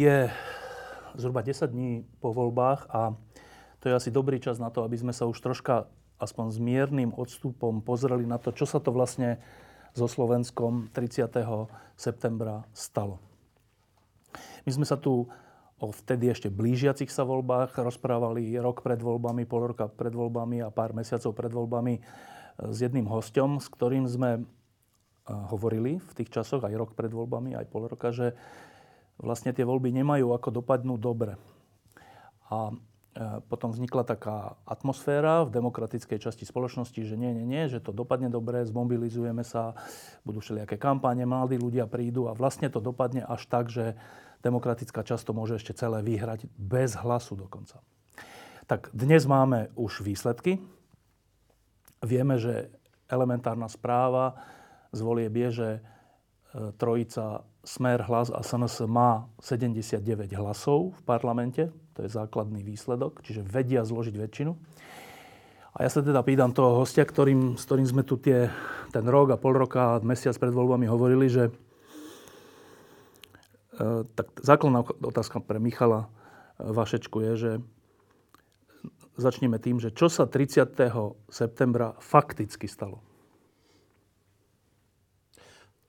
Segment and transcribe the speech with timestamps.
[0.00, 0.32] Je
[1.12, 3.12] zhruba 10 dní po voľbách a
[3.84, 7.10] to je asi dobrý čas na to, aby sme sa už troška aspoň s miernym
[7.12, 9.36] odstupom pozreli na to, čo sa to vlastne
[9.92, 11.28] so Slovenskom 30.
[12.00, 13.20] septembra stalo.
[14.64, 15.28] My sme sa tu
[15.80, 20.72] o vtedy ešte blížiacich sa voľbách rozprávali rok pred voľbami, pol roka pred voľbami a
[20.72, 22.00] pár mesiacov pred voľbami
[22.60, 24.44] s jedným hostom, s ktorým sme
[25.28, 28.36] hovorili v tých časoch, aj rok pred voľbami, aj pol roka, že
[29.20, 31.36] vlastne tie voľby nemajú ako dopadnúť dobre.
[32.48, 32.74] A e,
[33.46, 38.32] potom vznikla taká atmosféra v demokratickej časti spoločnosti, že nie, nie, nie, že to dopadne
[38.32, 39.76] dobre, zmobilizujeme sa,
[40.24, 43.94] budú všelijaké kampáne, mladí ľudia prídu a vlastne to dopadne až tak, že
[44.40, 47.84] demokratická časť to môže ešte celé vyhrať bez hlasu dokonca.
[48.64, 50.62] Tak dnes máme už výsledky.
[52.00, 52.72] Vieme, že
[53.10, 54.38] elementárna správa
[54.90, 55.80] z volieb je, e,
[56.80, 60.00] trojica Smer, Hlas a SNS má 79
[60.32, 61.68] hlasov v parlamente.
[61.92, 64.52] To je základný výsledok, čiže vedia zložiť väčšinu.
[65.76, 68.48] A ja sa teda pýtam toho hostia, ktorým, s ktorým sme tu tie,
[68.90, 71.52] ten rok a pol roka, mesiac pred voľbami hovorili, že e,
[74.08, 77.50] tak základná otázka pre Michala e, Vašečku je, že
[79.20, 80.74] začneme tým, že čo sa 30.
[81.28, 83.04] septembra fakticky stalo?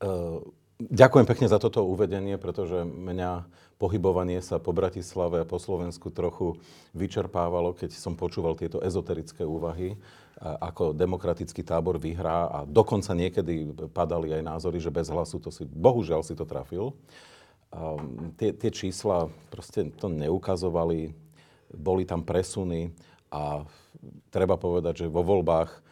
[0.03, 3.45] Uh Ďakujem pekne za toto uvedenie, pretože mňa
[3.77, 6.57] pohybovanie sa po Bratislave a po Slovensku trochu
[6.97, 9.93] vyčerpávalo, keď som počúval tieto ezoterické úvahy,
[10.41, 15.69] ako demokratický tábor vyhrá a dokonca niekedy padali aj názory, že bez hlasu to si,
[15.69, 16.97] bohužiaľ si to trafil.
[18.41, 21.13] tie, tie čísla proste to neukazovali,
[21.77, 22.89] boli tam presuny
[23.29, 23.69] a
[24.33, 25.90] treba povedať, že vo voľbách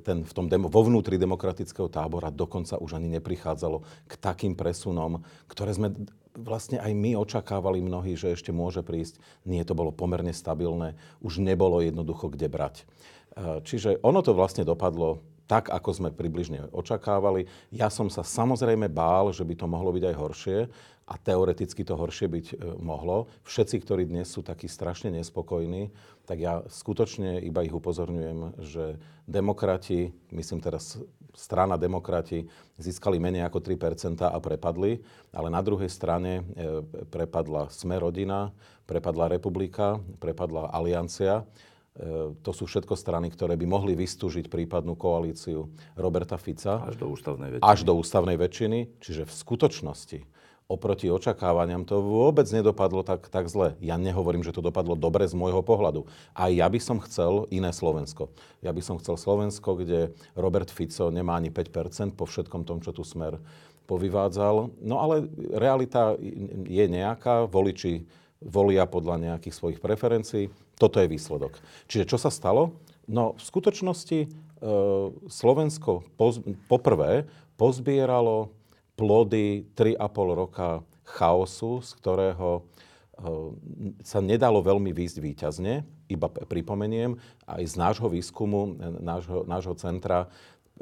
[0.00, 5.20] ten, v tom demo, vo vnútri demokratického tábora dokonca už ani neprichádzalo k takým presunom,
[5.44, 5.92] ktoré sme
[6.38, 9.18] vlastne aj my očakávali mnohí, že ešte môže prísť.
[9.44, 12.76] Nie, to bolo pomerne stabilné, už nebolo jednoducho kde brať.
[12.80, 12.84] E,
[13.66, 17.48] čiže ono to vlastne dopadlo tak, ako sme približne očakávali.
[17.72, 20.58] Ja som sa samozrejme bál, že by to mohlo byť aj horšie
[21.08, 23.32] a teoreticky to horšie byť e, mohlo.
[23.48, 25.88] Všetci, ktorí dnes sú takí strašne nespokojní,
[26.28, 31.00] tak ja skutočne iba ich upozorňujem, že demokrati, myslím teraz
[31.32, 32.44] strana demokrati,
[32.76, 35.00] získali menej ako 3% a prepadli,
[35.32, 38.52] ale na druhej strane e, prepadla Sme rodina,
[38.84, 41.48] prepadla Republika, prepadla Aliancia
[41.98, 45.66] E, to sú všetko strany, ktoré by mohli vystúžiť prípadnú koalíciu
[45.98, 46.86] Roberta Fica.
[46.86, 47.66] Až do ústavnej väčšiny.
[47.66, 48.78] Až do ústavnej väčšiny.
[49.02, 50.18] Čiže v skutočnosti
[50.68, 53.72] oproti očakávaniam to vôbec nedopadlo tak, tak zle.
[53.80, 56.04] Ja nehovorím, že to dopadlo dobre z môjho pohľadu.
[56.36, 58.28] A ja by som chcel iné Slovensko.
[58.60, 62.92] Ja by som chcel Slovensko, kde Robert Fico nemá ani 5% po všetkom tom, čo
[62.92, 63.40] tu smer
[63.88, 64.76] povyvádzal.
[64.84, 66.20] No ale realita
[66.68, 68.04] je nejaká, voliči
[68.44, 70.52] volia podľa nejakých svojich preferencií.
[70.76, 71.56] Toto je výsledok.
[71.88, 72.76] Čiže čo sa stalo?
[73.08, 74.28] No v skutočnosti e,
[75.32, 77.24] Slovensko poz, poprvé
[77.56, 78.52] pozbieralo
[78.98, 82.62] plody 3,5 roka chaosu, z ktorého e,
[84.02, 85.74] sa nedalo veľmi výjsť výťazne.
[86.10, 87.14] Iba pripomeniem,
[87.46, 90.26] aj z nášho výskumu, nášho, nášho centra,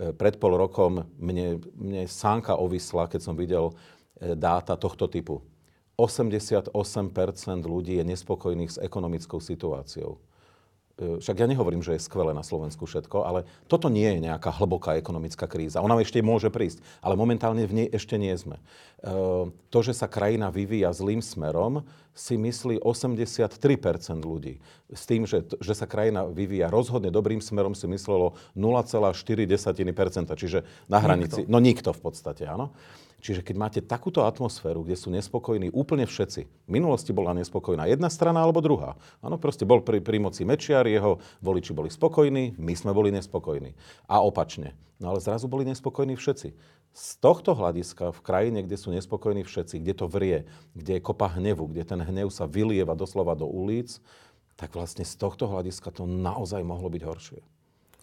[0.01, 3.77] e, pred pol rokom mne, mne sánka ovisla, keď som videl
[4.17, 5.45] dáta tohto typu
[5.97, 6.73] 88%
[7.65, 10.21] ľudí je nespokojných s ekonomickou situáciou.
[10.97, 14.49] E, však ja nehovorím, že je skvelé na Slovensku všetko, ale toto nie je nejaká
[14.49, 15.85] hlboká ekonomická kríza.
[15.85, 18.57] Ona ešte môže prísť, ale momentálne v nej ešte nie sme.
[18.57, 18.63] E,
[19.53, 21.85] to, že sa krajina vyvíja zlým smerom,
[22.17, 23.61] si myslí 83%
[24.25, 24.57] ľudí.
[24.89, 29.13] S tým, že, že sa krajina vyvíja rozhodne dobrým smerom, si myslelo 0,4%,
[30.33, 31.45] čiže na hranici.
[31.45, 31.53] Nikto.
[31.53, 32.73] No nikto v podstate, áno.
[33.21, 38.13] Čiže keď máte takúto atmosféru, kde sú nespokojní úplne všetci, v minulosti bola nespokojná jedna
[38.13, 38.95] strana alebo druhá.
[39.25, 43.73] Áno, proste bol pri, pri moci Mečiar, jeho voliči boli spokojní, my sme boli nespokojní.
[44.07, 44.77] A opačne.
[45.01, 46.49] No ale zrazu boli nespokojní všetci.
[46.97, 51.29] Z tohto hľadiska v krajine, kde sú nespokojní všetci, kde to vrie, kde je kopa
[51.37, 54.01] hnevu, kde ten hnev sa vylieva doslova do ulic,
[54.57, 57.41] tak vlastne z tohto hľadiska to naozaj mohlo byť horšie.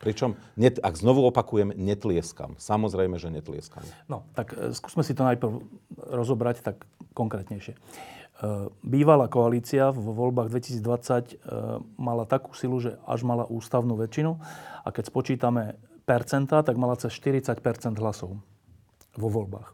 [0.03, 2.59] Pričom, net, ak znovu opakujem, netlieskam.
[2.59, 3.88] Samozrejme, že netlieskam.
[4.11, 5.63] No, tak e, skúsme si to najprv
[5.95, 6.83] rozobrať tak
[7.15, 7.71] konkrétnejšie.
[7.71, 7.79] E,
[8.83, 11.35] bývalá koalícia vo voľbách 2020 e,
[11.95, 14.35] mala takú silu, že až mala ústavnú väčšinu
[14.83, 17.63] a keď spočítame percentá, tak mala cez 40%
[18.03, 18.44] hlasov
[19.15, 19.71] vo voľbách.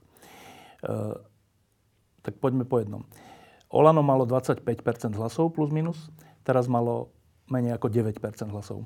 [2.21, 3.01] Tak poďme po jednom.
[3.73, 4.61] Olano malo 25%
[5.17, 6.13] hlasov plus minus,
[6.45, 7.09] teraz malo
[7.49, 8.21] menej ako 9%
[8.53, 8.85] hlasov.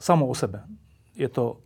[0.00, 0.64] Samo o sebe.
[1.12, 1.60] Je to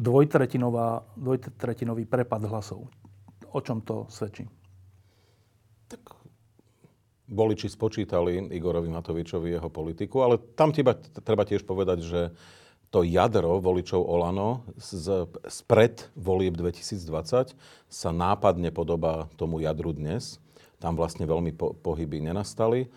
[0.00, 2.88] dvojtretinový prepad hlasov.
[3.52, 4.48] O čom to svedčí?
[5.86, 6.00] Tak
[7.28, 12.32] voliči spočítali Igorovi Matovičovi jeho politiku, ale tam teba, treba tiež povedať, že
[12.88, 17.52] to jadro voličov Olano z, spred volieb 2020
[17.90, 20.40] sa nápadne podobá tomu jadru dnes
[20.84, 22.84] tam vlastne veľmi po, pohyby nenastali.
[22.84, 22.88] E,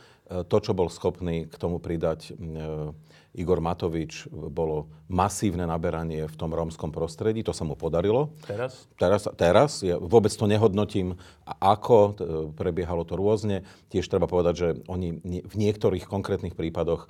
[0.44, 2.92] to, čo bol schopný k tomu pridať e,
[3.38, 7.46] Igor Matovič, bolo masívne naberanie v tom rómskom prostredí.
[7.46, 8.34] To sa mu podarilo.
[8.44, 8.90] Teraz?
[8.98, 11.14] Teraz, teraz ja vôbec to nehodnotím,
[11.62, 12.12] ako e,
[12.58, 13.62] prebiehalo to rôzne.
[13.94, 17.08] Tiež treba povedať, že oni v niektorých konkrétnych prípadoch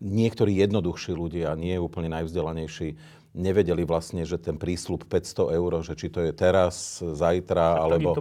[0.00, 2.96] niektorí jednoduchší ľudia, nie úplne najvzdelanejší,
[3.36, 8.16] nevedeli vlastne, že ten prísľub 500 eur, že či to je teraz, zajtra, alebo,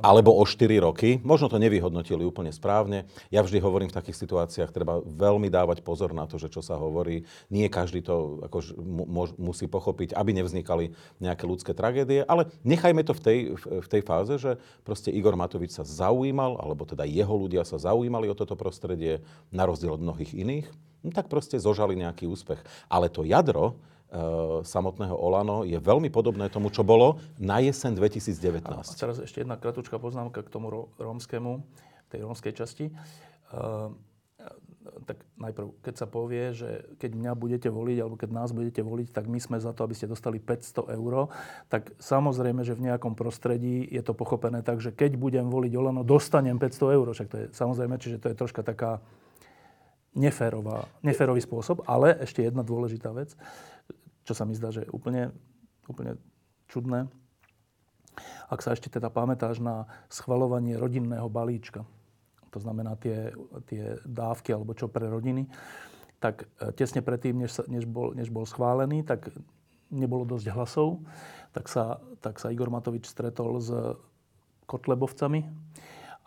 [0.00, 1.20] alebo o 4 roky.
[1.20, 3.04] Možno to nevyhodnotili úplne správne.
[3.28, 6.80] Ja vždy hovorím v takých situáciách, treba veľmi dávať pozor na to, že čo sa
[6.80, 7.28] hovorí.
[7.52, 8.64] Nie každý to ako,
[9.36, 14.40] musí pochopiť, aby nevznikali nejaké ľudské tragédie, ale nechajme to v tej, v tej fáze,
[14.40, 19.20] že proste Igor Matovič sa zaujímal, alebo teda jeho ľudia sa zaujímali o toto prostredie,
[19.52, 20.66] na rozdiel od mnohých iných,
[21.04, 22.62] no tak proste zožali nejaký úspech.
[22.88, 23.76] Ale to jadro,
[24.62, 28.62] samotného Olano je veľmi podobné tomu, čo bolo na jeseň 2019.
[28.62, 31.60] A teraz ešte jedna kratučká poznámka k tomu rómskému,
[32.08, 32.94] tej rómskej časti.
[33.50, 33.90] Uh,
[35.06, 39.10] tak najprv, keď sa povie, že keď mňa budete voliť, alebo keď nás budete voliť,
[39.10, 41.30] tak my sme za to, aby ste dostali 500 eur,
[41.66, 46.06] tak samozrejme, že v nejakom prostredí je to pochopené tak, že keď budem voliť Olano,
[46.06, 47.06] dostanem 500 eur.
[47.10, 49.02] Však to je samozrejme, čiže to je troška taká
[50.16, 51.84] neférová, neférový spôsob.
[51.84, 53.34] Ale ešte jedna dôležitá vec
[54.26, 55.30] čo sa mi zdá, že je úplne,
[55.86, 56.18] úplne
[56.66, 57.06] čudné.
[58.50, 61.86] Ak sa ešte teda pamätáš na schvalovanie rodinného balíčka,
[62.50, 63.30] to znamená tie,
[63.70, 65.46] tie dávky alebo čo pre rodiny,
[66.18, 69.30] tak e, tesne predtým, než, sa, než, bol, než bol schválený, tak
[69.92, 71.04] nebolo dosť hlasov,
[71.52, 73.70] tak sa, tak sa Igor Matovič stretol s
[74.66, 75.46] Kotlebovcami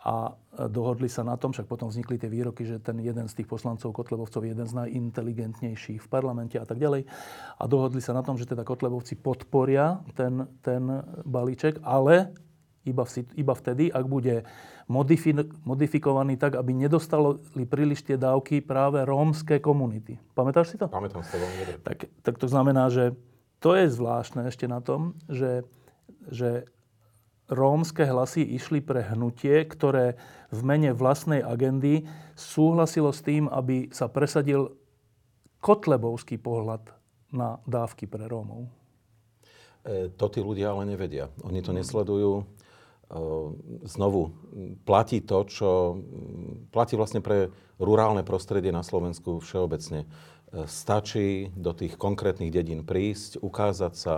[0.00, 0.32] a
[0.72, 3.92] dohodli sa na tom, však potom vznikli tie výroky, že ten jeden z tých poslancov
[3.92, 7.04] Kotlebovcov je jeden z najinteligentnejších v parlamente a tak ďalej.
[7.60, 12.32] A dohodli sa na tom, že teda Kotlebovci podporia ten, ten balíček, ale
[12.88, 14.48] iba, v, iba vtedy, ak bude
[14.88, 15.36] modifi,
[15.68, 20.16] modifikovaný tak, aby nedostali príliš tie dávky práve rómske komunity.
[20.32, 20.88] Pamätáš si to?
[20.88, 21.76] Pamätám si to veľmi dobre.
[21.84, 23.12] Tak, tak to znamená, že
[23.60, 25.68] to je zvláštne ešte na tom, že,
[26.32, 26.64] že
[27.50, 30.14] rómske hlasy išli pre hnutie, ktoré
[30.54, 32.06] v mene vlastnej agendy
[32.38, 34.72] súhlasilo s tým, aby sa presadil
[35.60, 36.88] kotlebovský pohľad
[37.34, 38.70] na dávky pre Rómov.
[39.84, 41.28] E, to tí ľudia ale nevedia.
[41.42, 42.40] Oni to nesledujú.
[42.40, 42.44] E,
[43.86, 44.34] znovu,
[44.86, 46.00] platí to, čo
[46.70, 50.04] platí vlastne pre rurálne prostredie na Slovensku všeobecne.
[50.04, 50.06] E,
[50.66, 54.14] stačí do tých konkrétnych dedín prísť, ukázať sa,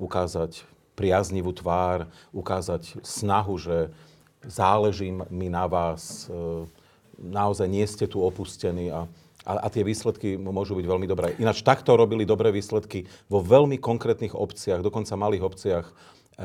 [0.00, 3.94] ukázať priaznivú tvár, ukázať snahu, že
[4.42, 6.66] záleží mi na vás, e,
[7.22, 9.06] naozaj nie ste tu opustení a,
[9.46, 11.38] a, a tie výsledky môžu byť veľmi dobré.
[11.38, 15.94] Ináč takto robili dobré výsledky vo veľmi konkrétnych obciach, dokonca malých obciach, e,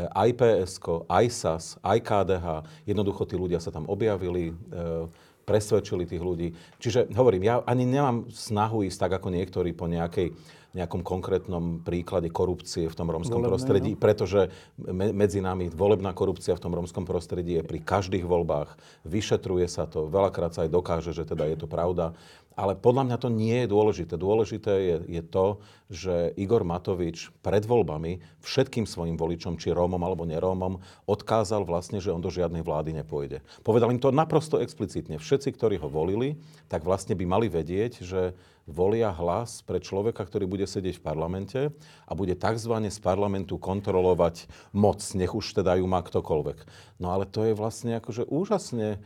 [0.05, 2.45] aj PSK, aj SAS, aj KDH.
[2.85, 5.09] Jednoducho tí ľudia sa tam objavili, e,
[5.43, 6.55] presvedčili tých ľudí.
[6.79, 10.31] Čiže hovorím, ja ani nemám snahu ísť tak ako niektorí po nejakej
[10.73, 14.01] nejakom konkrétnom príklade korupcie v tom rómskom Volebné, prostredí, no?
[14.01, 18.73] pretože me, medzi nami volebná korupcia v tom rómskom prostredí je pri každých voľbách.
[19.05, 22.17] Vyšetruje sa to, veľakrát sa aj dokáže, že teda je to pravda.
[22.53, 24.13] Ale podľa mňa to nie je dôležité.
[24.13, 25.57] Dôležité je, je to,
[25.89, 30.77] že Igor Matovič pred voľbami všetkým svojim voličom, či Rómom alebo nerómom,
[31.09, 33.41] odkázal vlastne, že on do žiadnej vlády nepôjde.
[33.65, 35.17] Povedal im to naprosto explicitne.
[35.17, 36.37] Všetci, ktorí ho volili,
[36.69, 41.61] tak vlastne by mali vedieť, že volia hlas pre človeka, ktorý bude sedieť v parlamente
[42.07, 42.73] a bude tzv.
[42.87, 46.63] z parlamentu kontrolovať moc, nech už teda ju má ktokoľvek.
[47.03, 48.97] No ale to je vlastne akože úžasne e,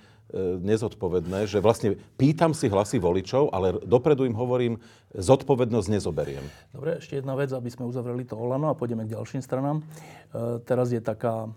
[0.62, 4.78] nezodpovedné, že vlastne pýtam si hlasy voličov, ale dopredu im hovorím,
[5.18, 6.46] zodpovednosť nezoberiem.
[6.70, 9.82] Dobre, ešte jedna vec, aby sme uzavreli to Olano a pôjdeme k ďalším stranám.
[9.82, 9.84] E,
[10.62, 11.50] teraz je taká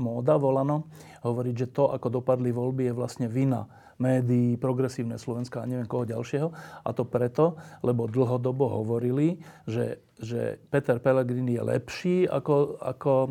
[0.00, 0.88] móda volano
[1.22, 6.08] hovoriť, že to, ako dopadli voľby, je vlastne vina médií, progresívne Slovenska a neviem koho
[6.08, 6.48] ďalšieho.
[6.82, 13.30] A to preto, lebo dlhodobo hovorili, že, že Peter Pellegrini je lepší ako, ako e,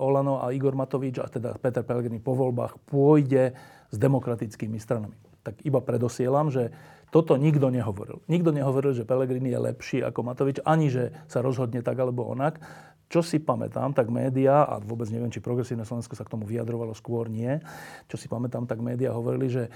[0.00, 3.52] Olano a Igor Matovič, a teda Peter Pellegrini po voľbách pôjde
[3.88, 5.16] s demokratickými stranami.
[5.44, 6.72] Tak iba predosielam, že
[7.08, 8.20] toto nikto nehovoril.
[8.28, 12.60] Nikto nehovoril, že Pellegrini je lepší ako Matovič, ani že sa rozhodne tak alebo onak.
[13.08, 16.92] Čo si pamätám, tak médiá, a vôbec neviem, či progresívne Slovensko sa k tomu vyjadrovalo
[16.92, 17.56] skôr nie,
[18.04, 19.70] čo si pamätám, tak médiá hovorili, že e,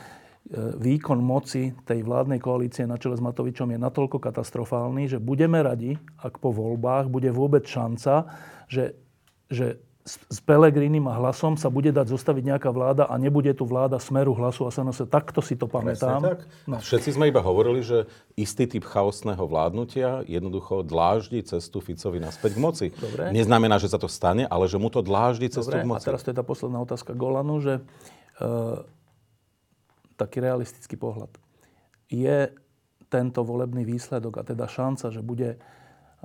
[0.77, 5.97] výkon moci tej vládnej koalície na čele s Matovičom je natoľko katastrofálny, že budeme radi,
[6.21, 8.29] ak po voľbách bude vôbec šanca,
[8.69, 9.01] že,
[9.49, 14.03] že s Pelegrinim a hlasom sa bude dať zostaviť nejaká vláda a nebude tu vláda
[14.03, 15.07] smeru hlasu a SNS.
[15.07, 16.19] Takto si to pamätám.
[16.19, 16.43] tak.
[16.67, 16.83] No.
[16.83, 22.61] Všetci sme iba hovorili, že istý typ chaosného vládnutia jednoducho dláždi cestu Ficovi naspäť k
[22.61, 22.87] moci.
[22.91, 23.31] Dobre.
[23.31, 25.87] Neznamená, že sa to stane, ale že mu to dláždi cestu Dobre.
[25.87, 26.03] k moci.
[26.03, 27.83] A teraz to je tá posledná otázka Golanu, že e,
[30.19, 31.31] taký realistický pohľad.
[32.11, 32.51] Je
[33.07, 35.63] tento volebný výsledok a teda šanca, že bude,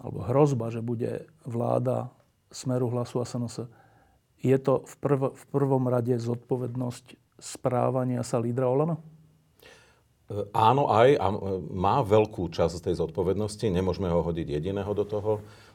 [0.02, 2.10] alebo hrozba, že bude vláda
[2.52, 3.68] Smeru hlasu a SNS.
[4.42, 9.02] Je to v, prv, v prvom rade zodpovednosť správania sa lídra Olano?
[10.30, 11.10] E, áno, aj.
[11.18, 11.28] A
[11.74, 13.66] má veľkú časť tej zodpovednosti.
[13.70, 15.32] Nemôžeme ho hodiť jediného do toho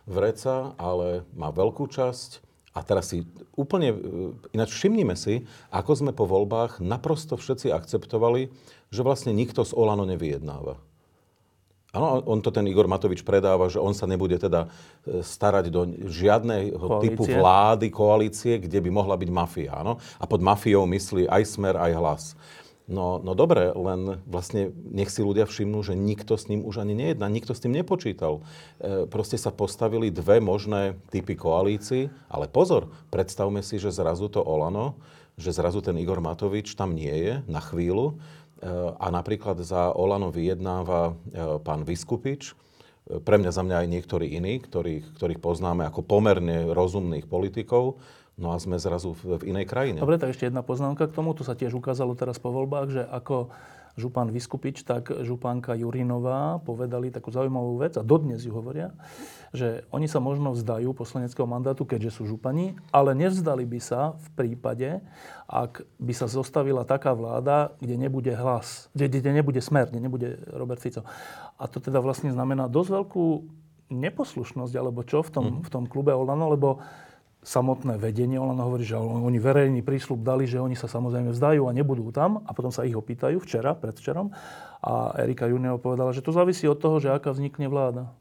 [0.06, 2.52] vreca, ale má veľkú časť.
[2.72, 3.96] A teraz si úplne, e,
[4.56, 8.48] ináč všimnime si, ako sme po voľbách naprosto všetci akceptovali,
[8.88, 10.80] že vlastne nikto z Olano nevyjednáva.
[11.92, 14.64] Áno, on to ten Igor Matovič predáva, že on sa nebude teda
[15.04, 16.72] e, starať do žiadnej
[17.04, 19.76] typu vlády, koalície, kde by mohla byť mafia.
[19.76, 20.00] Áno?
[20.16, 22.24] A pod mafiou myslí aj smer, aj hlas.
[22.88, 26.96] No, no dobre, len vlastne nech si ľudia všimnú, že nikto s ním už ani
[26.96, 28.40] nejedná, nikto s tým nepočítal.
[28.80, 34.40] E, proste sa postavili dve možné typy koalícií, ale pozor, predstavme si, že zrazu to
[34.40, 34.96] Olano,
[35.36, 38.16] že zrazu ten Igor Matovič tam nie je na chvíľu,
[38.98, 41.12] a napríklad za Olano vyjednáva e,
[41.66, 46.70] pán Vyskupič, e, pre mňa, za mňa aj niektorí iní, ktorých, ktorých poznáme ako pomerne
[46.70, 47.98] rozumných politikov,
[48.38, 49.98] no a sme zrazu v, v inej krajine.
[49.98, 51.34] Dobre, tak ešte jedna poznámka k tomu.
[51.34, 53.50] To sa tiež ukázalo teraz po voľbách, že ako
[53.98, 58.94] župan Vyskupič, tak županka Jurinová povedali takú zaujímavú vec, a dodnes ju hovoria,
[59.52, 64.28] že oni sa možno vzdajú poslaneckého mandátu, keďže sú župani, ale nevzdali by sa v
[64.32, 65.04] prípade,
[65.44, 70.40] ak by sa zostavila taká vláda, kde nebude hlas, kde, kde nebude smer, kde nebude
[70.48, 71.04] Robert Fico.
[71.60, 73.26] A to teda vlastne znamená dosť veľkú
[73.92, 75.62] neposlušnosť, alebo čo v tom, mm.
[75.64, 76.80] v tom klube Olano, lebo
[77.42, 81.74] samotné vedenie, ona hovorí, že oni verejný prísľub dali, že oni sa samozrejme vzdajú a
[81.74, 84.30] nebudú tam a potom sa ich opýtajú včera, predvčerom
[84.78, 88.14] a Erika Junior povedala, že to závisí od toho, že aká vznikne vláda.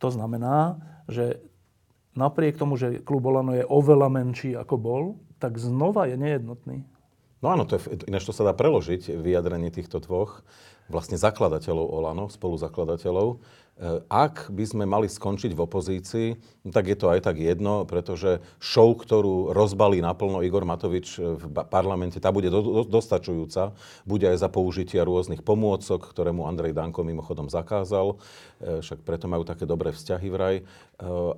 [0.00, 1.44] To znamená, že
[2.16, 5.02] napriek tomu, že klub Olano je oveľa menší ako bol,
[5.38, 6.78] tak znova je nejednotný.
[7.40, 10.44] No áno, to je, ináč to sa dá preložiť, vyjadrenie týchto dvoch
[10.92, 13.40] vlastne zakladateľov Olano, spoluzakladateľov,
[14.12, 16.28] ak by sme mali skončiť v opozícii,
[16.64, 21.44] no tak je to aj tak jedno, pretože show, ktorú rozbalí naplno Igor Matovič v
[21.64, 23.72] parlamente, tá bude do, do, dostačujúca.
[24.04, 28.20] Bude aj za použitia rôznych pomôcok, ktoré mu Andrej Danko mimochodom zakázal.
[28.60, 30.56] Eh, však preto majú také dobré vzťahy vraj.
[30.60, 30.64] Eh,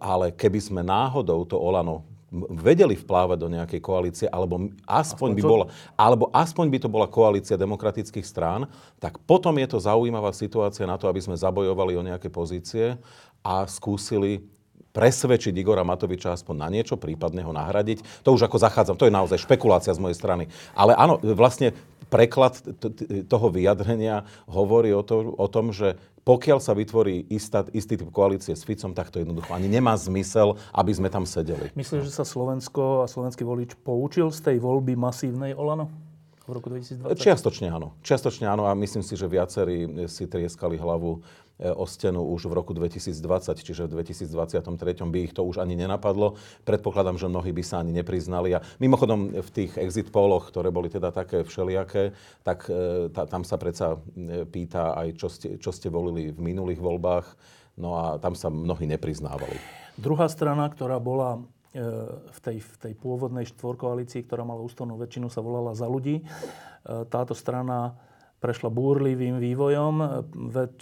[0.03, 5.67] ale keby sme náhodou to Olano vedeli vplávať do nejakej koalície, alebo aspoň, by bola,
[5.95, 8.65] alebo aspoň by to bola koalícia demokratických strán,
[8.97, 12.97] tak potom je to zaujímavá situácia na to, aby sme zabojovali o nejaké pozície
[13.45, 14.41] a skúsili
[14.93, 18.25] presvedčiť Igora Matoviča aspoň na niečo, prípadne ho nahradiť.
[18.25, 20.45] To už ako zachádzam, to je naozaj špekulácia z mojej strany.
[20.77, 21.73] Ale áno, vlastne
[22.13, 22.61] preklad
[23.25, 28.55] toho vyjadrenia hovorí o, to, o tom, že pokiaľ sa vytvorí istá, istý typ koalície
[28.55, 31.73] s Ficom, tak to jednoducho ani nemá zmysel, aby sme tam sedeli.
[31.75, 35.91] Myslíš, že sa Slovensko a slovenský volič poučil z tej voľby masívnej Olano?
[36.43, 37.23] v roku 2020?
[37.23, 37.95] Čiastočne áno.
[38.03, 42.55] Čiastočne áno a myslím si, že viacerí si trieskali hlavu E, o stenu už v
[42.59, 43.15] roku 2020,
[43.63, 46.35] čiže v 2023 by ich to už ani nenapadlo.
[46.67, 48.59] Predpokladám, že mnohí by sa ani nepriznali.
[48.59, 53.47] A mimochodom v tých exit poloch, ktoré boli teda také všelijaké, tak e, tá, tam
[53.47, 57.27] sa predsa e, pýta aj, čo ste, čo ste volili v minulých voľbách.
[57.79, 59.57] No a tam sa mnohí nepriznávali.
[59.97, 61.41] Druhá strana, ktorá bola
[61.73, 66.21] v tej, v tej pôvodnej štvorkoalícii, ktorá mala ústavnú väčšinu, sa volala Za ľudí.
[66.85, 67.97] Táto strana
[68.43, 70.27] prešla búrlivým vývojom.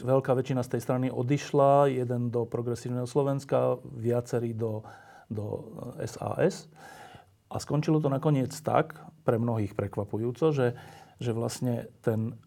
[0.00, 4.80] Veľká väčšina z tej strany odišla, jeden do progresívneho Slovenska, viacerí do,
[5.28, 5.76] do
[6.08, 6.64] SAS.
[6.64, 10.72] Eh, A skončilo to nakoniec tak, pre mnohých prekvapujúco, že,
[11.20, 12.40] že vlastne ten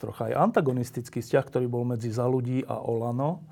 [0.00, 3.44] trocha aj antagonistický vzťah, ktorý bol medzi za ľudí a Olano,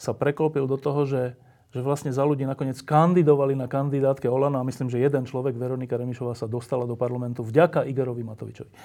[0.00, 1.36] sa preklopil do toho, že
[1.70, 5.94] že vlastne za ľudí nakoniec kandidovali na kandidátke Olano a myslím, že jeden človek, Veronika
[5.94, 8.70] Remišová, sa dostala do parlamentu vďaka Igorovi Matovičovi.
[8.70, 8.76] E,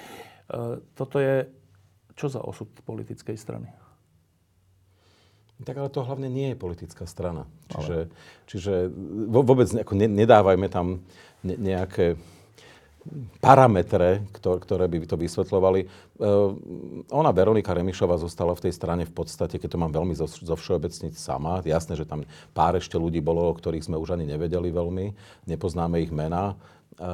[0.94, 1.50] toto je
[2.16, 3.68] čo za osud politickej strany?
[5.64, 7.48] Tak ale to hlavne nie je politická strana.
[7.72, 8.12] Čiže,
[8.44, 8.74] čiže
[9.32, 11.00] vôbec nedávajme tam
[11.42, 12.20] nejaké
[13.38, 15.80] parametre, ktoré by to vysvetľovali.
[15.82, 15.86] E,
[17.10, 20.56] ona, Veronika Remišová, zostala v tej strane v podstate, keď to mám veľmi zo, zo
[20.56, 21.62] všeobecniť sama.
[21.62, 25.14] Jasné, že tam pár ešte ľudí bolo, o ktorých sme už ani nevedeli veľmi.
[25.46, 26.54] Nepoznáme ich mená.
[26.98, 27.06] E,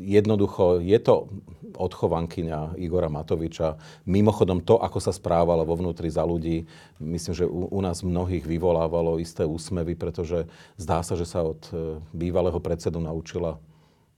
[0.00, 1.28] jednoducho, je to
[1.76, 3.80] odchovankyňa Igora Matoviča.
[4.04, 6.68] Mimochodom to, ako sa správala vo vnútri za ľudí,
[7.00, 10.44] myslím, že u, u nás mnohých vyvolávalo isté úsmevy, pretože
[10.76, 13.56] zdá sa, že sa od e, bývalého predsedu naučila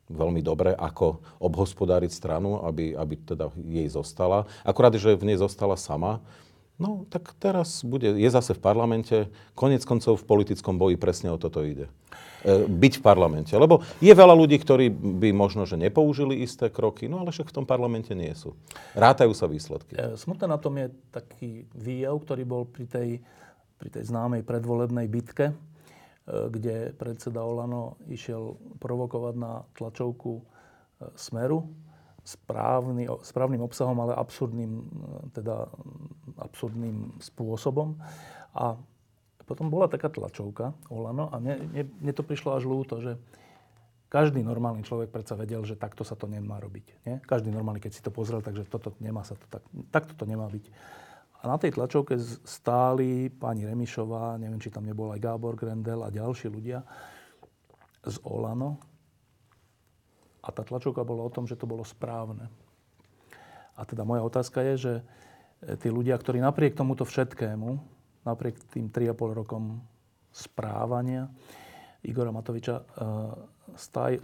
[0.08, 4.44] veľmi dobre, ako obhospodáriť stranu, aby, aby teda jej zostala.
[4.61, 6.20] Akurát, že v nej zostala sama,
[6.76, 9.16] no tak teraz bude, je zase v parlamente,
[9.56, 11.88] konec koncov v politickom boji presne o toto ide.
[12.44, 13.56] E, byť v parlamente.
[13.56, 17.56] Lebo je veľa ľudí, ktorí by možno, že nepoužili isté kroky, no ale však v
[17.56, 18.52] tom parlamente nie sú.
[18.92, 19.96] Rátajú sa výsledky.
[19.96, 23.08] E, smutné na tom je taký výjav, ktorý bol pri tej,
[23.80, 25.56] pri tej známej predvolebnej bitke,
[26.24, 30.42] kde predseda Olano išiel provokovať na tlačovku e,
[31.20, 31.68] Smeru
[32.24, 34.84] správny, správnym obsahom, ale absurdným, e,
[35.36, 35.68] teda
[36.40, 38.00] absurdným spôsobom.
[38.56, 38.80] A
[39.44, 43.20] potom bola taká tlačovka Olano a mne, mne, mne to prišlo až ľúto, že
[44.08, 46.86] každý normálny človek predsa vedel, že takto sa to nemá robiť.
[47.04, 47.20] Nie?
[47.20, 50.48] Každý normálny, keď si to pozrel, takže toto nemá sa to tak, takto to nemá
[50.48, 50.64] byť.
[51.44, 52.16] A na tej tlačovke
[52.48, 56.80] stáli pani Remišová, neviem, či tam nebol aj Gábor Grendel a ďalší ľudia
[58.00, 58.80] z Olano.
[60.40, 62.48] A tá tlačovka bola o tom, že to bolo správne.
[63.76, 65.02] A teda moja otázka je, že e,
[65.76, 67.76] tí ľudia, ktorí napriek tomuto všetkému,
[68.24, 69.84] napriek tým 3,5 rokom
[70.32, 71.28] správania
[72.08, 72.84] Igora Matoviča, e,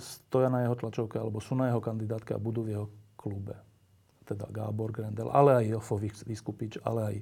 [0.00, 2.86] stoja na jeho tlačovke alebo sú na jeho kandidátke a budú v jeho
[3.20, 3.69] klube
[4.30, 7.16] teda Gábor Grendel, ale aj Jofo Vyskupič, ale aj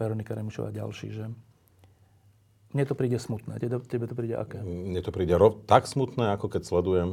[0.00, 1.24] Veronika Remišová a ďalší, že
[2.72, 3.56] mne to príde smutné.
[3.60, 4.60] Tebe, to príde aké?
[4.60, 7.10] Mne to príde rov, tak smutné, ako keď sledujem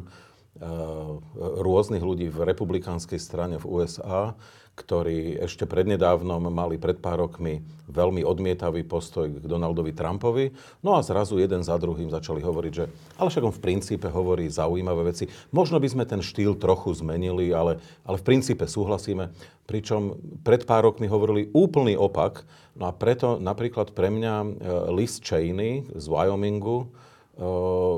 [1.38, 4.38] rôznych ľudí v republikánskej strane v USA,
[4.74, 7.62] ktorí ešte prednedávnom mali pred pár rokmi
[7.94, 10.50] veľmi odmietavý postoj k Donaldovi Trumpovi.
[10.82, 12.90] No a zrazu jeden za druhým začali hovoriť, že
[13.22, 15.30] ale však on v princípe hovorí zaujímavé veci.
[15.54, 19.30] Možno by sme ten štýl trochu zmenili, ale, ale v princípe súhlasíme.
[19.70, 22.42] Pričom pred pár rokmi hovorili úplný opak.
[22.74, 24.48] No a preto napríklad pre mňa e,
[24.90, 26.90] Liz Cheney z Wyomingu,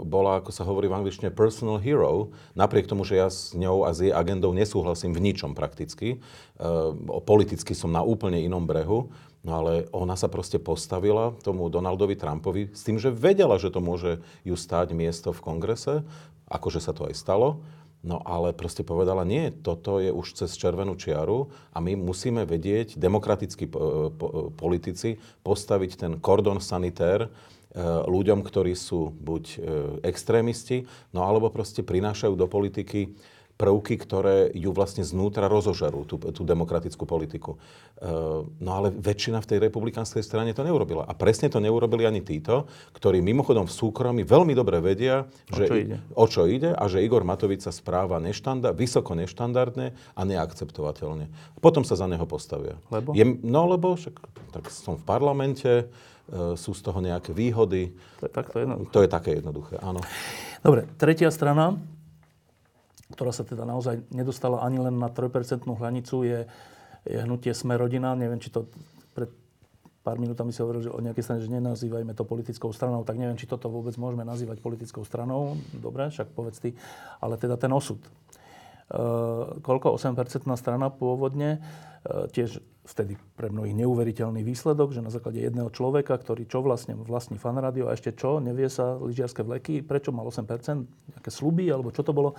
[0.05, 3.91] bola, ako sa hovorí v angličtine, personal hero, napriek tomu, že ja s ňou a
[3.91, 6.23] s jej agendou nesúhlasím v ničom prakticky.
[7.27, 9.11] Politicky som na úplne inom brehu,
[9.43, 13.83] no ale ona sa proste postavila tomu Donaldovi Trumpovi s tým, že vedela, že to
[13.83, 16.07] môže ju stáť miesto v kongrese,
[16.47, 17.59] akože sa to aj stalo.
[18.05, 23.01] No ale proste povedala, nie, toto je už cez červenú čiaru a my musíme vedieť,
[23.01, 23.65] demokratickí
[24.53, 27.33] politici, postaviť ten kordon sanitér,
[27.83, 29.59] ľuďom, ktorí sú buď eh,
[30.07, 33.11] extrémisti, no alebo proste prinášajú do politiky
[33.55, 37.55] prvky, ktoré ju vlastne znútra rozožerú, tú, tú demokratickú politiku.
[37.55, 38.07] Eh,
[38.43, 41.07] no ale väčšina v tej republikánskej strane to neurobila.
[41.07, 45.67] A presne to neurobili ani títo, ktorí mimochodom v súkromí veľmi dobre vedia, že, o,
[45.71, 45.95] čo ide.
[46.11, 51.31] o čo ide a že Igor Matovič sa správa neštandard, vysoko neštandardne a neakceptovateľne.
[51.63, 52.75] Potom sa za neho postavia.
[52.91, 53.15] Lebo?
[53.15, 54.19] Je, no lebo však
[54.51, 55.87] tak som v parlamente,
[56.57, 57.93] sú z toho nejaké výhody.
[58.21, 58.89] To je takto jednoduché.
[58.91, 60.01] To je také jednoduché, áno.
[60.65, 61.77] Dobre, tretia strana,
[63.13, 65.29] ktorá sa teda naozaj nedostala ani len na 3%
[65.69, 66.39] hranicu, je,
[67.05, 68.17] je hnutie Sme rodina.
[68.17, 68.65] Neviem, či to
[69.13, 69.29] pred
[70.01, 73.37] pár minútami si hovoril že o nejakej strane, že nenazývajme to politickou stranou, tak neviem,
[73.37, 75.57] či toto vôbec môžeme nazývať politickou stranou.
[75.73, 76.73] Dobre, však povedz ty.
[77.21, 78.01] Ale teda ten osud.
[78.91, 79.01] E,
[79.59, 79.97] koľko?
[79.97, 81.63] 8% strana pôvodne.
[82.05, 86.93] E, tiež vtedy pre mnohých neuveriteľný výsledok, že na základe jedného človeka, ktorý čo vlastne
[86.93, 91.65] vlastní fan radio a ešte čo, nevie sa lyžiarske vleky, prečo mal 8%, nejaké sluby,
[91.65, 92.37] alebo čo to bolo.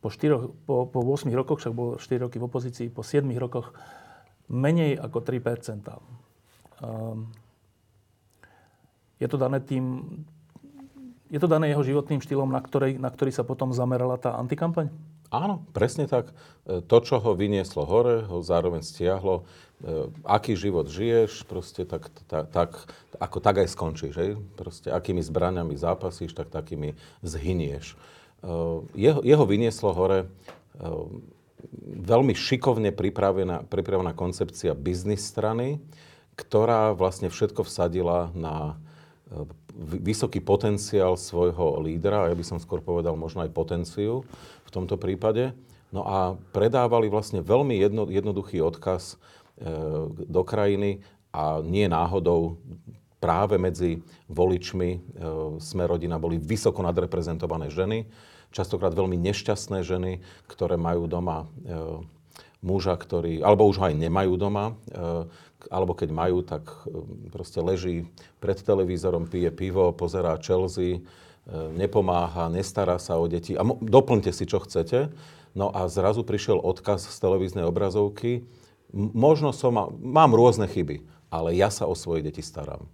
[0.00, 3.74] Po, 4, po, po 8 rokoch, však bol 4 roky v opozícii, po 7 rokoch
[4.46, 5.82] menej ako 3%.
[6.80, 7.34] Um,
[9.20, 10.00] je to dané tým,
[11.28, 14.88] je to dané jeho životným štýlom, na, ktorej, na ktorý sa potom zamerala tá antikampaň?
[15.30, 16.34] Áno, presne tak.
[16.66, 19.46] E, to, čo ho vynieslo hore, ho zároveň stiahlo.
[19.80, 22.70] E, aký život žiješ, proste tak, tak, tak,
[23.22, 24.14] ako tak aj skončíš.
[24.18, 24.30] Hej?
[24.58, 27.94] Proste akými zbraniami zápasíš, tak takými zhynieš.
[27.94, 27.96] E,
[28.98, 30.26] jeho, jeho vynieslo hore
[31.84, 35.78] veľmi šikovne pripravená, pripravená koncepcia biznis strany,
[36.34, 38.80] ktorá vlastne všetko vsadila na
[39.80, 44.28] vysoký potenciál svojho lídra, a ja by som skôr povedal možno aj potenciu
[44.68, 45.56] v tomto prípade.
[45.90, 49.16] No a predávali vlastne veľmi jedno, jednoduchý odkaz e,
[50.28, 51.02] do krajiny
[51.34, 52.60] a nie náhodou
[53.18, 54.98] práve medzi voličmi e,
[55.58, 58.06] sme rodina boli vysoko nadreprezentované ženy,
[58.54, 61.46] častokrát veľmi nešťastné ženy, ktoré majú doma e,
[62.60, 65.28] muža, ktorý, alebo už ho aj nemajú doma, e,
[65.68, 68.08] alebo keď majú, tak e, proste leží
[68.40, 71.00] pred televízorom, pije pivo, pozerá Chelsea, e,
[71.76, 73.56] nepomáha, nestará sa o deti.
[73.56, 75.12] A doplňte si, čo chcete.
[75.56, 78.46] No a zrazu prišiel odkaz z televíznej obrazovky.
[78.94, 82.86] Možno som, mám rôzne chyby, ale ja sa o svoje deti starám.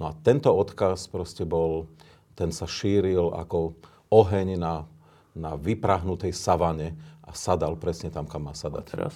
[0.00, 1.86] No a tento odkaz proste bol,
[2.34, 3.76] ten sa šíril ako
[4.08, 4.88] oheň na,
[5.36, 8.84] na vyprahnutej savane a sadal presne tam, kam má sadať.
[8.84, 9.14] A teraz?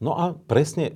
[0.00, 0.94] No a presne e,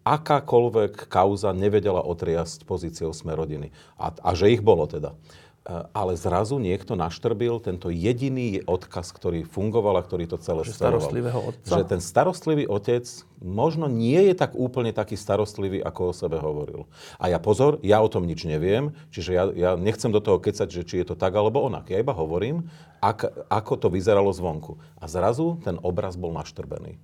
[0.00, 3.68] akákoľvek kauza nevedela otriasť pozíciou sme rodiny.
[4.00, 5.12] A, a že ich bolo teda.
[5.60, 10.72] E, ale zrazu niekto naštrbil tento jediný odkaz, ktorý fungoval a ktorý to celé že
[10.72, 11.76] starostlivého otca?
[11.76, 13.04] Že ten starostlivý otec
[13.44, 16.88] možno nie je tak úplne taký starostlivý, ako o sebe hovoril.
[17.20, 20.68] A ja pozor, ja o tom nič neviem, čiže ja, ja nechcem do toho kecať,
[20.72, 21.92] že či je to tak alebo onak.
[21.92, 22.72] Ja iba hovorím,
[23.04, 24.80] ak, ako to vyzeralo zvonku.
[24.96, 26.96] A zrazu ten obraz bol naštrbený.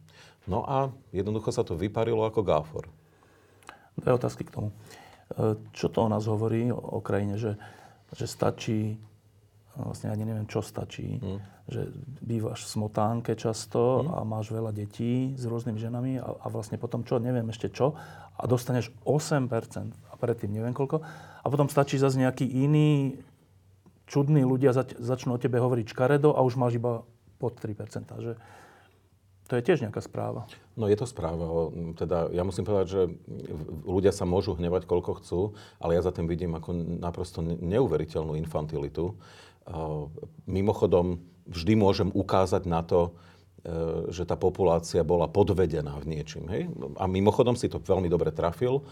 [0.49, 2.89] No a jednoducho sa to vyparilo ako gáfor.
[4.01, 4.69] Dve otázky k tomu.
[5.35, 7.59] E, čo to o nás hovorí, o krajine, že,
[8.15, 8.95] že stačí,
[9.75, 11.39] vlastne ani neviem, čo stačí, hmm.
[11.67, 11.91] že
[12.23, 14.15] bývaš v smotánke často hmm.
[14.15, 17.99] a máš veľa detí s rôznymi ženami a, a vlastne potom čo, neviem ešte čo,
[18.37, 19.49] a dostaneš 8%
[19.91, 21.01] a predtým neviem koľko.
[21.43, 23.17] A potom stačí zase nejaký iný
[24.07, 27.03] čudní ľudia zač- začnú o tebe hovoriť škaredo a už máš iba
[27.37, 28.07] pod 3%.
[28.23, 28.33] Že,
[29.47, 30.51] to je tiež nejaká správa.
[30.75, 31.71] No je to správa.
[31.95, 33.03] Teda ja musím povedať, že
[33.87, 35.41] ľudia sa môžu hnevať, koľko chcú,
[35.79, 39.15] ale ja za tým vidím ako naprosto neuveriteľnú infantilitu.
[40.47, 46.47] Mimochodom, vždy môžem ukázať na to, e, že tá populácia bola podvedená v niečím.
[46.51, 46.71] Hej?
[46.99, 48.87] A mimochodom si to veľmi dobre trafil.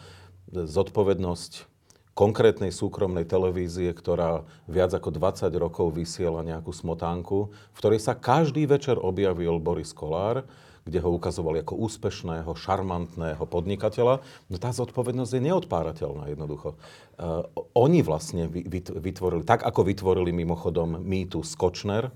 [0.51, 1.74] Zodpovednosť
[2.15, 8.71] konkrétnej súkromnej televízie, ktorá viac ako 20 rokov vysiela nejakú smotánku, v ktorej sa každý
[8.71, 10.47] večer objavil Boris Kolár,
[10.85, 14.21] kde ho ukazovali ako úspešného, šarmantného podnikateľa,
[14.53, 16.77] no tá zodpovednosť je neodpárateľná jednoducho.
[17.17, 18.47] Uh, oni vlastne
[19.01, 22.13] vytvorili, tak ako vytvorili mimochodom mýtu Skočner,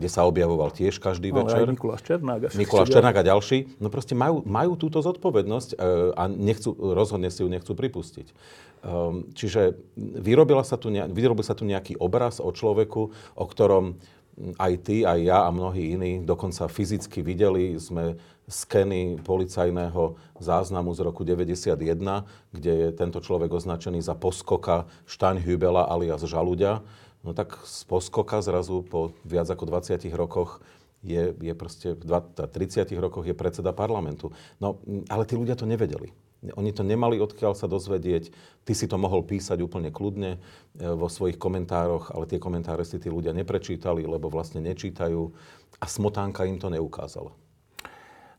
[0.00, 1.68] kde sa objavoval tiež každý no, večer.
[1.68, 2.56] Aj Mikuláš Černák.
[2.56, 3.76] Mikuláš Černák a ďalší.
[3.76, 8.32] No proste majú, majú túto zodpovednosť uh, a nechcú, rozhodne si ju nechcú pripustiť.
[8.80, 14.00] Um, čiže vyrobila sa tu, vyrobil sa tu nejaký obraz o človeku, o ktorom
[14.56, 17.76] aj ty, aj ja a mnohí iní dokonca fyzicky videli.
[17.76, 18.16] Sme
[18.48, 21.76] skeny policajného záznamu z roku 91,
[22.50, 26.80] kde je tento človek označený za poskoka Štaňhübela alias Žaluďa.
[27.20, 30.64] No tak z poskoka zrazu po viac ako 20 rokoch
[31.04, 34.32] je, je proste, v 30 rokoch je predseda parlamentu.
[34.60, 36.12] No, ale tí ľudia to nevedeli.
[36.56, 38.32] Oni to nemali odkiaľ sa dozvedieť.
[38.64, 40.38] Ty si to mohol písať úplne kľudne e,
[40.80, 45.20] vo svojich komentároch, ale tie komentáre si tí ľudia neprečítali, lebo vlastne nečítajú
[45.76, 47.36] a smotánka im to neukázala.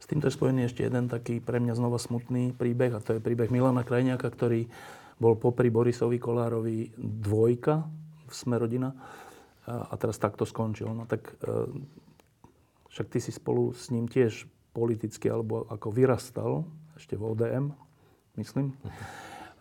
[0.02, 3.22] S týmto je spojený ešte jeden taký pre mňa znova smutný príbeh a to je
[3.22, 4.66] príbeh Milana Krajniaka, ktorý
[5.22, 7.86] bol popri Borisovi Kolárovi dvojka
[8.32, 8.96] v Smerodina
[9.68, 10.90] a teraz takto skončil.
[10.90, 11.70] No tak e,
[12.90, 16.66] však ty si spolu s ním tiež politicky alebo ako vyrastal
[16.98, 17.66] ešte v ODM
[18.40, 18.74] myslím.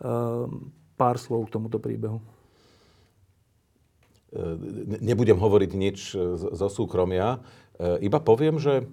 [0.01, 2.17] Ehm, pár slov k tomuto príbehu.
[4.33, 5.97] Ehm, nebudem hovoriť nič
[6.35, 7.43] zo súkromia.
[7.81, 8.85] Ehm, iba poviem, že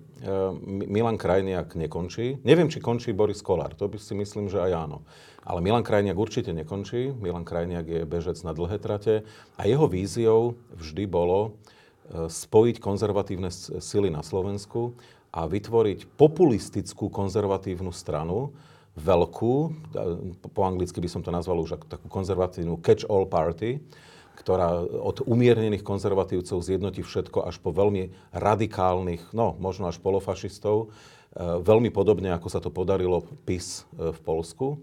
[0.66, 2.40] Milan Krajniak nekončí.
[2.42, 3.76] Neviem, či končí Boris Kolár.
[3.78, 5.06] To by si myslím, že aj áno.
[5.46, 7.14] Ale Milan Krajniak určite nekončí.
[7.14, 9.22] Milan Krajniak je bežec na dlhé trate.
[9.54, 11.54] A jeho víziou vždy bolo
[12.10, 14.96] spojiť konzervatívne sily na Slovensku
[15.30, 18.56] a vytvoriť populistickú konzervatívnu stranu,
[18.98, 19.54] veľkú,
[20.50, 23.78] po anglicky by som to nazval už takú konzervatívnu catch-all party,
[24.38, 30.86] ktorá od umiernených konzervatívcov zjednotí všetko až po veľmi radikálnych, no možno až polofašistov, e,
[31.58, 34.78] veľmi podobne ako sa to podarilo PIS e, v Polsku.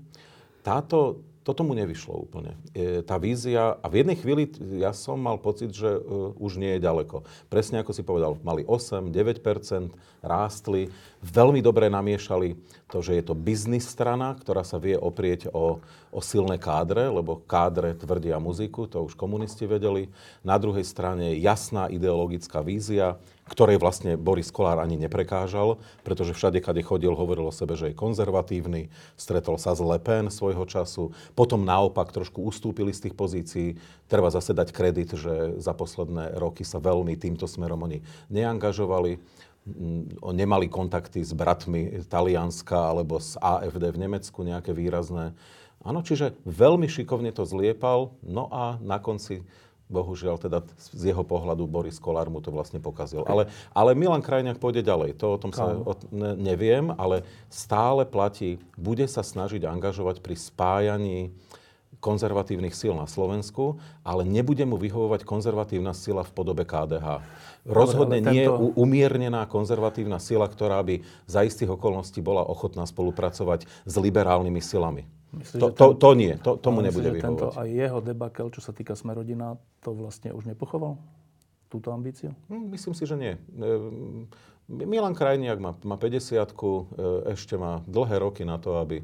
[0.60, 2.58] Táto toto mu nevyšlo úplne.
[2.74, 4.50] E, tá vízia, a v jednej chvíli
[4.82, 7.22] ja som mal pocit, že uh, už nie je ďaleko.
[7.54, 9.46] Presne ako si povedal, mali 8, 9
[10.26, 10.90] rástli,
[11.22, 12.58] veľmi dobre namiešali
[12.90, 15.78] to, že je to biznis strana, ktorá sa vie oprieť o,
[16.10, 20.10] o silné kádre, lebo kádre tvrdia muziku, to už komunisti vedeli.
[20.42, 26.82] Na druhej strane jasná ideologická vízia, ktorej vlastne Boris Kolár ani neprekážal, pretože všade, kade
[26.82, 31.62] chodil, hovoril o sebe, že je konzervatívny, stretol sa s Le Pen svojho času, potom
[31.62, 33.68] naopak trošku ustúpili z tých pozícií.
[34.10, 38.02] Treba zase dať kredit, že za posledné roky sa veľmi týmto smerom oni
[38.34, 39.22] neangažovali
[40.22, 45.34] nemali kontakty s bratmi Talianska alebo z AFD v Nemecku nejaké výrazné.
[45.82, 49.46] Áno, čiže veľmi šikovne to zliepal, no a na konci
[49.86, 53.22] bohužiaľ teda z jeho pohľadu Boris Kolár mu to vlastne pokazil.
[53.30, 57.22] Ale, ale Milan Krajňák pôjde ďalej, to o tom sa o, ne, neviem, ale
[57.54, 61.30] stále platí, bude sa snažiť angažovať pri spájaní
[62.06, 67.24] konzervatívnych síl na Slovensku, ale nebude mu vyhovovať konzervatívna sila v podobe KDH.
[67.66, 68.30] Rozhodne tento...
[68.30, 74.62] nie je umiernená konzervatívna sila, ktorá by za istých okolností bola ochotná spolupracovať s liberálnymi
[74.62, 75.10] silami.
[75.36, 77.28] Myslíš, to, to, to nie, to, tomu myslíš, nebude vyhovovať.
[77.28, 80.96] tento aj jeho debakel, čo sa týka Smerodina, to vlastne už nepochoval?
[81.68, 82.32] Túto ambíciu?
[82.48, 83.34] Hm, myslím si, že nie.
[83.36, 83.40] E,
[84.66, 86.48] Milan Krajniak má, má 50 e,
[87.36, 89.04] ešte má dlhé roky na to, aby,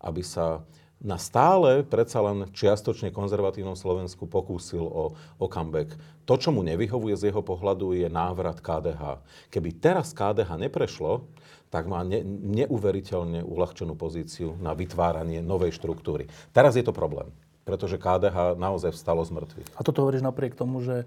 [0.00, 0.62] aby sa
[1.02, 5.98] na stále predsa len čiastočne konzervatívnom Slovensku pokúsil o, o comeback.
[6.30, 9.18] To, čo mu nevyhovuje z jeho pohľadu, je návrat KDH.
[9.50, 11.26] Keby teraz KDH neprešlo,
[11.72, 12.20] tak má ne,
[12.60, 16.28] neuveriteľne uľahčenú pozíciu na vytváranie novej štruktúry.
[16.52, 17.32] Teraz je to problém,
[17.64, 19.68] pretože KDH naozaj vstalo z mŕtvych.
[19.72, 21.06] A toto hovoríš napriek tomu, že e,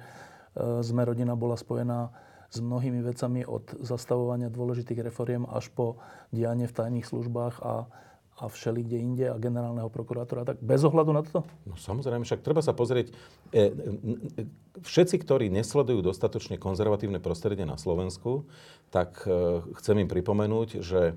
[0.82, 2.10] sme rodina bola spojená
[2.50, 6.02] s mnohými vecami od zastavovania dôležitých reforiem až po
[6.34, 7.86] dianie v tajných službách a
[8.36, 11.48] a všeli kde inde a generálneho prokurátora, tak bez ohľadu na to?
[11.64, 13.16] No samozrejme, však treba sa pozrieť.
[13.56, 13.72] E,
[14.84, 18.44] všetci, ktorí nesledujú dostatočne konzervatívne prostredie na Slovensku,
[18.92, 21.14] tak e, chcem im pripomenúť, že e,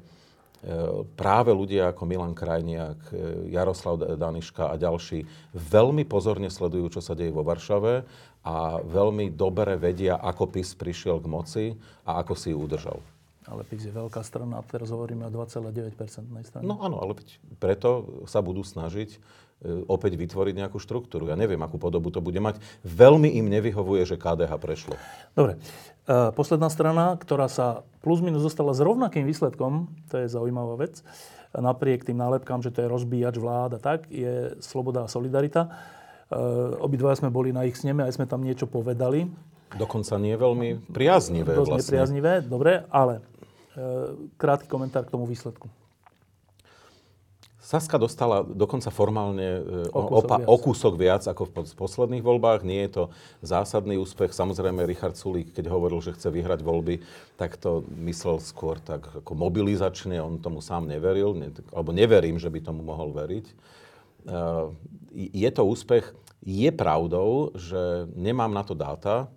[1.18, 5.26] práve ľudia ako Milan Krajniak, e, Jaroslav Daniška a ďalší
[5.58, 8.06] veľmi pozorne sledujú, čo sa deje vo Varšave
[8.46, 11.64] a veľmi dobre vedia, ako PIS prišiel k moci
[12.06, 13.02] a ako si ju udržal.
[13.48, 15.96] Ale PIS je veľká strana a teraz hovoríme o 2,9%
[16.44, 16.64] strane.
[16.68, 17.16] No áno, ale
[17.56, 19.18] preto sa budú snažiť e,
[19.88, 21.32] opäť vytvoriť nejakú štruktúru.
[21.32, 22.60] Ja neviem, akú podobu to bude mať.
[22.84, 24.94] Veľmi im nevyhovuje, že KDH prešlo.
[25.32, 25.56] Dobre.
[26.04, 31.00] E, posledná strana, ktorá sa plus minus zostala s rovnakým výsledkom, to je zaujímavá vec,
[31.56, 35.72] napriek tým nálepkám, že to je rozbíjač vláda, tak, je Sloboda a Solidarita.
[36.28, 36.36] E,
[36.84, 39.24] obidva sme boli na ich sneme, aj sme tam niečo povedali.
[39.68, 41.56] Dokonca nie veľmi priaznivé.
[41.56, 41.80] Dosť vlastne.
[41.84, 43.37] nepriaznivé, dobre, ale E,
[44.36, 45.68] krátky komentár k tomu výsledku.
[47.68, 50.48] Saska dostala dokonca formálne e, o, kúsok, opa, viac.
[50.48, 52.64] o kúsok viac ako v posledných voľbách.
[52.64, 53.04] Nie je to
[53.44, 54.32] zásadný úspech.
[54.32, 57.04] Samozrejme, Richard Sulík, keď hovoril, že chce vyhrať voľby,
[57.36, 60.16] tak to myslel skôr tak ako mobilizačne.
[60.16, 63.46] On tomu sám neveril, ne, alebo neverím, že by tomu mohol veriť.
[64.24, 64.72] Uh,
[65.12, 66.16] je to úspech.
[66.40, 69.28] Je pravdou, že nemám na to dáta,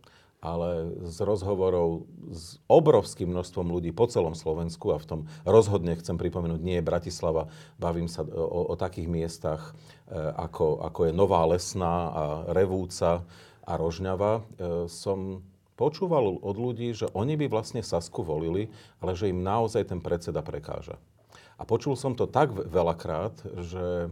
[0.42, 6.18] ale z rozhovorov s obrovským množstvom ľudí po celom Slovensku a v tom rozhodne chcem
[6.18, 9.78] pripomenúť, nie je Bratislava, bavím sa o, o takých miestach,
[10.10, 12.24] e, ako, ako je Nová Lesná a
[12.58, 13.22] Revúca
[13.62, 14.42] a Rožňava, e,
[14.90, 15.46] som
[15.78, 20.42] počúval od ľudí, že oni by vlastne Sasku volili, ale že im naozaj ten predseda
[20.42, 20.98] prekáža.
[21.62, 24.10] A počul som to tak veľakrát, že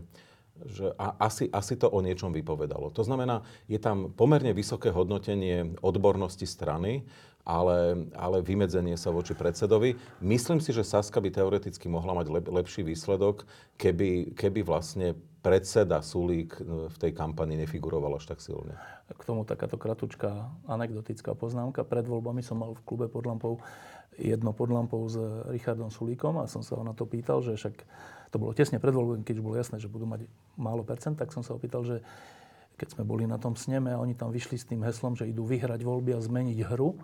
[0.67, 2.91] že a, asi, asi to o niečom vypovedalo.
[2.91, 7.07] To znamená, je tam pomerne vysoké hodnotenie odbornosti strany,
[7.47, 9.95] ale, ale vymedzenie sa voči predsedovi.
[10.21, 13.47] Myslím si, že Saska by teoreticky mohla mať lep, lepší výsledok,
[13.79, 18.75] keby, keby vlastne predseda Sulík e, v tej kampani nefiguroval až tak silne.
[19.09, 21.87] K tomu takáto kratučká anekdotická poznámka.
[21.87, 23.57] Pred voľbami som mal v klube pod lampou
[24.19, 25.15] jedno pod lampou s
[25.47, 27.87] Richardom Sulíkom a som sa ho na to pýtal, že však
[28.29, 31.33] to bolo tesne pred voľbami, keď už bolo jasné, že budú mať málo percent, tak
[31.33, 32.05] som sa opýtal, že
[32.79, 35.43] keď sme boli na tom sneme a oni tam vyšli s tým heslom, že idú
[35.43, 36.95] vyhrať voľby a zmeniť hru,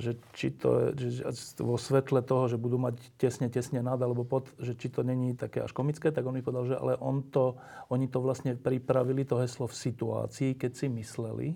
[0.00, 1.28] že či to, že
[1.60, 5.36] vo svetle toho, že budú mať tesne, tesne nad alebo pod, že či to není
[5.36, 7.60] také až komické, tak on mi povedal, že ale on to,
[7.92, 11.48] oni to vlastne pripravili, to heslo v situácii, keď si mysleli,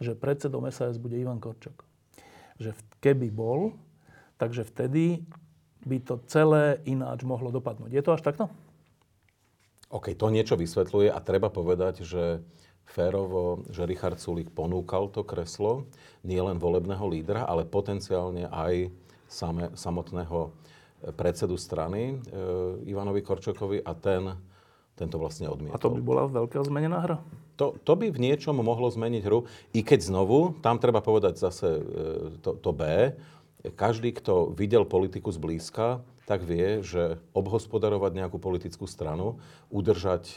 [0.00, 1.80] že predsedom SAS bude Ivan Korčok.
[2.60, 3.72] Že keby bol,
[4.36, 5.24] takže vtedy
[5.84, 7.90] by to celé ináč mohlo dopadnúť.
[7.92, 8.44] Je to až takto?
[9.90, 12.44] OK, to niečo vysvetľuje a treba povedať, že
[12.86, 15.86] férovo, že Richard Sulik ponúkal to kreslo
[16.26, 18.90] nielen volebného lídra, ale potenciálne aj
[19.30, 20.50] same, samotného
[21.16, 22.14] predsedu strany e,
[22.90, 24.36] Ivanovi Korčokovi a ten,
[24.98, 25.78] ten to vlastne odmietol.
[25.78, 27.16] A to by bola veľká zmenená hra?
[27.56, 31.68] To, to by v niečom mohlo zmeniť hru, i keď znovu, tam treba povedať zase
[31.68, 31.82] e,
[32.44, 33.14] to, to B,
[33.76, 40.36] každý, kto videl politiku zblízka, tak vie, že obhospodarovať nejakú politickú stranu, udržať e,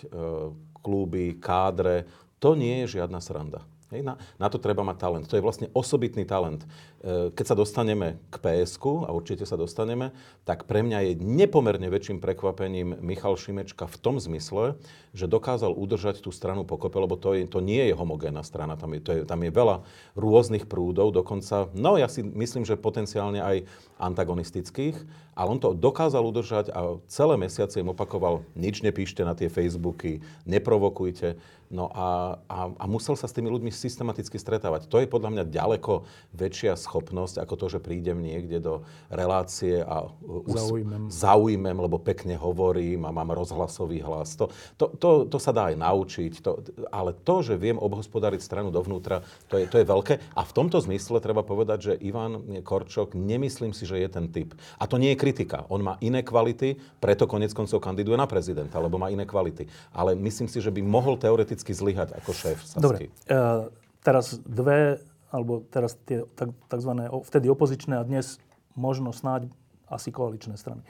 [0.82, 2.10] kluby, kádre,
[2.42, 3.64] to nie je žiadna sranda.
[3.94, 5.26] Hej, na, na to treba mať talent.
[5.30, 6.66] To je vlastne osobitný talent.
[6.66, 10.10] E, keď sa dostaneme k psk a určite sa dostaneme,
[10.50, 14.82] tak pre mňa je nepomerne väčším prekvapením Michal Šimečka v tom zmysle,
[15.14, 18.74] že dokázal udržať tú stranu pokope, lebo to, je, to nie je homogénna strana.
[18.74, 19.86] Tam je, to je, tam je veľa
[20.18, 23.70] rôznych prúdov, dokonca, no ja si myslím, že potenciálne aj
[24.02, 24.98] antagonistických,
[25.38, 30.22] ale on to dokázal udržať a celé mesiace im opakoval, nič nepíšte na tie Facebooky,
[30.50, 31.38] neprovokujte.
[31.72, 34.92] No a, a, a musel sa s tými ľuďmi systematicky stretávať.
[34.92, 40.06] To je podľa mňa ďaleko väčšia schopnosť, ako to, že prídem niekde do relácie a
[40.28, 41.10] us- zaujmem.
[41.10, 44.38] zaujmem, lebo pekne hovorím a mám rozhlasový hlas.
[44.38, 46.62] To, to, to, to sa dá aj naučiť, to,
[46.94, 50.14] ale to, že viem obhospodariť stranu dovnútra, to je, to je veľké.
[50.38, 54.54] A v tomto zmysle treba povedať, že Ivan Korčok, nemyslím si, že je ten typ.
[54.78, 55.66] A to nie je kritika.
[55.74, 59.66] On má iné kvality, preto konec koncov kandiduje na prezidenta, lebo má iné kvality.
[59.90, 62.82] Ale myslím si, že by mohol teoreticky teoreticky zlyhať ako šéf Sasky.
[62.82, 62.98] Dobre,
[63.30, 63.70] uh,
[64.02, 64.98] teraz dve,
[65.30, 66.92] alebo teraz tie tak, tzv.
[67.30, 68.42] vtedy opozičné a dnes
[68.74, 69.54] možno snáď
[69.86, 70.82] asi koaličné strany.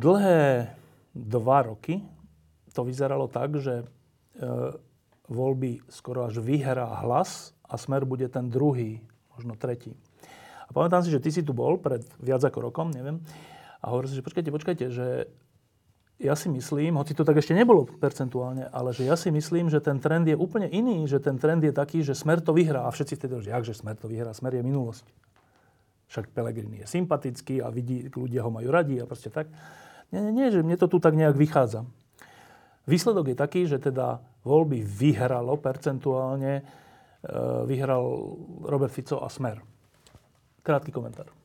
[0.00, 0.72] Dlhé
[1.12, 2.00] dva roky
[2.72, 4.72] to vyzeralo tak, že uh,
[5.28, 9.04] voľby skoro až vyhrá hlas a smer bude ten druhý,
[9.36, 9.92] možno tretí.
[10.66, 13.20] A pamätám si, že ty si tu bol pred viac ako rokom, neviem,
[13.84, 15.28] a hovoril si, že počkajte, počkajte, že
[16.16, 19.84] ja si myslím, hoci to tak ešte nebolo percentuálne, ale že ja si myslím, že
[19.84, 22.88] ten trend je úplne iný, že ten trend je taký, že Smer to vyhrá.
[22.88, 25.04] A všetci vtedy že jakže Smer to vyhrá, Smer je minulosť.
[26.08, 29.52] Však Pelegrini je sympatický a vidí, ľudia ho majú radi a proste tak.
[30.08, 31.84] Nie, nie, nie, že mne to tu tak nejak vychádza.
[32.88, 36.64] Výsledok je taký, že teda voľby vyhralo percentuálne, e,
[37.66, 38.06] vyhral
[38.64, 39.60] Robert Fico a Smer.
[40.64, 41.35] Krátky komentár.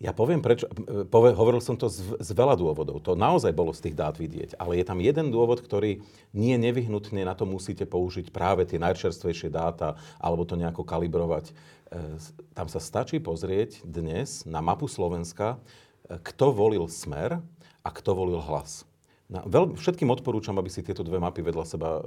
[0.00, 0.64] Ja poviem prečo.
[1.12, 3.04] Pove, hovoril som to z, z veľa dôvodov.
[3.04, 4.56] To naozaj bolo z tých dát vidieť.
[4.56, 6.00] Ale je tam jeden dôvod, ktorý
[6.32, 11.52] nie nevyhnutne na to musíte použiť práve tie najčerstvejšie dáta alebo to nejako kalibrovať.
[11.52, 12.16] E,
[12.56, 15.60] tam sa stačí pozrieť dnes na mapu Slovenska,
[16.08, 17.44] e, kto volil Smer
[17.84, 18.88] a kto volil Hlas.
[19.28, 22.02] Na, veľ, všetkým odporúčam, aby si tieto dve mapy vedľa seba e,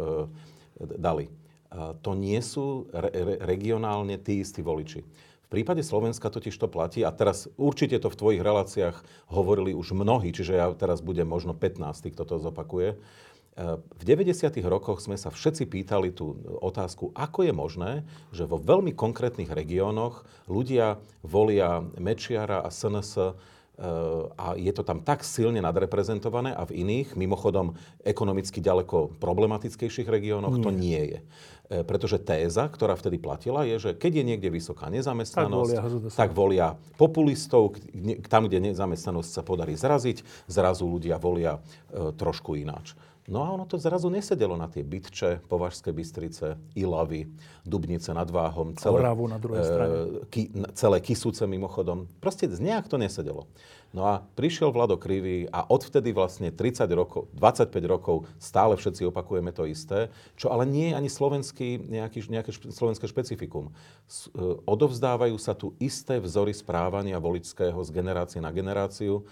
[0.97, 1.29] dali.
[1.73, 5.01] To nie sú re, re, regionálne tí istí voliči
[5.53, 10.33] prípade Slovenska totiž to platí, a teraz určite to v tvojich reláciách hovorili už mnohí,
[10.33, 12.89] čiže ja teraz budem možno 15, kto to zopakuje.
[12.89, 12.97] E,
[13.77, 14.49] v 90.
[14.65, 17.91] rokoch sme sa všetci pýtali tú otázku, ako je možné,
[18.33, 23.37] že vo veľmi konkrétnych regiónoch ľudia volia Mečiara a SNS
[24.37, 27.73] a je to tam tak silne nadreprezentované a v iných, mimochodom
[28.05, 31.19] ekonomicky ďaleko problematickejších regiónoch, to nie je.
[31.73, 36.11] E, pretože téza, ktorá vtedy platila, je, že keď je niekde vysoká nezamestnanosť, tak volia,
[36.13, 36.67] tak volia
[37.01, 37.73] populistov,
[38.29, 41.57] tam, kde nezamestnanosť sa podarí zraziť, zrazu ľudia volia
[41.89, 42.93] e, trošku ináč.
[43.23, 47.31] No a ono to zrazu nesedelo na tie Bytče, Považské Bystrice, Ilavy,
[47.63, 49.95] Dubnice nad Váhom, celé, Oravu na druhej strane.
[49.95, 50.43] E, ki,
[50.75, 52.11] celé Kisúce mimochodom.
[52.19, 53.47] Proste nejak to nesedelo.
[53.93, 59.53] No a prišiel Vlado Krivý a odvtedy vlastne 30 rokov, 25 rokov stále všetci opakujeme
[59.53, 63.69] to isté, čo ale nie je ani slovenský, nejaký, nejaké špe, slovenské špecifikum.
[64.09, 69.23] S, e, odovzdávajú sa tu isté vzory správania voličského z generácie na generáciu e,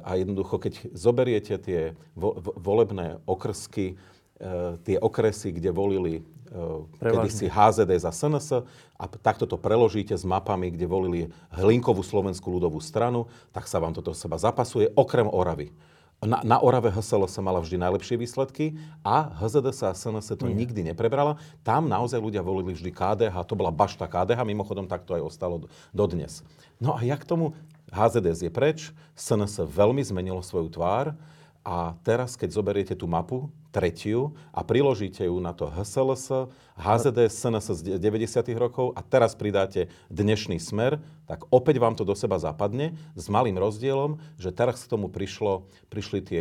[0.00, 3.94] a jednoducho, keď zoberiete tie vo, vo, volebné okrsky, e,
[4.88, 6.24] tie okresy, kde volili
[6.98, 7.30] Prevažne.
[7.30, 8.66] kedysi HZD za SNS
[8.98, 11.20] a takto to preložíte s mapami, kde volili
[11.54, 15.70] Hlinkovú slovenskú ľudovú stranu, tak sa vám toto seba zapasuje, okrem Oravy.
[16.20, 20.68] Na, na Orave HSL sa mala vždy najlepšie výsledky a HZDS a SNS to Nie.
[20.68, 21.40] nikdy neprebrala.
[21.64, 25.64] Tam naozaj ľudia volili vždy KDH, to bola bašta KDH, mimochodom tak to aj ostalo
[25.96, 26.44] dodnes.
[26.76, 27.56] No a jak tomu
[27.90, 28.78] HZDS je preč,
[29.14, 31.14] SNS veľmi zmenilo svoju tvár,
[31.60, 36.50] a teraz, keď zoberiete tú mapu, tretiu, a priložíte ju na to HSLS,
[36.80, 38.48] HZD, SNS z 90.
[38.56, 40.98] rokov a teraz pridáte dnešný smer,
[41.28, 45.68] tak opäť vám to do seba zapadne s malým rozdielom, že teraz k tomu prišlo,
[45.92, 46.40] prišli tie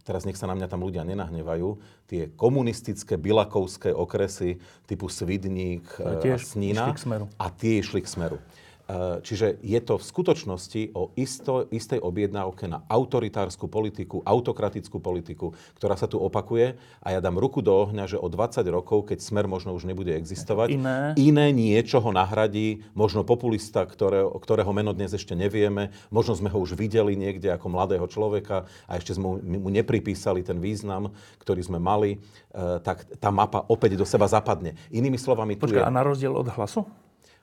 [0.00, 1.78] teraz nech sa na mňa tam ľudia nenahnevajú,
[2.10, 4.58] tie komunistické bilakovské okresy
[4.90, 6.90] typu Svidník a, a Snína.
[7.38, 8.42] A tie išli k smeru.
[8.90, 15.54] Eh, čiže je to v skutočnosti o isto, istej objednávke na autoritárskú politiku, autokratickú politiku,
[15.78, 19.22] ktorá sa tu opakuje a ja dám ruku do ohňa, že o 20 rokov, keď
[19.22, 24.90] smer možno už nebude existovať, iné, iné niečo ho nahradí, možno populista, ktoré, ktorého meno
[24.90, 29.38] dnes ešte nevieme, možno sme ho už videli niekde ako mladého človeka a ešte sme
[29.38, 34.74] mu nepripísali ten význam, ktorý sme mali, eh, tak tá mapa opäť do seba zapadne.
[34.90, 35.54] Inými slovami...
[35.54, 35.86] Počkaj, je...
[35.86, 36.82] a na rozdiel od hlasu?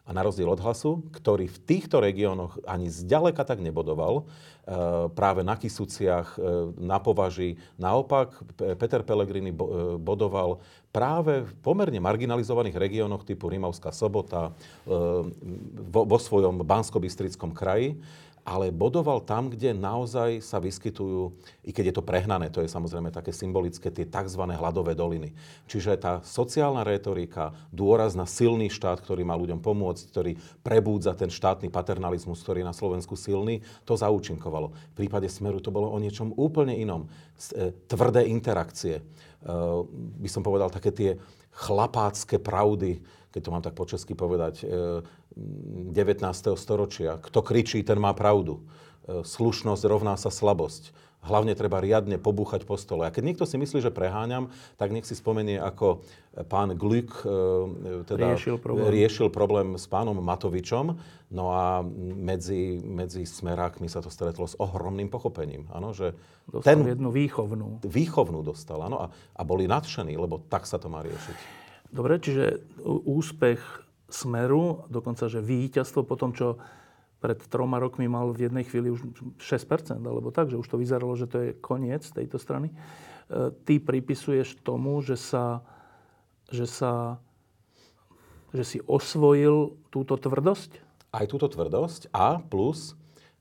[0.07, 5.43] A na rozdiel od hlasu, ktorý v týchto regiónoch ani zďaleka tak nebodoval, e, práve
[5.43, 8.39] na Kisuciach, e, na Považi, naopak
[8.79, 9.57] Peter Pellegrini e,
[9.99, 10.63] bodoval
[10.95, 14.55] práve v pomerne marginalizovaných regiónoch typu Rimavská sobota
[15.93, 16.97] vo svojom bansko
[17.53, 17.99] kraji
[18.47, 21.35] ale bodoval tam, kde naozaj sa vyskytujú,
[21.67, 24.39] i keď je to prehnané, to je samozrejme také symbolické, tie tzv.
[24.39, 25.35] hladové doliny.
[25.67, 30.31] Čiže tá sociálna retorika, dôraz na silný štát, ktorý má ľuďom pomôcť, ktorý
[30.63, 34.71] prebúdza ten štátny paternalizmus, ktorý je na Slovensku silný, to zaúčinkovalo.
[34.95, 37.11] V prípade Smeru to bolo o niečom úplne inom.
[37.51, 39.03] E, tvrdé interakcie.
[39.03, 39.03] E,
[40.23, 41.11] by som povedal také tie
[41.51, 44.63] chlapácké pravdy, keď to mám tak po česky povedať,
[45.93, 46.23] 19.
[46.23, 47.21] E, storočia.
[47.21, 48.61] Kto kričí, ten má pravdu.
[49.07, 50.91] E, slušnosť rovná sa slabosť.
[51.27, 53.03] Hlavne treba riadne pobúchať po stole.
[53.03, 54.47] A keď niekto si myslí, že preháňam,
[54.79, 56.05] tak nech si spomenie, ako
[56.47, 58.87] pán Glück e, teda riešil, problém.
[58.87, 60.95] riešil problém s pánom Matovičom.
[61.27, 61.83] No a
[62.15, 65.67] medzi, medzi smerákmi sa to stretlo s ohromným pochopením.
[65.75, 66.15] Ano, že
[66.47, 67.83] dostal ten, jednu výchovnú.
[67.83, 69.03] Výchovnú dostal, áno.
[69.03, 71.37] A, a boli nadšení, lebo tak sa to má riešiť.
[71.91, 76.57] Dobre, čiže úspech Smeru, dokonca, že víťazstvo po tom, čo
[77.17, 79.03] pred troma rokmi mal v jednej chvíli už
[79.41, 82.71] 6%, alebo tak, že už to vyzeralo, že to je koniec tejto strany.
[82.71, 82.75] E,
[83.65, 85.65] ty pripisuješ tomu, že sa,
[86.47, 87.17] že sa
[88.55, 90.79] že si osvojil túto tvrdosť?
[91.11, 92.95] Aj túto tvrdosť a plus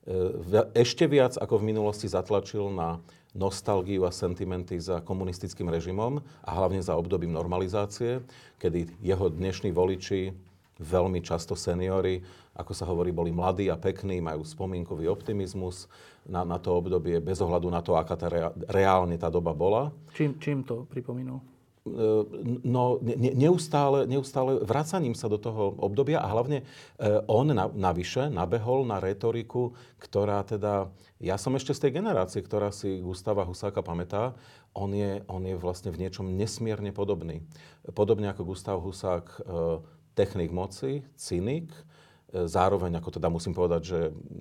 [0.07, 2.99] e, ešte viac ako v minulosti zatlačil na
[3.37, 8.25] nostalgiu a sentimenty za komunistickým režimom a hlavne za obdobím normalizácie,
[8.57, 10.33] kedy jeho dnešní voliči,
[10.81, 12.21] veľmi často seniory,
[12.57, 15.89] ako sa hovorí, boli mladí a pekní, majú spomienkový optimizmus
[16.25, 18.29] na, na to obdobie, bez ohľadu na to, aká tá
[18.69, 19.93] reálne tá doba bola.
[20.17, 21.41] Čím, čím to pripomínal?
[21.87, 22.07] E,
[22.67, 26.65] no, ne, neustále, neustále vracaním sa do toho obdobia a hlavne e,
[27.31, 30.91] on na, navyše nabehol na retoriku, ktorá teda,
[31.23, 34.35] ja som ešte z tej generácie, ktorá si Gustava Husáka pamätá,
[34.75, 37.41] on je, on je vlastne v niečom nesmierne podobný.
[37.97, 39.41] Podobne ako Gustav Husák, e,
[40.17, 41.69] technik moci, cynik,
[42.33, 44.01] zároveň, ako teda musím povedať, že,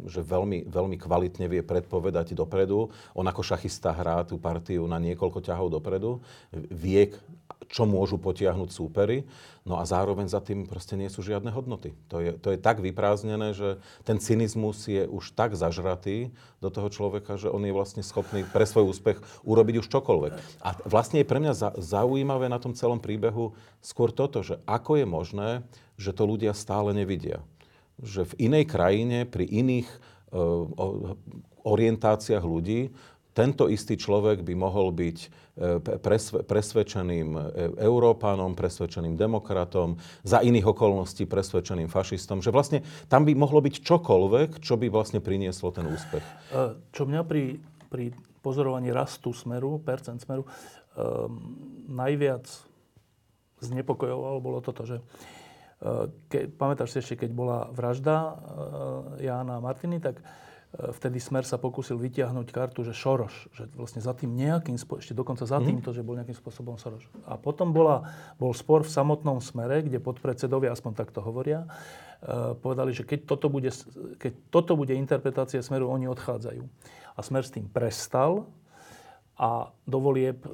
[0.09, 2.89] že veľmi, veľmi kvalitne vie predpovedať dopredu.
[3.13, 6.19] On ako šachista hrá tú partiu na niekoľko ťahov dopredu.
[6.51, 7.13] Vie,
[7.65, 9.25] čo môžu potiahnuť súpery.
[9.65, 11.97] No a zároveň za tým proste nie sú žiadne hodnoty.
[12.13, 16.29] To je, to je tak vyprázdnené, že ten cynizmus je už tak zažratý
[16.61, 20.33] do toho človeka, že on je vlastne schopný pre svoj úspech urobiť už čokoľvek.
[20.61, 25.01] A vlastne je pre mňa za, zaujímavé na tom celom príbehu skôr toto, že ako
[25.01, 25.49] je možné,
[25.97, 27.41] že to ľudia stále nevidia
[28.01, 31.15] že v inej krajine, pri iných uh,
[31.63, 32.91] orientáciách ľudí,
[33.35, 35.27] tento istý človek by mohol byť e,
[35.99, 37.41] presve, presvedčeným e,
[37.83, 42.79] Európanom, presvedčeným demokratom, za iných okolností presvedčeným fašistom, že vlastne
[43.11, 46.23] tam by mohlo byť čokoľvek, čo by vlastne prinieslo ten úspech.
[46.95, 47.59] Čo mňa pri,
[47.91, 51.43] pri pozorovaní rastu smeru, percent smeru, um,
[51.91, 52.47] najviac
[53.59, 55.03] znepokojovalo bolo toto, že
[56.31, 58.33] ke, pamätáš si ešte, keď bola vražda e,
[59.27, 60.23] Jána a Martiny, tak e,
[60.75, 65.47] vtedy Smer sa pokúsil vytiahnuť kartu, že Šoroš, že vlastne za tým nejakým, ešte dokonca
[65.47, 65.65] za mhm.
[65.65, 67.07] týmto, že bol nejakým spôsobom Šoroš.
[67.27, 71.63] A potom bola, bol spor v samotnom Smere, kde podpredsedovia, aspoň takto hovoria,
[72.19, 73.71] e, povedali, že keď toto, bude,
[74.19, 76.63] keď toto bude interpretácia Smeru, oni odchádzajú.
[77.15, 78.43] A Smer s tým prestal
[79.35, 80.47] a do volieb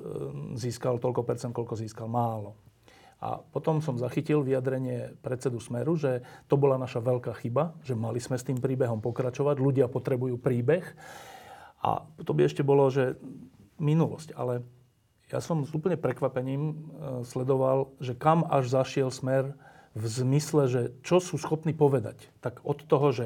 [0.57, 2.57] získal toľko percent, koľko získal málo.
[3.21, 8.17] A potom som zachytil vyjadrenie predsedu Smeru, že to bola naša veľká chyba, že mali
[8.17, 9.61] sme s tým príbehom pokračovať.
[9.61, 10.81] Ľudia potrebujú príbeh.
[11.85, 13.21] A to by ešte bolo, že
[13.77, 14.33] minulosť.
[14.33, 14.65] Ale
[15.29, 16.75] ja som s úplne prekvapením e,
[17.29, 19.53] sledoval, že kam až zašiel Smer
[19.93, 22.25] v zmysle, že čo sú schopní povedať.
[22.41, 23.25] Tak od toho, že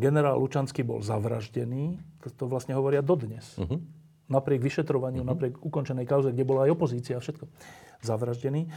[0.00, 3.44] generál Lučanský bol zavraždený, to, to vlastne hovoria dodnes.
[3.60, 3.76] Uh-huh.
[4.32, 5.32] Napriek vyšetrovaniu, uh-huh.
[5.36, 7.44] napriek ukončenej kauze, kde bola aj opozícia a všetko.
[8.00, 8.72] Zavraždený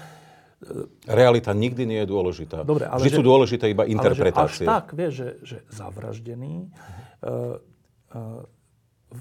[1.05, 2.65] Realita nikdy nie je dôležitá.
[2.65, 4.65] Dobre, ale Vždy že, sú dôležité iba interpretácie.
[4.65, 7.61] Ale že až tak, vieš, že, že zavraždený, uh,
[8.17, 8.41] uh,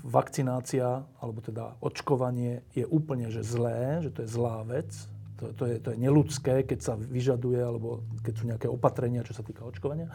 [0.00, 4.88] vakcinácia, alebo teda očkovanie je úplne že zlé, že to je zlá vec,
[5.36, 9.36] to, to, je, to je neludské, keď sa vyžaduje, alebo keď sú nejaké opatrenia, čo
[9.36, 10.08] sa týka očkovania.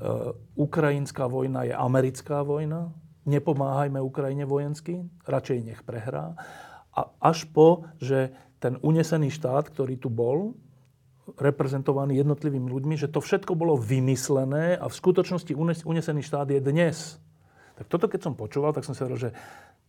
[0.00, 2.88] Uh, ukrajinská vojna je americká vojna,
[3.28, 6.40] nepomáhajme Ukrajine vojensky, radšej nech prehrá.
[6.96, 10.54] A až po, že ten unesený štát, ktorý tu bol,
[11.38, 17.18] reprezentovaný jednotlivými ľuďmi, že to všetko bolo vymyslené a v skutočnosti unesený štát je dnes.
[17.78, 19.34] Tak toto keď som počúval, tak som si hovoril, že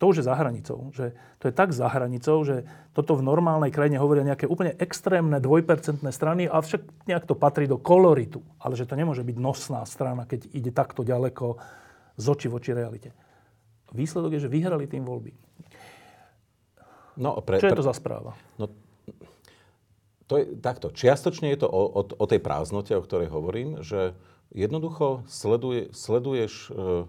[0.01, 0.89] to už je za hranicou.
[0.91, 2.65] Že to je tak za hranicou, že
[2.97, 7.69] toto v normálnej krajine hovoria nejaké úplne extrémne dvojpercentné strany, a však nejak to patrí
[7.69, 8.41] do koloritu.
[8.57, 11.61] Ale že to nemôže byť nosná strana, keď ide takto ďaleko
[12.17, 13.13] z oči voči realite.
[13.93, 15.52] Výsledok je, že vyhrali tým voľby.
[17.17, 18.33] No, pre, Čo je to za správa?
[18.57, 18.69] No,
[20.25, 20.89] to je takto.
[20.89, 24.17] Čiastočne je to o, o, o tej prázdnote, o ktorej hovorím, že
[24.55, 27.05] jednoducho sleduje, sleduješ e,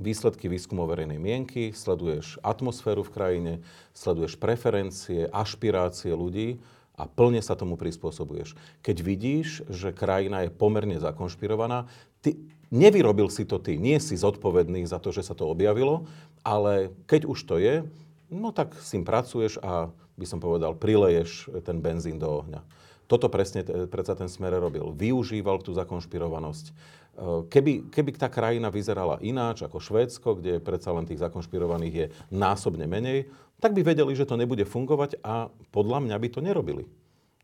[0.00, 3.52] výsledky výskumov verejnej mienky, sleduješ atmosféru v krajine,
[3.94, 6.58] sleduješ preferencie, ašpirácie ľudí
[6.96, 8.58] a plne sa tomu prispôsobuješ.
[8.82, 11.86] Keď vidíš, že krajina je pomerne zakonšpirovaná,
[12.24, 12.36] ty,
[12.72, 16.08] nevyrobil si to ty, nie si zodpovedný za to, že sa to objavilo,
[16.42, 17.86] ale keď už to je,
[18.32, 22.64] no tak s tým pracuješ a by som povedal, prileješ ten benzín do ohňa.
[23.06, 23.60] Toto presne
[23.92, 24.88] predsa ten smer robil.
[24.96, 26.72] Využíval tú zakonšpirovanosť
[27.12, 32.06] Eh, keby, keby tá krajina vyzerala ináč ako Švédsko, kde predsa len tých zakonšpirovaných je
[32.32, 33.28] násobne menej,
[33.60, 36.88] tak by vedeli, že to nebude fungovať a podľa mňa by to nerobili.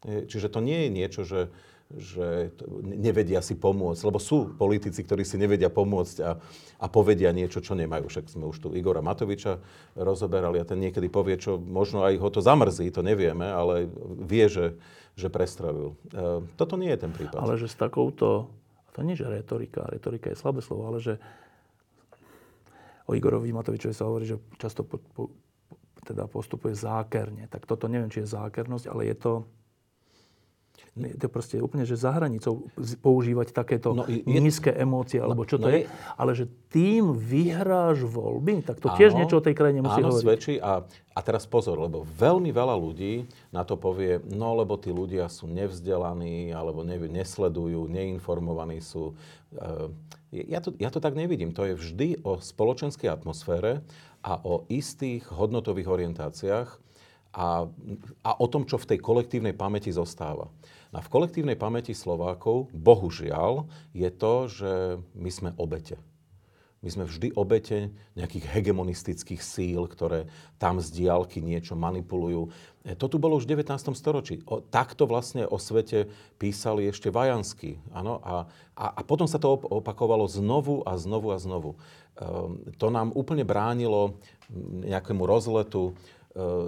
[0.09, 1.53] Eh, čiže to nie je niečo, že,
[1.89, 2.53] že
[2.85, 6.37] nevedia si pomôcť, lebo sú politici, ktorí si nevedia pomôcť a,
[6.85, 8.13] a povedia niečo, čo nemajú.
[8.13, 9.57] Však sme už tu Igora Matoviča
[9.97, 13.89] rozoberali a ten niekedy povie, čo možno aj ho to zamrzí, to nevieme, ale
[14.21, 14.77] vie, že,
[15.17, 15.97] že prestrelil.
[16.13, 17.41] Eh, toto nie je ten prípad.
[17.41, 18.53] Ale že s takouto
[18.93, 21.23] to nie, že retorika, retorika je slabé slovo, ale že
[23.07, 25.31] o Igorovi Matovičovi sa hovorí, že často po, po,
[26.03, 27.47] teda postupuje zákerne.
[27.47, 29.33] Tak toto neviem, či je zákernosť, ale je to
[30.99, 32.67] je to proste úplne, že za hranicou
[32.99, 35.87] používať takéto no, je, nízke emócie, alebo čo to no, je.
[36.19, 40.11] Ale že tým vyhráš voľby, tak to áno, tiež niečo o tej krajine musí áno,
[40.11, 40.25] hovoriť.
[40.27, 40.55] svedčí.
[40.59, 45.31] A, a teraz pozor, lebo veľmi veľa ľudí na to povie, no lebo tí ľudia
[45.31, 49.15] sú nevzdelaní, alebo ne, nesledujú, neinformovaní sú.
[49.55, 51.57] E, ja to, ja to tak nevidím.
[51.57, 53.81] To je vždy o spoločenskej atmosfére
[54.21, 56.69] a o istých hodnotových orientáciách
[57.33, 57.69] a,
[58.25, 60.49] a o tom, čo v tej kolektívnej pamäti zostáva.
[60.93, 64.73] A v kolektívnej pamäti Slovákov, bohužiaľ, je to, že
[65.13, 66.01] my sme obete.
[66.79, 70.31] My sme vždy obete nejakých hegemonistických síl, ktoré
[70.63, 72.55] tam z diálky niečo manipulujú.
[72.87, 73.99] E, to tu bolo už v 19.
[73.99, 74.47] storočí.
[74.47, 76.07] O, takto vlastne o svete
[76.39, 77.83] písali ešte Vajansky.
[77.91, 78.23] Ano?
[78.23, 78.47] A,
[78.79, 81.75] a, a potom sa to opakovalo znovu a znovu a znovu.
[82.15, 84.15] Um, to nám úplne bránilo
[84.87, 85.99] nejakému rozletu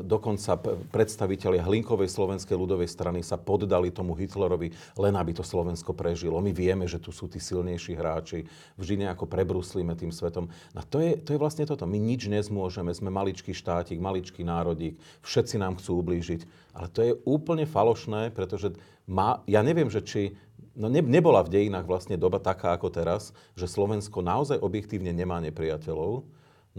[0.03, 0.57] dokonca
[0.91, 6.41] predstavitelia Hlinkovej slovenskej ľudovej strany sa poddali tomu Hitlerovi, len aby to Slovensko prežilo.
[6.43, 8.49] My vieme, že tu sú tí silnejší hráči,
[8.81, 10.51] vždy nejako prebruslíme tým svetom.
[10.75, 11.87] No to je, to je vlastne toto.
[11.87, 16.75] My nič nezmôžeme, sme maličký štátik, maličký národík, všetci nám chcú ublížiť.
[16.75, 18.75] Ale to je úplne falošné, pretože
[19.07, 20.23] má, ja neviem, že či
[20.71, 25.43] No ne, nebola v dejinách vlastne doba taká ako teraz, že Slovensko naozaj objektívne nemá
[25.43, 26.23] nepriateľov,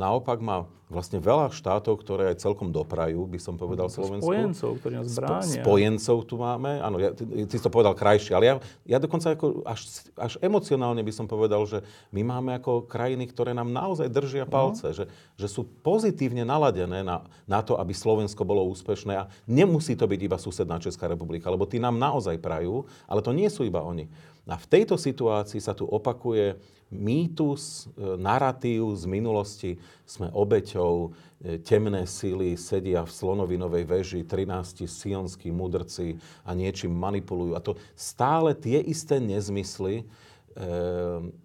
[0.01, 4.27] Naopak má vlastne veľa štátov, ktoré aj celkom doprajú, by som povedal Slovensku.
[4.27, 5.63] Spojencov, ktorí nás bránia.
[5.63, 9.31] Spojencov tu máme, áno, ja, ty, ty si to povedal krajšie, ale ja, ja dokonca
[9.31, 11.79] ako až, až emocionálne by som povedal, že
[12.11, 14.51] my máme ako krajiny, ktoré nám naozaj držia mhm.
[14.51, 14.97] palce, uh-huh.
[14.99, 15.05] že,
[15.39, 20.19] že sú pozitívne naladené na, na to, aby Slovensko bolo úspešné a nemusí to byť
[20.19, 24.11] iba susedná Česká republika, lebo tí nám naozaj prajú, ale to nie sú iba oni.
[24.49, 26.57] A v tejto situácii sa tu opakuje
[26.91, 29.71] mýtus, e, narratív z minulosti.
[30.03, 37.55] Sme obeťou, e, temné síly sedia v slonovinovej veži, 13 sionskí mudrci a niečím manipulujú.
[37.55, 40.03] A to stále tie isté nezmysly.
[40.03, 40.05] E,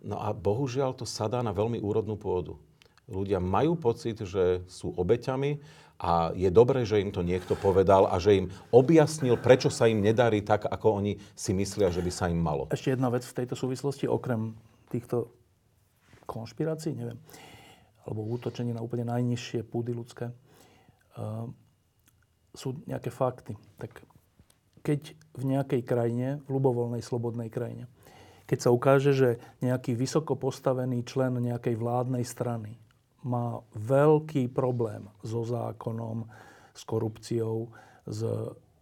[0.02, 2.58] no a bohužiaľ to sadá na veľmi úrodnú pôdu.
[3.06, 5.62] Ľudia majú pocit, že sú obeťami
[5.96, 10.04] a je dobré, že im to niekto povedal a že im objasnil, prečo sa im
[10.04, 12.68] nedarí tak, ako oni si myslia, že by sa im malo.
[12.68, 14.52] Ešte jedna vec v tejto súvislosti, okrem
[14.92, 15.32] týchto
[16.28, 17.16] konšpirácií, neviem,
[18.04, 21.48] alebo útočení na úplne najnižšie púdy ľudské, uh,
[22.52, 23.56] sú nejaké fakty.
[23.80, 24.04] Tak
[24.84, 27.88] keď v nejakej krajine, v ľubovoľnej, slobodnej krajine,
[28.46, 32.78] keď sa ukáže, že nejaký vysoko postavený člen nejakej vládnej strany
[33.26, 36.30] má veľký problém so zákonom,
[36.70, 37.74] s korupciou,
[38.06, 38.22] s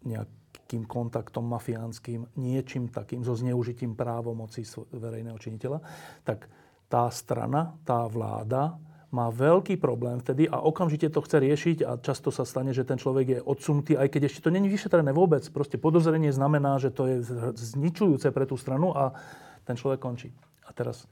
[0.04, 5.80] nejakým kontaktom mafiánskym, niečím takým, so zneužitím právomoci verejného činiteľa,
[6.26, 6.50] tak
[6.92, 8.76] tá strana, tá vláda
[9.14, 12.98] má veľký problém vtedy a okamžite to chce riešiť a často sa stane, že ten
[12.98, 15.46] človek je odsunutý, aj keď ešte to není vyšetrené vôbec.
[15.54, 17.22] Proste podozrenie znamená, že to je
[17.54, 19.14] zničujúce pre tú stranu a
[19.62, 20.34] ten človek končí.
[20.66, 21.06] A teraz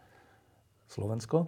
[0.91, 1.47] Slovensko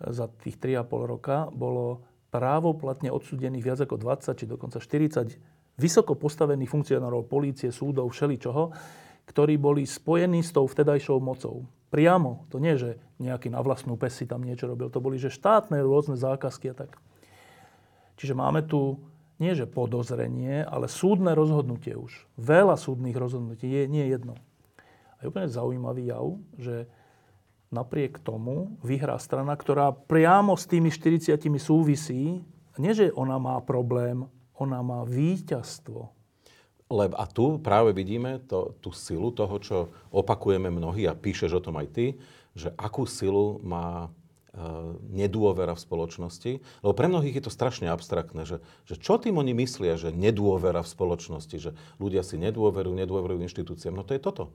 [0.00, 5.36] za tých 3,5 roka bolo právoplatne odsudených viac ako 20 či dokonca 40
[5.76, 8.72] vysoko postavených funkcionárov polície, súdov, všeličoho,
[9.28, 12.46] ktorí boli spojení s tou vtedajšou mocou Priamo.
[12.54, 14.94] To nie, že nejaký na vlastnú pesi tam niečo robil.
[14.94, 17.02] To boli, že štátne rôzne zákazky a tak.
[18.14, 19.02] Čiže máme tu
[19.42, 22.28] nie že podozrenie, ale súdne rozhodnutie už.
[22.38, 24.38] Veľa súdnych rozhodnutí, je, nie jedno.
[25.18, 26.86] A je úplne zaujímavý jav, že
[27.70, 32.42] napriek tomu vyhrá strana, ktorá priamo s tými 40 súvisí.
[32.78, 36.10] Nie, že ona má problém, ona má víťazstvo.
[36.90, 39.76] Lebo a tu práve vidíme to, tú silu toho, čo
[40.10, 42.06] opakujeme mnohí a píšeš o tom aj ty,
[42.58, 44.10] že akú silu má
[44.50, 44.58] Eh,
[45.14, 46.58] nedôvera v spoločnosti.
[46.82, 50.82] Lebo pre mnohých je to strašne abstraktné, že, že čo tým oni myslia, že nedôvera
[50.82, 51.70] v spoločnosti, že
[52.02, 53.94] ľudia si nedôverujú, nedôverujú inštitúciám.
[53.94, 54.50] No to je toto.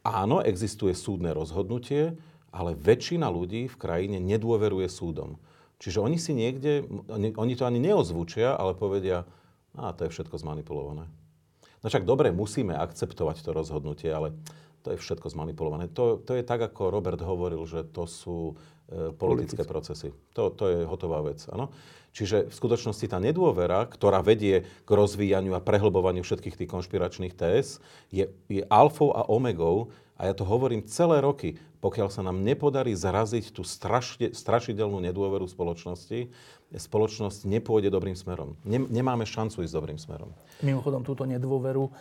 [0.00, 2.16] Áno, existuje súdne rozhodnutie,
[2.54, 5.42] ale väčšina ľudí v krajine nedôveruje súdom.
[5.82, 9.26] Čiže oni si niekde, oni, to ani neozvučia, ale povedia,
[9.74, 11.10] a to je všetko zmanipulované.
[11.82, 14.32] No však dobre, musíme akceptovať to rozhodnutie, ale
[14.86, 15.90] to je všetko zmanipulované.
[15.98, 19.62] To, to je tak, ako Robert hovoril, že to sú E, politické Politické.
[19.64, 20.08] procesy.
[20.36, 21.40] To, to je hotová vec.
[21.48, 21.72] Ano?
[22.12, 27.80] Čiže v skutočnosti tá nedôvera, ktorá vedie k rozvíjaniu a prehlbovaniu všetkých tých konšpiračných TS,
[28.12, 32.96] je, je alfou a omegou, a ja to hovorím celé roky, pokiaľ sa nám nepodarí
[32.96, 36.32] zraziť tú strašne, strašidelnú nedôveru spoločnosti,
[36.72, 38.56] spoločnosť nepôjde dobrým smerom.
[38.64, 40.32] Nemáme šancu ísť dobrým smerom.
[40.64, 41.92] Mimochodom, túto nedôveru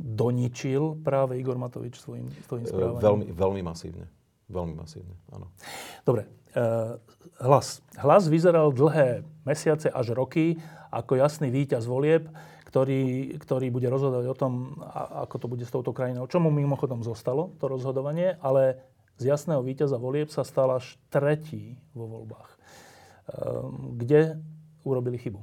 [0.00, 3.04] doničil práve Igor Matovič svojim, svojim e, správaním.
[3.04, 4.08] Veľmi, veľmi masívne.
[4.48, 5.52] Veľmi masívne, áno.
[6.00, 6.24] Dobre,
[6.56, 6.96] e,
[7.44, 7.84] hlas.
[8.00, 10.56] Hlas vyzeral dlhé mesiace až roky
[10.88, 12.32] ako jasný víťaz volieb,
[12.76, 14.52] ktorý, ktorý bude rozhodovať o tom,
[15.24, 16.28] ako to bude s touto krajinou.
[16.28, 18.84] Čomu mimochodom zostalo to rozhodovanie, ale
[19.16, 22.50] z jasného víťaza volieb sa stal až tretí vo voľbách.
[22.52, 22.56] E,
[23.96, 24.20] kde
[24.84, 25.40] urobili chybu?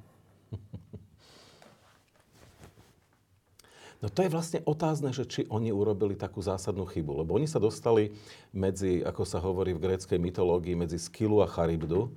[4.04, 7.24] No to je vlastne otázne, že či oni urobili takú zásadnú chybu.
[7.24, 8.14] Lebo oni sa dostali
[8.54, 12.14] medzi, ako sa hovorí v gréckej mytológii, medzi Skilu a Charybdu.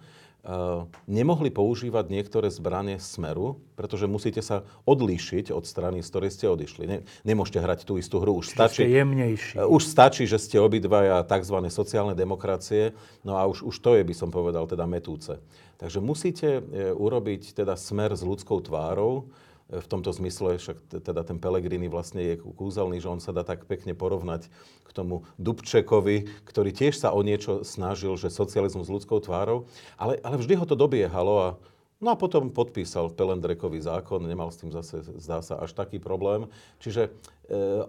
[0.46, 6.46] Uh, nemohli používať niektoré zbranie smeru, pretože musíte sa odlíšiť od strany, z ktorej ste
[6.46, 6.84] odišli.
[6.86, 8.38] Ne, nemôžete hrať tú istú hru.
[8.38, 9.58] Už stačí, ste jemnejší.
[9.58, 11.66] Uh, už stačí, že ste obidvaja tzv.
[11.66, 12.94] sociálne demokracie,
[13.26, 15.34] no a už, už to je, by som povedal, teda metúce.
[15.82, 19.26] Takže musíte uh, urobiť teda smer s ľudskou tvárou,
[19.66, 23.66] v tomto zmysle, však teda ten Pelegrini vlastne je kúzelný, že on sa dá tak
[23.66, 24.46] pekne porovnať
[24.86, 29.66] k tomu Dubčekovi, ktorý tiež sa o niečo snažil, že socializmus s ľudskou tvárou,
[29.98, 31.48] ale, ale vždy ho to dobiehalo a
[31.96, 36.44] No a potom podpísal Pelendrekový zákon, nemal s tým zase, zdá sa, až taký problém.
[36.76, 37.10] Čiže e,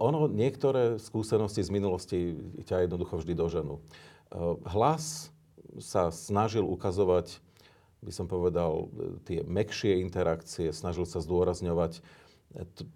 [0.00, 2.32] ono, niektoré skúsenosti z minulosti
[2.64, 3.76] ťa jednoducho vždy doženú.
[3.76, 3.82] E,
[4.72, 5.28] hlas
[5.76, 7.44] sa snažil ukazovať
[7.98, 8.86] by som povedal,
[9.26, 12.02] tie mekšie interakcie, snažil sa zdôrazňovať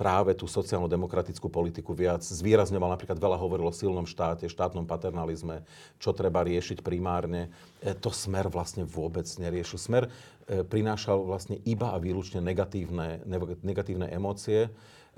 [0.01, 2.25] práve tú sociálno-demokratickú politiku viac.
[2.25, 5.69] Zvýrazňoval napríklad veľa hovoril o silnom štáte, štátnom paternalizme,
[6.01, 7.53] čo treba riešiť primárne.
[7.85, 9.77] E, to Smer vlastne vôbec neriešil.
[9.77, 13.21] Smer e, prinášal vlastne iba a výlučne negatívne,
[13.61, 14.71] negatívne emócie, e,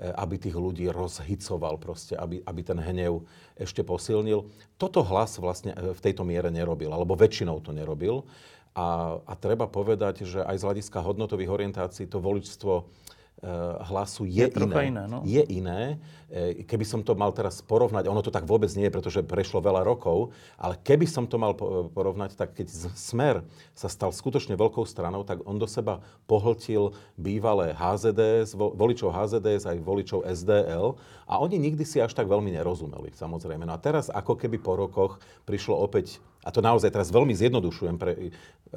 [0.03, 3.23] aby tých ľudí rozhicoval proste, aby, aby ten hnev
[3.55, 4.51] ešte posilnil.
[4.75, 8.27] Toto hlas vlastne v tejto miere nerobil, alebo väčšinou to nerobil.
[8.75, 12.85] A, a treba povedať, že aj z hľadiska hodnotových orientácií to voličstvo
[13.35, 14.87] Eh, hlasu je, je iné.
[14.89, 15.19] iné no?
[15.27, 15.99] Je iné.
[16.31, 19.59] Eh, keby som to mal teraz porovnať, ono to tak vôbec nie je, pretože prešlo
[19.59, 21.51] veľa rokov, ale keby som to mal
[21.91, 23.43] porovnať, tak keď Smer
[23.75, 25.99] sa stal skutočne veľkou stranou, tak on do seba
[26.31, 30.95] pohltil bývalé HZDS, voličov HZDS aj voličov SDL
[31.27, 33.67] a oni nikdy si až tak veľmi nerozumeli, samozrejme.
[33.67, 37.97] No a teraz, ako keby po rokoch prišlo opäť a to naozaj teraz veľmi zjednodušujem,
[37.97, 38.29] pre,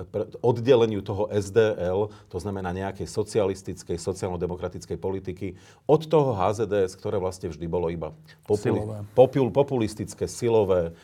[0.09, 7.53] pre oddeleniu toho SDL, to znamená nejakej socialistickej, sociálno-demokratickej politiky, od toho HZDS, ktoré vlastne
[7.53, 8.17] vždy bolo iba
[8.49, 8.81] populi,
[9.13, 10.97] popul, populistické, silové,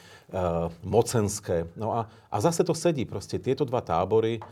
[0.83, 1.69] mocenské.
[1.77, 2.01] No a,
[2.33, 3.05] a zase to sedí.
[3.05, 4.47] Proste tieto dva tábory, uh,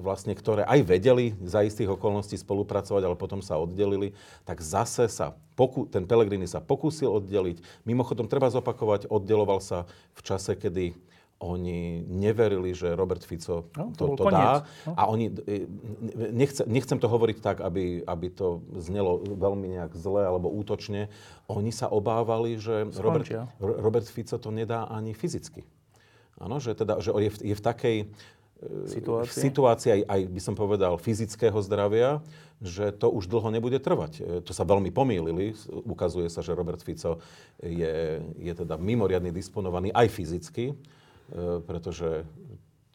[0.00, 4.14] vlastne, ktoré aj vedeli za istých okolností spolupracovať, ale potom sa oddelili,
[4.46, 7.60] tak zase sa, poku, ten Pelegrini sa pokúsil oddeliť.
[7.84, 9.84] Mimochodom, treba zopakovať, oddeloval sa
[10.16, 10.96] v čase, kedy
[11.38, 14.66] oni neverili, že Robert Fico no, to, to, to dá.
[14.86, 14.92] No.
[14.98, 15.70] A oni, e,
[16.34, 21.06] nechce, nechcem to hovoriť tak, aby, aby to znelo veľmi nejak zle alebo útočne.
[21.46, 23.30] Oni sa obávali, že Robert,
[23.62, 25.62] Robert Fico to nedá ani fyzicky.
[26.42, 28.06] Áno, že, teda, že je, v, je v takej e,
[28.90, 32.18] situácii, situácii aj, aj, by som povedal, fyzického zdravia,
[32.58, 34.12] že to už dlho nebude trvať.
[34.18, 35.54] E, to sa veľmi pomýlili.
[35.86, 37.22] Ukazuje sa, že Robert Fico
[37.62, 40.74] je, je teda mimoriadne disponovaný aj fyzicky
[41.64, 42.24] pretože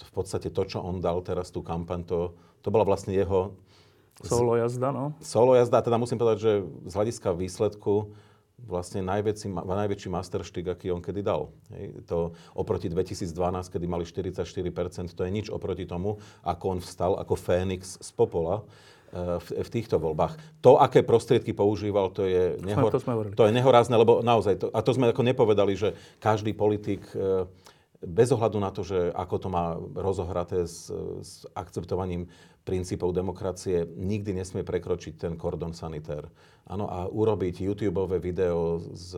[0.04, 2.20] v podstate to, čo on dal teraz tú kampaň, to,
[2.66, 3.56] to bola vlastne jeho...
[4.22, 5.18] Solo jazda, no.
[5.26, 6.52] Solo jazda, teda musím povedať, že
[6.86, 8.14] z hľadiska výsledku
[8.64, 11.52] vlastne najväčší, najväčší masterštik, aký on kedy dal.
[11.74, 12.06] Hej.
[12.08, 13.34] To oproti 2012,
[13.68, 18.64] kedy mali 44%, to je nič oproti tomu, ako on vstal ako Fénix z popola
[19.12, 20.40] eh, v, v týchto voľbách.
[20.64, 23.02] To, aké prostriedky používal, to je, nehor, to,
[23.36, 27.50] to je nehorázne, lebo naozaj, to, a to sme ako nepovedali, že každý politik eh,
[28.04, 30.92] bez ohľadu na to, že ako to má rozohraté s,
[31.24, 32.28] s akceptovaním
[32.64, 36.28] princípov demokracie, nikdy nesmie prekročiť ten kordon sanitér.
[36.64, 39.12] Áno, a urobiť YouTube video s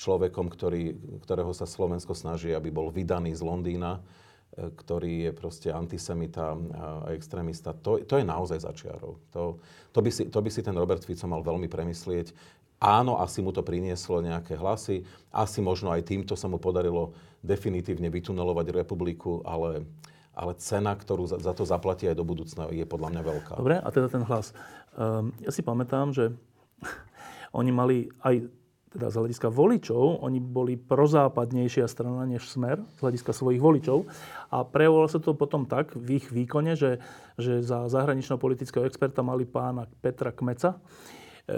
[0.00, 5.68] človekom, ktorý, ktorého sa Slovensko snaží, aby bol vydaný z Londýna, e, ktorý je proste
[5.68, 9.20] antisemita a extrémista, to, to je naozaj začiarov.
[9.36, 9.60] To,
[9.92, 12.32] to, by si, to by si ten Robert Fico mal veľmi premyslieť.
[12.80, 17.12] Áno, asi mu to prinieslo nejaké hlasy, asi možno aj týmto sa mu podarilo
[17.44, 19.84] definitívne vytunelovať republiku, ale
[20.30, 23.52] ale cena, ktorú za, za to zaplatí aj do budúcna, je podľa mňa veľká.
[23.60, 24.54] Dobre, a teda ten hlas.
[24.94, 26.32] Um, ja si pamätám, že
[27.58, 28.48] oni mali aj
[28.90, 34.02] teda z hľadiska voličov, oni boli prozápadnejšia strana než Smer z hľadiska svojich voličov
[34.50, 36.98] a prejavovalo sa to potom tak v ich výkone, že,
[37.38, 40.82] že za zahraničného politického experta mali pána Petra Kmeca,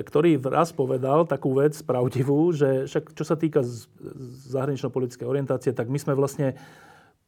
[0.01, 3.61] ktorý raz povedal takú vec pravdivú, že však čo sa týka
[4.49, 6.57] zahranično-politickej orientácie, tak my sme vlastne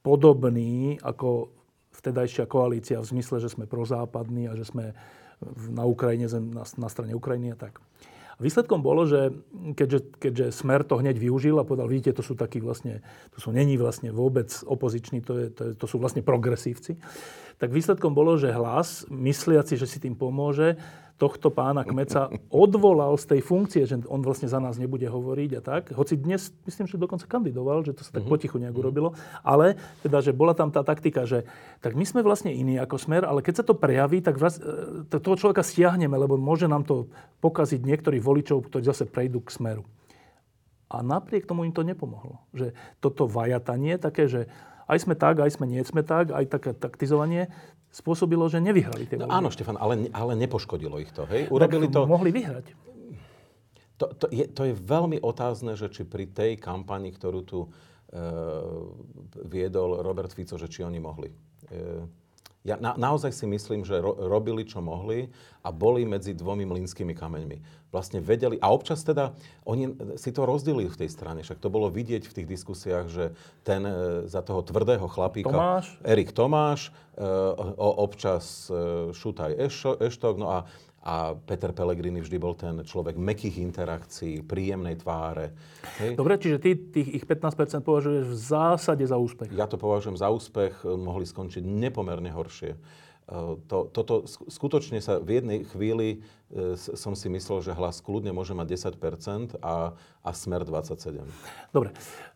[0.00, 1.52] podobný ako
[1.94, 4.96] vtedajšia koalícia v zmysle, že sme prozápadní a že sme
[5.70, 7.80] na Ukrajine, na, strane Ukrajiny a tak.
[8.42, 9.30] Výsledkom bolo, že
[9.78, 12.98] keďže, keďže Smer to hneď využil a povedal, vidíte, to sú takí vlastne,
[13.30, 16.98] to sú není vlastne vôbec opoziční, to, je, to, je, to sú vlastne progresívci,
[17.62, 20.74] tak výsledkom bolo, že hlas, mysliaci, že si tým pomôže,
[21.14, 25.60] tohto pána Kmeca odvolal z tej funkcie, že on vlastne za nás nebude hovoriť a
[25.62, 25.82] tak.
[25.94, 28.30] Hoci dnes, myslím, že dokonca kandidoval, že to sa tak mhm.
[28.34, 29.14] potichu nejak urobilo.
[29.46, 31.46] Ale teda, že bola tam tá taktika, že
[31.78, 35.06] tak my sme vlastne iní ako smer, ale keď sa to prejaví, tak vlast, e,
[35.06, 37.06] toho človeka stiahneme, lebo môže nám to
[37.38, 39.86] pokaziť niektorých voličov, ktorí zase prejdú k smeru.
[40.90, 42.42] A napriek tomu im to nepomohlo.
[42.54, 44.50] Že toto vajatanie, také, že
[44.90, 47.48] aj sme tak, aj sme nie sme tak, aj také taktizovanie,
[47.94, 51.46] spôsobilo, že nevyhrali tie no, Áno, Štefan, ale, ale nepoškodilo ich to, hej?
[51.46, 52.10] Urobili tak to...
[52.10, 52.66] mohli vyhrať.
[54.02, 57.68] To, to, je, to je veľmi otázne, že či pri tej kampani, ktorú tu e,
[59.46, 61.30] viedol Robert Fico, že či oni mohli.
[61.30, 62.23] E,
[62.64, 65.28] ja na, naozaj si myslím, že ro, robili, čo mohli
[65.60, 67.60] a boli medzi dvomi mlynskými kameňmi.
[67.92, 69.36] Vlastne vedeli, a občas teda,
[69.68, 73.24] oni si to rozdelili v tej strane, však to bolo vidieť v tých diskusiách, že
[73.62, 73.92] ten e,
[74.26, 75.92] za toho tvrdého chlapíka, Tomáš.
[76.02, 77.22] Erik Tomáš, e,
[77.78, 79.60] občas e, Šutaj
[80.00, 80.58] Eštok, no a
[81.04, 85.52] a Peter Pellegrini vždy bol ten človek mekých interakcií, príjemnej tváre.
[86.00, 86.16] Hej.
[86.16, 89.52] Dobre, čiže ty tých ich 15% považuješ v zásade za úspech.
[89.52, 92.72] Ja to považujem za úspech, mohli skončiť nepomerne horšie.
[92.72, 92.78] E,
[93.68, 98.56] to, toto skutočne sa v jednej chvíli e, som si myslel, že hlas kľudne môže
[98.56, 99.92] mať 10% a,
[100.24, 101.20] a smer 27%.
[101.68, 101.92] Dobre.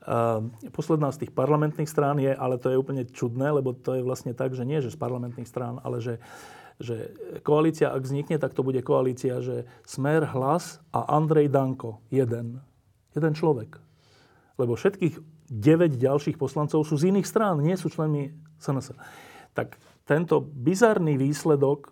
[0.09, 4.05] Uh, posledná z tých parlamentných strán je, ale to je úplne čudné, lebo to je
[4.05, 6.21] vlastne tak, že nie že z parlamentných strán, ale že
[6.79, 7.11] že
[7.43, 11.99] koalícia, ak vznikne, tak to bude koalícia, že Smer, Hlas a Andrej Danko.
[12.09, 12.62] Jeden.
[13.18, 13.83] Jeden človek.
[14.59, 15.18] Lebo všetkých
[15.51, 18.31] 9 ďalších poslancov sú z iných strán, nie sú členmi
[18.62, 18.95] SNS.
[19.59, 19.74] Tak
[20.07, 21.91] tento bizarný výsledok,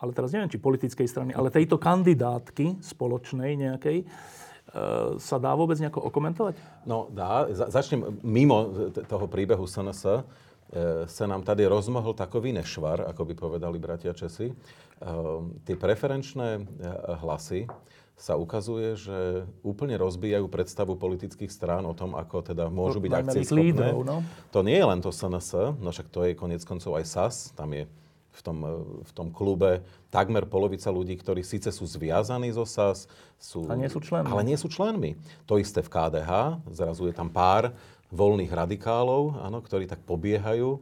[0.00, 4.06] ale teraz neviem, či politickej strany, ale tejto kandidátky spoločnej nejakej, e,
[5.20, 6.56] sa dá vôbec nejako okomentovať?
[6.88, 7.46] No dá.
[7.52, 10.26] Začnem mimo toho príbehu SNS
[11.06, 14.50] sa nám tady rozmohol takový nešvar, ako by povedali bratia Česi.
[14.50, 14.54] E,
[15.62, 16.62] tie preferenčné e,
[17.22, 17.70] hlasy
[18.16, 23.44] sa ukazuje, že úplne rozbijajú predstavu politických strán o tom, ako teda môžu byť akcie
[23.44, 23.92] schopné.
[23.92, 24.24] No?
[24.56, 27.76] To nie je len to SNS, no však to je konec koncov aj SAS, tam
[27.76, 27.84] je
[28.36, 28.58] v tom,
[29.00, 29.80] v tom klube
[30.12, 34.28] takmer polovica ľudí, ktorí síce sú zviazaní zo SAS, sú, a nie sú členmi.
[34.28, 35.16] ale nie sú členmi.
[35.48, 37.72] To isté v KDH, zrazu je tam pár
[38.14, 40.68] voľných radikálov, áno, ktorí tak pobiehajú.
[40.74, 40.78] E,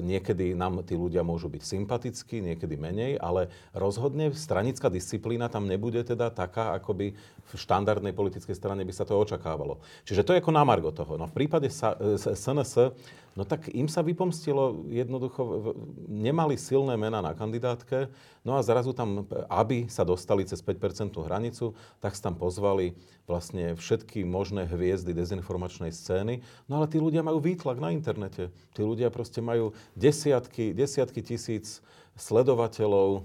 [0.00, 6.00] niekedy nám tí ľudia môžu byť sympatickí, niekedy menej, ale rozhodne stranická disciplína tam nebude
[6.00, 9.82] teda taká, ako by v štandardnej politickej strane by sa to očakávalo.
[10.08, 11.20] Čiže to je ako námargo toho.
[11.20, 12.96] No v prípade SNS
[13.32, 15.72] No tak im sa vypomstilo jednoducho,
[16.04, 18.12] nemali silné mená na kandidátke,
[18.44, 22.92] no a zrazu tam, aby sa dostali cez 5% hranicu, tak sa tam pozvali
[23.24, 26.44] vlastne všetky možné hviezdy dezinformačnej scény.
[26.68, 28.52] No ale tí ľudia majú výtlak na internete.
[28.76, 31.80] Tí ľudia proste majú desiatky, desiatky tisíc
[32.20, 33.20] sledovateľov, e,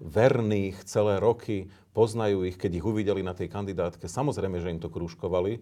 [0.00, 4.08] verných celé roky, poznajú ich, keď ich uvideli na tej kandidátke.
[4.08, 5.60] Samozrejme, že im to krúžkovali.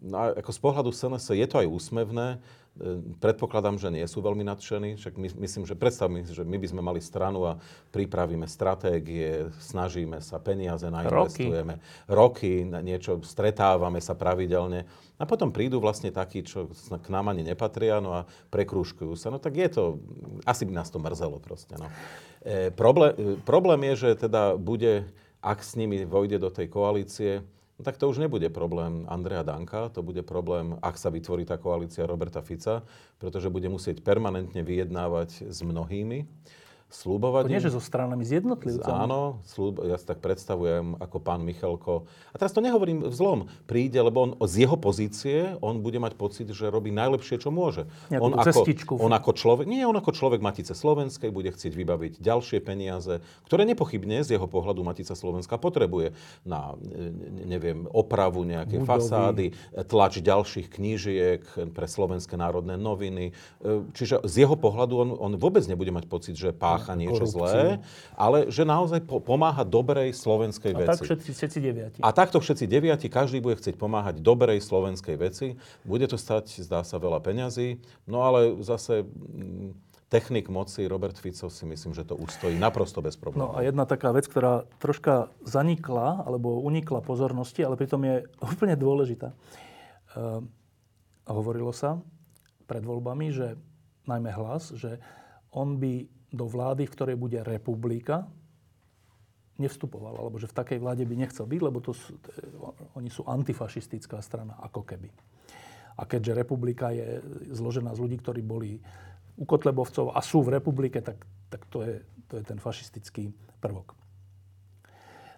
[0.00, 2.38] No a ako z pohľadu SNS je to aj úsmevné.
[2.74, 4.98] Ehm, predpokladám, že nie sú veľmi nadšení.
[4.98, 7.52] Však my, myslím, že predstavme si, že my by sme mali stranu a
[7.94, 11.78] pripravíme stratégie, snažíme sa, peniaze nainvestujeme,
[12.10, 14.90] roky, roky niečo stretávame sa pravidelne.
[15.14, 19.30] A potom prídu vlastne takí, čo k nám ani nepatria, no a prekrúškujú sa.
[19.30, 20.02] No tak je to,
[20.42, 21.78] asi by nás to mrzelo proste.
[21.78, 21.86] No.
[22.42, 25.06] E, problém, e, problém je, že teda bude,
[25.38, 29.90] ak s nimi vojde do tej koalície, No tak to už nebude problém Andreja Danka,
[29.90, 32.86] to bude problém, ak sa vytvorí tá koalícia Roberta Fica,
[33.18, 36.22] pretože bude musieť permanentne vyjednávať s mnohými
[36.92, 37.48] slúbovať.
[37.48, 39.10] To nie, že so stranami, s jednotlivcami.
[39.10, 42.06] Áno, slúb, ja si tak predstavujem, ako pán Michalko.
[42.30, 43.40] A teraz to nehovorím v zlom.
[43.66, 47.90] Príde, lebo on z jeho pozície, on bude mať pocit, že robí najlepšie, čo môže.
[48.14, 48.62] on ako,
[49.02, 53.18] on ako človek, nie, on ako človek Matice Slovenskej bude chcieť vybaviť ďalšie peniaze,
[53.50, 56.14] ktoré nepochybne z jeho pohľadu Matica Slovenska potrebuje
[56.46, 56.78] na,
[57.42, 58.90] neviem, opravu nejaké Budovy.
[58.90, 59.46] fasády,
[59.90, 61.42] tlač ďalších knížiek
[61.74, 63.34] pre Slovenské národné noviny.
[63.98, 67.38] Čiže z jeho pohľadu on, on vôbec nebude mať pocit, že pách pácha niečo korupciu.
[67.38, 67.64] zlé,
[68.18, 70.90] ale že naozaj po, pomáha dobrej slovenskej a veci.
[70.90, 71.98] A tak všetci, všetci deviati.
[72.02, 75.54] A takto všetci deviati, každý bude chcieť pomáhať dobrej slovenskej veci.
[75.86, 79.76] Bude to stať, zdá sa, veľa peňazí, no ale zase mm,
[80.14, 83.50] technik moci Robert Fico si myslím, že to ustojí naprosto bez problémov.
[83.50, 88.16] No a jedna taká vec, ktorá troška zanikla alebo unikla pozornosti, ale pritom je
[88.54, 89.34] úplne dôležitá.
[90.14, 90.46] Uh,
[91.26, 91.98] hovorilo sa
[92.70, 93.58] pred voľbami, že
[94.06, 95.00] najmä hlas, že
[95.50, 98.26] on by do vlády, v ktorej bude republika,
[99.54, 102.18] nevstupoval, alebo že v takej vláde by nechcel byť, lebo to sú,
[102.98, 105.14] oni sú antifašistická strana, ako keby.
[105.94, 107.22] A keďže republika je
[107.54, 108.82] zložená z ľudí, ktorí boli
[109.38, 111.22] u Kotlebovcov a sú v republike, tak,
[111.54, 113.30] tak to, je, to je ten fašistický
[113.62, 113.94] prvok.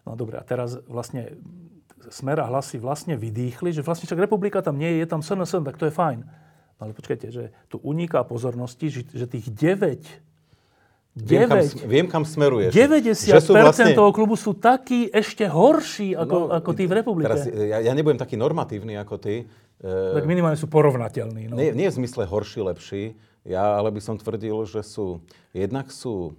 [0.08, 1.36] No dobre, a teraz vlastne
[2.06, 5.58] Smer a hlasy vlastne vydýchli, že vlastne však republika tam nie je, je tam SNS,
[5.66, 6.22] tak to je fajn.
[6.76, 10.25] No ale počkajte, že tu uniká pozornosti, že, že tých 9
[11.16, 12.76] Viem, kam, viem, kam smeruješ.
[12.76, 13.96] 90% vlastne...
[13.96, 17.24] toho klubu sú takí ešte horší ako, no, ako tí v republike.
[17.24, 19.48] Teraz, ja, ja nebudem taký normatívny ako ty.
[19.80, 21.48] Tak minimálne sú porovnateľní.
[21.48, 21.56] No.
[21.56, 23.02] Nie, nie v zmysle horší, lepší.
[23.48, 25.24] Ja ale by som tvrdil, že sú,
[25.56, 26.36] jednak sú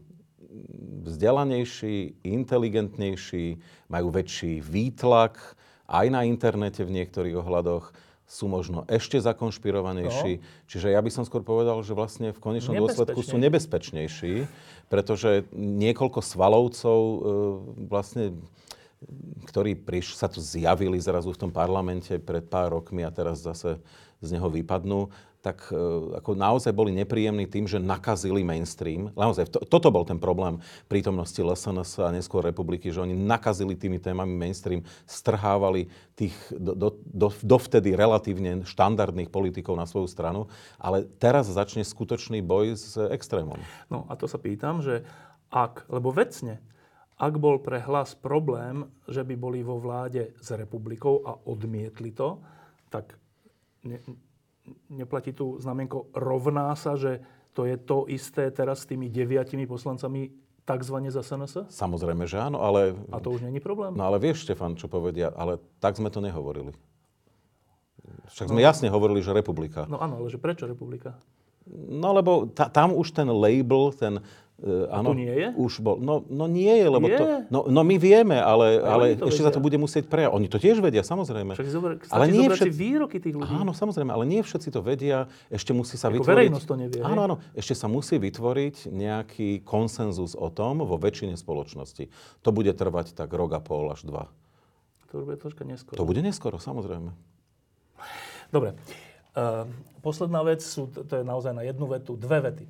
[1.09, 3.57] vzdelanejší, inteligentnejší,
[3.89, 5.41] majú väčší výtlak
[5.89, 7.89] aj na internete v niektorých ohľadoch
[8.27, 10.31] sú možno ešte zakonšpirovanejší.
[10.37, 10.43] No.
[10.67, 14.43] Čiže ja by som skôr povedal, že vlastne v konečnom dôsledku sú nebezpečnejší,
[14.91, 17.17] pretože niekoľko svalovcov e,
[17.87, 18.35] vlastne
[19.47, 23.77] ktorí priš, sa tu zjavili zrazu v tom parlamente pred pár rokmi a teraz zase
[24.17, 25.77] z neho vypadnú, tak e,
[26.17, 29.13] ako naozaj boli nepríjemní tým, že nakazili mainstream.
[29.13, 30.59] Naozaj, to, toto bol ten problém
[30.91, 36.89] prítomnosti LSNS a neskôr republiky, že oni nakazili tými témami mainstream, strhávali tých do, do,
[37.05, 40.49] do, dovtedy relatívne štandardných politikov na svoju stranu,
[40.81, 43.61] ale teraz začne skutočný boj s extrémom.
[43.87, 45.05] No a to sa pýtam, že
[45.53, 46.59] ak, lebo vecne,
[47.17, 52.37] ak bol pre hlas problém, že by boli vo vláde s republikou a odmietli to,
[52.93, 53.17] tak
[53.87, 53.97] ne,
[54.91, 57.23] neplatí tu znamienko rovná sa, že
[57.57, 60.29] to je to isté teraz s tými deviatimi poslancami
[60.67, 61.71] takzvané za SNS?
[61.71, 62.93] Samozrejme, že áno, ale...
[63.09, 63.95] A to už není problém?
[63.95, 66.75] No ale vieš, Štefan, čo povedia, ale tak sme to nehovorili.
[68.27, 69.87] Však sme no, jasne hovorili, že republika.
[69.87, 71.15] No áno, ale že prečo republika?
[71.71, 74.23] No lebo ta, tam už ten label, ten,
[74.57, 75.53] Uh, áno, nie je?
[75.53, 76.01] Už bol.
[76.01, 77.13] No, no nie je, lebo je.
[77.13, 77.23] to...
[77.53, 79.45] No, no my vieme, ale, ale ešte vedia.
[79.45, 80.33] sa to bude musieť prejavať.
[80.33, 81.53] Oni to tiež vedia, samozrejme.
[81.53, 82.73] Však zober, ale nie všetci...
[82.73, 83.53] výroky tých ľudí.
[83.53, 85.29] Áno, samozrejme, ale nie všetci to vedia.
[85.53, 86.49] Ešte musí sa Ako vytvoriť...
[86.49, 87.01] verejnosť to nevie.
[87.05, 87.35] Áno, áno.
[87.53, 92.09] Ešte sa musí vytvoriť nejaký konsenzus o tom vo väčšine spoločnosti.
[92.41, 94.25] To bude trvať tak rok a pol až dva.
[95.13, 96.01] To bude troška neskoro.
[96.01, 97.13] To bude neskoro, samozrejme.
[98.49, 98.73] Dobre.
[99.37, 99.69] Uh,
[100.01, 102.65] posledná vec, sú, to je naozaj na jednu vetu, dve vety.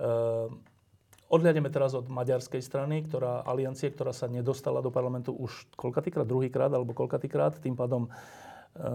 [0.00, 0.48] Uh,
[1.32, 6.68] Odhľadneme teraz od maďarskej strany, ktorá, aliancie, ktorá sa nedostala do parlamentu už koľkatýkrát, druhýkrát
[6.68, 7.56] alebo koľkatýkrát.
[7.56, 8.08] Tým pádom e,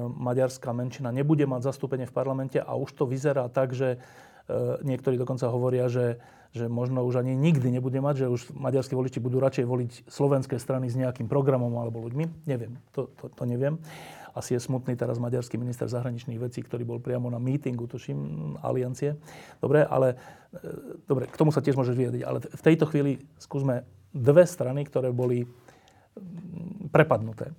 [0.06, 5.18] maďarská menšina nebude mať zastúpenie v parlamente a už to vyzerá tak, že e, niektorí
[5.18, 6.22] dokonca hovoria, že,
[6.54, 10.62] že možno už ani nikdy nebude mať, že už maďarskí voliči budú radšej voliť slovenské
[10.62, 12.46] strany s nejakým programom alebo ľuďmi.
[12.46, 13.82] Neviem, to, to, to neviem.
[14.38, 19.18] Asi je smutný teraz maďarský minister zahraničných vecí, ktorý bol priamo na mítingu, tuším, aliancie.
[19.58, 20.16] Dobre, ale
[20.54, 20.70] e,
[21.10, 22.24] dobre, k tomu sa tiež môžeš vyjadriť.
[22.24, 23.82] Ale v tejto chvíli skúsme
[24.14, 25.50] dve strany, ktoré boli
[26.94, 27.50] prepadnuté.
[27.50, 27.56] E,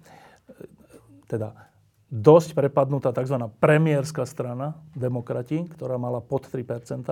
[1.26, 1.68] teda
[2.08, 3.36] dosť prepadnutá tzv.
[3.60, 7.04] premiérska strana, demokrati, ktorá mala pod 3%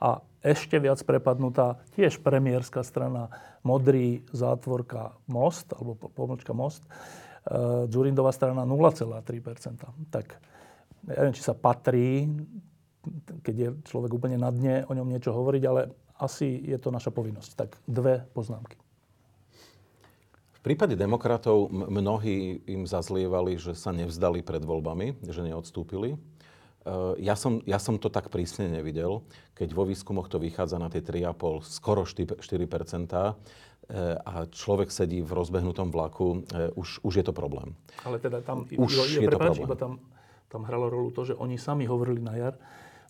[0.00, 3.28] a ešte viac prepadnutá tiež premiérska strana,
[3.60, 6.80] modrý zátvorka Most, alebo pomočka Most,
[7.88, 10.12] Dzurindová strana 0,3%.
[10.12, 10.26] Tak
[11.08, 12.28] ja neviem, či sa patrí,
[13.40, 15.88] keď je človek úplne na dne, o ňom niečo hovoriť, ale
[16.20, 17.50] asi je to naša povinnosť.
[17.56, 18.76] Tak dve poznámky.
[20.60, 26.20] V prípade demokratov mnohí im zazlievali, že sa nevzdali pred voľbami, že neodstúpili.
[26.80, 29.20] Eh, ja som, ja som to tak prísne nevidel,
[29.52, 32.68] keď vo výskumoch to vychádza na tie 3,5, skoro 4, 4
[34.22, 37.74] a človek sedí v rozbehnutom vlaku, eh, už, už je to problém.
[38.06, 39.66] Ale teda tam, už je, je, je to problém.
[39.66, 39.92] iba tam,
[40.46, 42.54] tam hralo rolu to, že oni sami hovorili na jar,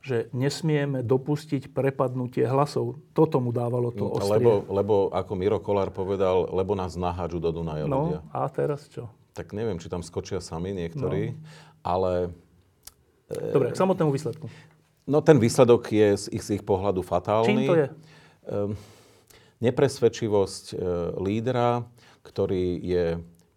[0.00, 2.96] že nesmieme dopustiť prepadnutie hlasov.
[3.12, 4.40] Toto mu dávalo to ostrie.
[4.40, 8.20] Lebo, lebo ako Miro Kolár povedal, lebo nás nahádžu do Dunaja no, ľudia.
[8.32, 9.12] a teraz čo?
[9.36, 11.40] Tak neviem, či tam skočia sami niektorí, no.
[11.84, 12.32] ale
[13.30, 14.50] Dobre, k samotnému výsledku.
[15.06, 17.46] No ten výsledok je z ich, z ich pohľadu fatálny.
[17.46, 17.86] Čím to je?
[18.50, 18.70] Ehm,
[19.60, 20.76] nepresvedčivosť e,
[21.20, 21.84] lídra,
[22.24, 23.04] ktorý je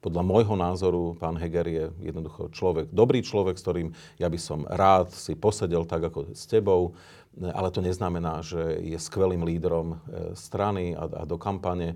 [0.03, 3.89] podľa môjho názoru, pán Heger je jednoducho človek, dobrý človek, s ktorým
[4.19, 6.91] ja by som rád si posedel tak ako s tebou,
[7.39, 11.95] ale to neznamená, že je skvelým lídrom e, strany a, a do kampane.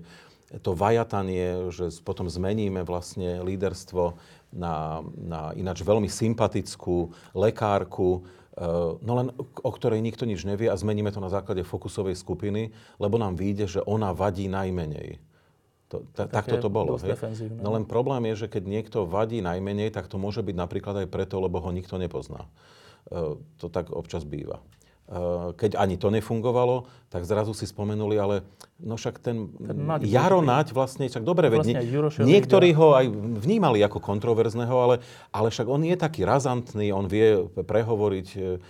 [0.64, 4.16] To vajatanie, že potom zmeníme vlastne líderstvo
[4.48, 8.24] na, na ináč veľmi sympatickú lekárku,
[9.02, 13.14] no len o ktorej nikto nič nevie a zmeníme to na základe fokusovej skupiny, lebo
[13.14, 15.22] nám vyjde, že ona vadí najmenej.
[15.88, 17.00] To, ta, takto to bolo.
[17.00, 17.16] Hej?
[17.64, 21.08] No len problém je, že keď niekto vadí najmenej, tak to môže byť napríklad aj
[21.08, 22.44] preto, lebo ho nikto nepozná.
[23.08, 24.60] E, to tak občas býva.
[25.08, 28.44] Eh, keď ani to nefungovalo, tak zrazu si spomenuli, ale
[28.76, 33.08] no však ten, ten Jaro Naď vlastne, však dobre, vlastne veď, niektorí ho aj
[33.40, 35.00] vnímali ako kontroverzného, ale,
[35.32, 38.60] ale však on je taký razantný, on vie prehovoriť, eh,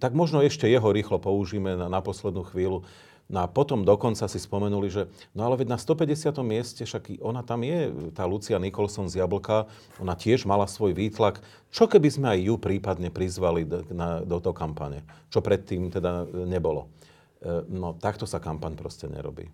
[0.00, 2.88] tak možno ešte jeho rýchlo použijeme na, na poslednú chvíľu.
[3.30, 6.36] No a potom dokonca si spomenuli, že no ale veď na 150.
[6.44, 9.70] mieste, však ona tam je, tá Lucia Nicholson z Jablka,
[10.02, 11.40] ona tiež mala svoj výtlak.
[11.72, 15.06] Čo keby sme aj ju prípadne prizvali do, na, do toho kampane?
[15.32, 16.92] Čo predtým teda nebolo.
[17.40, 19.48] E, no takto sa kampaň proste nerobí.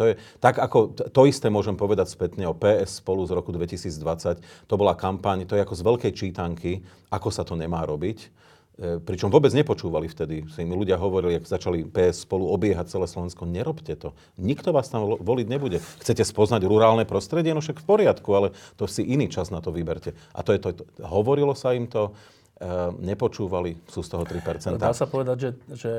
[0.00, 4.40] To je, tak ako to isté môžem povedať spätne o PS spolu z roku 2020.
[4.66, 6.80] To bola kampaň, to je ako z veľkej čítanky,
[7.12, 8.32] ako sa to nemá robiť.
[8.80, 10.48] E, pričom vôbec nepočúvali vtedy.
[10.48, 14.16] Si mi ľudia hovorili, ak začali PS spolu obiehať celé Slovensko, nerobte to.
[14.40, 15.84] Nikto vás tam voliť nebude.
[16.00, 17.52] Chcete spoznať rurálne prostredie?
[17.52, 20.16] No však v poriadku, ale to si iný čas na to vyberte.
[20.32, 20.68] A to je to,
[21.04, 22.16] hovorilo sa im to,
[22.56, 24.80] e, nepočúvali, sú z toho 3%.
[24.80, 25.92] Dá sa povedať, že, že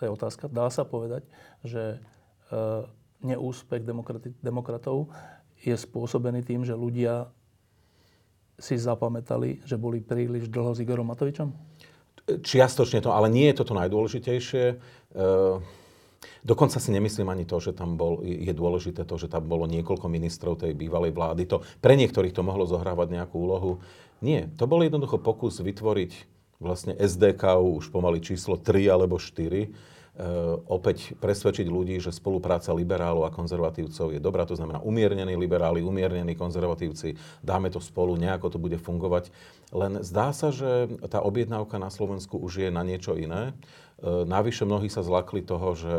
[0.00, 1.20] to je otázka, dá sa povedať,
[1.60, 2.00] že
[2.48, 2.58] e,
[3.28, 3.84] neúspech
[4.40, 5.12] demokratov
[5.60, 7.28] je spôsobený tým, že ľudia
[8.62, 11.50] si zapamätali, že boli príliš dlho s Igorom Matovičom?
[12.22, 14.64] Čiastočne to, ale nie je toto najdôležitejšie.
[14.70, 14.74] E,
[16.46, 20.06] dokonca si nemyslím ani to, že tam bol, je dôležité to, že tam bolo niekoľko
[20.06, 21.50] ministrov tej bývalej vlády.
[21.50, 23.82] To, pre niektorých to mohlo zohrávať nejakú úlohu.
[24.22, 26.30] Nie, to bol jednoducho pokus vytvoriť
[26.62, 29.91] vlastne SDK už pomaly číslo 3 alebo 4, Eh,
[30.68, 34.44] opäť presvedčiť ľudí, že spolupráca liberálov a konzervatívcov je dobrá.
[34.44, 39.32] To znamená umiernení liberáli, umiernení konzervatívci, dáme to spolu, nejako to bude fungovať.
[39.72, 43.56] Len zdá sa, že tá objednávka na Slovensku už je na niečo iné.
[44.02, 45.94] Eh, navyše mnohí sa zlakli toho, že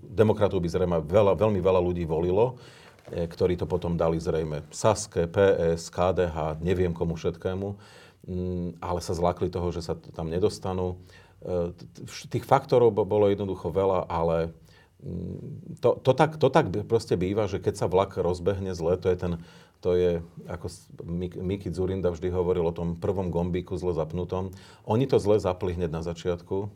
[0.00, 2.56] demokratov by zrejme veľa, veľmi veľa ľudí volilo,
[3.12, 7.68] eh, ktorí to potom dali zrejme Saske, PS, KDH, neviem komu všetkému,
[8.24, 10.96] mm, ale sa zlakli toho, že sa tam nedostanú.
[12.32, 14.50] Tých faktorov bolo jednoducho veľa, ale
[15.04, 19.12] mm, to, to, tak, to tak proste býva, že keď sa vlak rozbehne zle, to
[19.12, 19.32] je ten,
[19.84, 20.72] to je, ako
[21.44, 24.56] Miki Zurinda vždy hovoril o tom prvom gombíku zle zapnutom.
[24.88, 26.72] Oni to zle zapli hneď na začiatku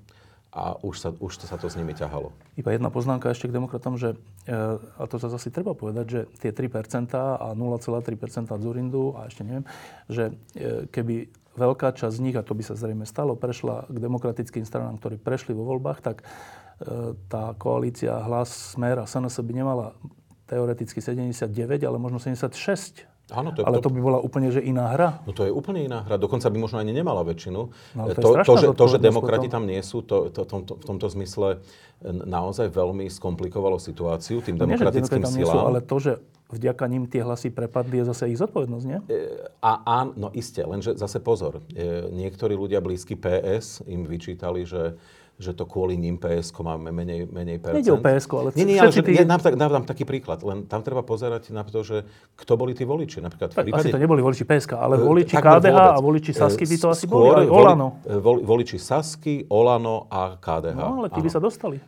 [0.53, 2.33] a už sa, už sa to s nimi ťahalo.
[2.57, 4.17] Iba jedna poznámka ešte k demokratom, že,
[4.49, 9.45] e, a to sa zase treba povedať, že tie 3% a 0,3% Zurindu a ešte
[9.45, 9.65] neviem,
[10.09, 11.29] že e, keby
[11.59, 15.19] veľká časť z nich, a to by sa zrejme stalo, prešla k demokratickým stranám, ktorí
[15.19, 19.99] prešli vo voľbách, tak e, tá koalícia Hlas, Smer a SNS by nemala
[20.47, 21.51] teoreticky 79,
[21.83, 25.21] ale možno 76 Áno, to je, Ale to by bola úplne že iná hra.
[25.29, 26.17] No to je úplne iná hra.
[26.17, 27.61] Dokonca by možno ani nemala väčšinu.
[27.69, 30.85] No, to, to, to, že, to, že demokrati tam nie sú, to, to, to, v
[30.89, 31.61] tomto zmysle
[32.09, 35.53] naozaj veľmi skomplikovalo situáciu tým no, demokratickým nie, silám.
[35.53, 36.13] Sú, ale to, že
[36.49, 38.99] vďaka ním tie hlasy prepadli, je zase ich zodpovednosť, nie?
[39.09, 41.61] E, a, a no iste, lenže zase pozor.
[41.73, 44.97] E, niektorí ľudia blízky PS im vyčítali, že
[45.39, 47.87] že to kvôli ním PSK máme menej, menej percent.
[47.87, 49.15] Nede o PSK, ale nie, nie, ale že, tí...
[49.15, 50.43] ja dám, dám, taký príklad.
[50.43, 52.03] Len tam treba pozerať na to, že
[52.35, 53.23] kto boli tí voliči.
[53.23, 53.87] Napríklad v prípade...
[53.87, 55.95] Asi to neboli voliči PSK, ale e, voliči KDH vôbec.
[55.95, 57.47] a voliči Sasky by to asi boli.
[57.47, 58.03] Aj Olano.
[58.03, 60.75] Voli, voliči Sasky, Olano a KDH.
[60.75, 61.79] No, ale tí by sa dostali.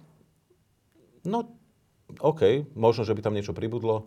[1.27, 1.43] No,
[2.23, 4.07] OK, možno, že by tam niečo pribudlo.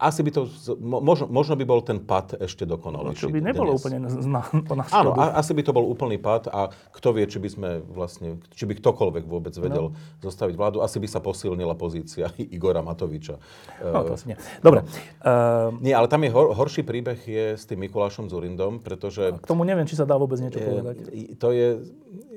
[0.00, 0.48] Asi by to,
[0.80, 3.12] možno, možno by bol ten pad ešte dokonalejší.
[3.12, 3.80] No, čo by nebolo dnes.
[3.84, 7.28] úplne na, po nás Áno, a, asi by to bol úplný pad a kto vie,
[7.28, 9.96] či by sme vlastne, či by ktokoľvek vôbec vedel no.
[10.24, 10.80] zostaviť vládu.
[10.80, 13.36] Asi by sa posilnila pozícia Igora Matoviča.
[13.84, 14.36] No, to asi nie.
[14.64, 14.88] Dobre.
[15.20, 19.36] Uh, nie, ale tam je hor, horší príbeh je s tým Mikulášom Zurindom, pretože...
[19.36, 20.96] K tomu neviem, či sa dá vôbec niečo povedať.
[21.36, 21.68] To je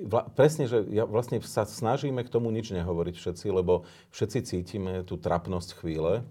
[0.05, 4.93] vla, presne, že ja vlastne sa snažíme k tomu nič nehovoriť všetci, lebo všetci cítime
[5.03, 6.28] tú trapnosť chvíle.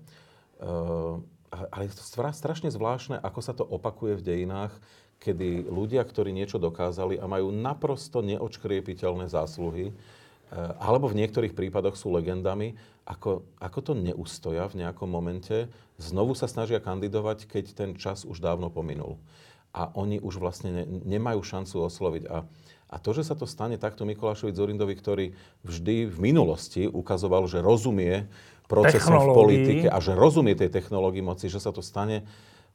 [0.65, 1.21] Uh,
[1.53, 4.73] ale je to strašne zvláštne, ako sa to opakuje v dejinách,
[5.21, 12.01] kedy ľudia, ktorí niečo dokázali a majú naprosto neočkriepiteľné zásluhy, uh, alebo v niektorých prípadoch
[12.01, 15.69] sú legendami, ako, ako to neustoja v nejakom momente,
[16.01, 19.21] znovu sa snažia kandidovať, keď ten čas už dávno pominul.
[19.77, 22.25] A oni už vlastne ne, nemajú šancu osloviť.
[22.33, 22.49] A
[22.95, 25.27] a to, že sa to stane takto Mikulášovi Zorindovi, ktorý
[25.67, 28.31] vždy v minulosti ukazoval, že rozumie
[28.67, 32.25] procesom v politike a že rozumie tej technológii moci, že sa to stane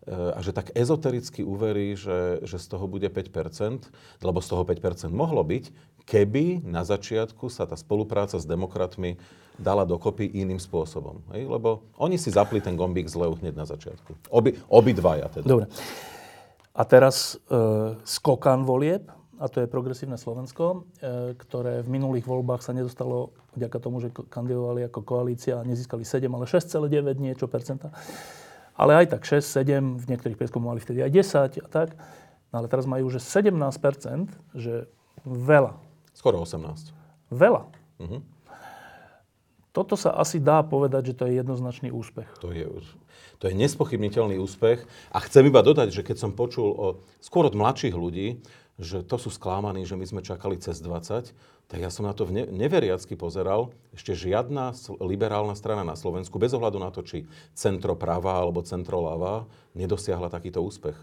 [0.05, 3.89] e, a že tak ezotericky uverí, že, že z toho bude 5%,
[4.21, 5.73] lebo z toho 5% mohlo byť,
[6.05, 9.21] keby na začiatku sa tá spolupráca s demokratmi
[9.59, 11.21] dala dokopy iným spôsobom.
[11.35, 11.45] Hej?
[11.45, 14.31] Lebo oni si zapli ten gombík zle hneď na začiatku.
[14.31, 15.45] Obi, obidvaja teda.
[15.45, 15.67] Dobre.
[16.71, 17.57] A teraz e,
[18.07, 23.77] skokan volieb a to je Progresívne Slovensko, e, ktoré v minulých voľbách sa nedostalo vďaka
[23.79, 27.95] tomu, že kandidovali ako koalícia a nezískali 7, ale 6,9 niečo percenta.
[28.75, 31.11] Ale aj tak 6, 7, v niektorých prieskumoch mali vtedy aj
[31.55, 31.95] 10 a tak.
[32.51, 34.27] No ale teraz majú už 17%
[34.59, 34.91] že
[35.23, 35.79] veľa.
[36.11, 36.91] Skoro 18.
[37.31, 37.63] Veľa.
[38.03, 38.19] Uh-huh.
[39.69, 42.27] Toto sa asi dá povedať, že to je jednoznačný úspech.
[42.41, 42.65] To je,
[43.37, 44.81] to je nespochybniteľný úspech.
[45.13, 46.87] A chcem iba dodať, že keď som počul o,
[47.21, 48.41] skôr od mladších ľudí,
[48.79, 51.35] že to sú sklamaní, že my sme čakali cez 20,
[51.69, 53.75] tak ja som na to neveriacky pozeral.
[53.93, 54.73] Ešte žiadna
[55.03, 60.31] liberálna strana na Slovensku, bez ohľadu na to, či centro prava alebo centro ľava, nedosiahla
[60.31, 60.95] takýto úspech.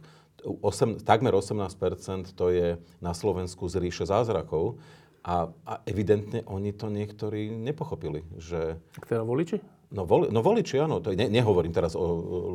[0.42, 4.80] 8, takmer 18% to je na Slovensku z ríše zázrakov.
[5.26, 8.22] A, a evidentne oni to niektorí nepochopili.
[8.38, 8.78] Že...
[9.02, 9.58] Ktoré voliči?
[9.86, 10.98] No, voli, no voliči, áno.
[10.98, 12.04] To ne, nehovorím teraz o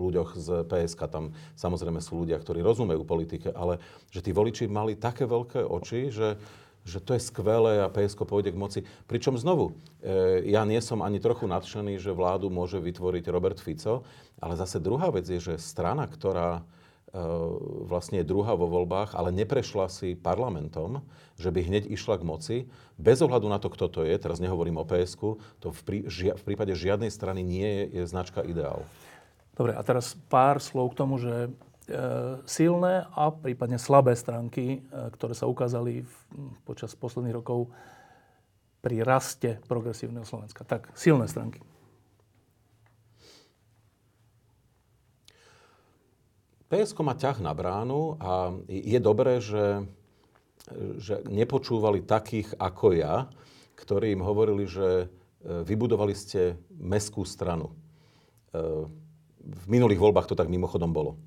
[0.09, 3.79] ľuďoch z PSK, tam samozrejme sú ľudia, ktorí rozumejú politike, ale
[4.11, 6.35] že tí voliči mali také veľké oči, že,
[6.83, 8.79] že to je skvelé a PSK pôjde k moci.
[9.07, 14.03] Pričom znovu, e, ja nie som ani trochu nadšený, že vládu môže vytvoriť Robert Fico,
[14.43, 16.67] ale zase druhá vec je, že strana, ktorá
[17.91, 21.03] vlastne je druhá vo voľbách, ale neprešla si parlamentom,
[21.35, 22.57] že by hneď išla k moci,
[22.95, 26.39] bez ohľadu na to, kto to je, teraz nehovorím o psk to v, prí, žia,
[26.39, 28.87] v prípade žiadnej strany nie je, je značka ideál.
[29.59, 31.49] Dobre, a teraz pár slov k tomu, že e,
[32.47, 36.13] silné a prípadne slabé stránky, e, ktoré sa ukázali v,
[36.63, 37.67] počas posledných rokov
[38.79, 40.63] pri raste progresívneho Slovenska.
[40.63, 41.59] Tak, silné stránky.
[46.71, 49.83] PSK má ťah na bránu a je dobré, že,
[51.03, 53.27] že nepočúvali takých ako ja,
[53.75, 55.05] ktorí im hovorili, že e,
[55.67, 57.75] vybudovali ste meskú stranu.
[58.55, 58.87] E,
[59.43, 61.19] v minulých voľbách to tak mimochodom bolo.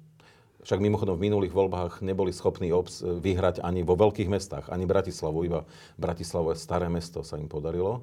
[0.65, 5.45] Však mimochodom v minulých voľbách neboli schopní obs vyhrať ani vo veľkých mestách, ani Bratislavu,
[5.45, 5.69] iba
[6.01, 8.01] Bratislavo je staré mesto, sa im podarilo.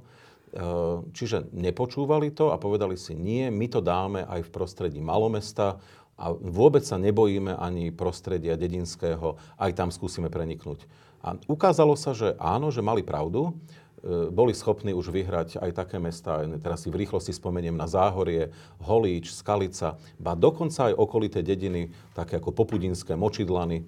[0.53, 0.69] E,
[1.09, 5.81] čiže nepočúvali to a povedali si, nie, my to dáme aj v prostredí malomesta,
[6.21, 10.85] a vôbec sa nebojíme ani prostredia dedinského, aj tam skúsime preniknúť.
[11.25, 15.97] A ukázalo sa, že áno, že mali pravdu, e, boli schopní už vyhrať aj také
[15.97, 18.53] mesta, teraz si v rýchlosti spomeniem na Záhorie,
[18.85, 23.83] Holíč, Skalica, ba dokonca aj okolité dediny, také ako Popudinské, Močidlany, e,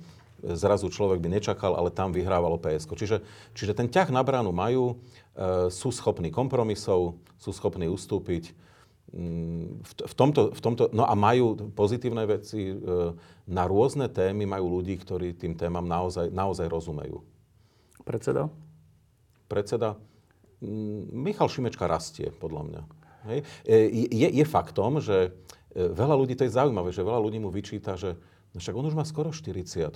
[0.58, 2.98] zrazu človek by nečakal, ale tam vyhrávalo PSK.
[2.98, 3.18] Čiže,
[3.54, 4.98] čiže ten ťah na bránu majú,
[5.38, 8.58] e, sú schopní kompromisov, sú schopní ustúpiť
[9.14, 12.76] v, tomto, v tomto, no a majú pozitívne veci, e,
[13.46, 17.22] na rôzne témy majú ľudí, ktorí tým témam naozaj, naozaj rozumejú.
[18.02, 18.50] Predseda?
[19.46, 20.02] Predseda?
[21.14, 22.82] Michal Šimečka rastie, podľa mňa.
[23.30, 23.40] Hej.
[23.70, 23.78] E,
[24.10, 25.30] je, je faktom, že
[25.78, 28.18] e, veľa ľudí, to je zaujímavé, že veľa ľudí mu vyčíta, že
[28.52, 29.94] no však on už má skoro 40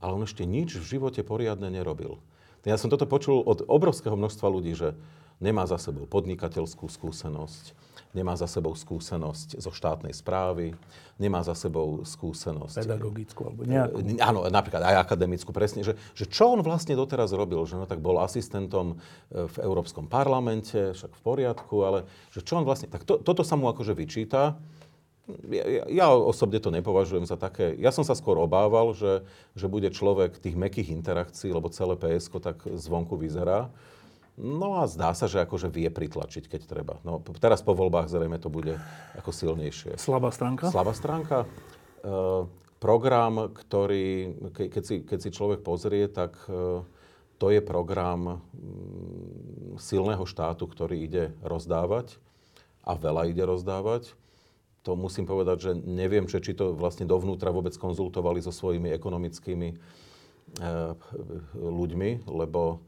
[0.00, 2.18] ale on ešte nič v živote poriadne nerobil.
[2.66, 4.98] Ja som toto počul od obrovského množstva ľudí, že
[5.40, 7.72] nemá za sebou podnikateľskú skúsenosť,
[8.10, 10.74] nemá za sebou skúsenosť zo štátnej správy,
[11.20, 12.82] nemá za sebou skúsenosť...
[12.82, 14.02] Pedagogickú alebo nejakú.
[14.02, 15.86] E, áno, napríklad aj akademickú, presne.
[15.86, 17.62] Že, že čo on vlastne doteraz robil?
[17.62, 18.98] Že no tak bol asistentom
[19.30, 21.98] e, v Európskom parlamente, však v poriadku, ale
[22.34, 22.90] že čo on vlastne...
[22.90, 24.58] Tak to, toto sa mu akože vyčíta.
[25.46, 27.78] Ja, ja osobne to nepovažujem za také...
[27.78, 29.22] Ja som sa skôr obával, že,
[29.54, 33.70] že bude človek tých mekých interakcií, lebo celé PSK tak zvonku vyzerá
[34.40, 36.94] No a zdá sa, že akože vie pritlačiť, keď treba.
[37.04, 38.80] No, teraz po voľbách zrejme to bude
[39.20, 40.00] ako silnejšie.
[40.00, 40.72] Slabá stránka?
[40.72, 41.44] Slabá stránka.
[41.44, 41.46] E,
[42.80, 46.80] program, ktorý, ke, keď, si, keď si človek pozrie, tak e,
[47.36, 48.40] to je program
[49.76, 52.16] silného štátu, ktorý ide rozdávať
[52.84, 54.16] a veľa ide rozdávať.
[54.88, 59.68] To musím povedať, že neviem, či, či to vlastne dovnútra vôbec konzultovali so svojimi ekonomickými
[59.68, 59.76] e,
[61.60, 62.80] ľuďmi, lebo,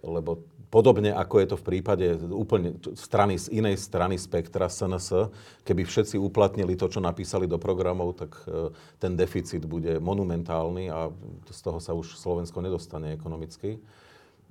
[0.00, 0.40] lebo
[0.70, 5.30] Podobne ako je to v prípade úplne strany, z inej strany spektra SNS,
[5.62, 11.08] keby všetci uplatnili to, čo napísali do programov, tak e, ten deficit bude monumentálny a
[11.50, 13.78] z toho sa už Slovensko nedostane ekonomicky.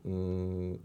[0.03, 0.79] Mm,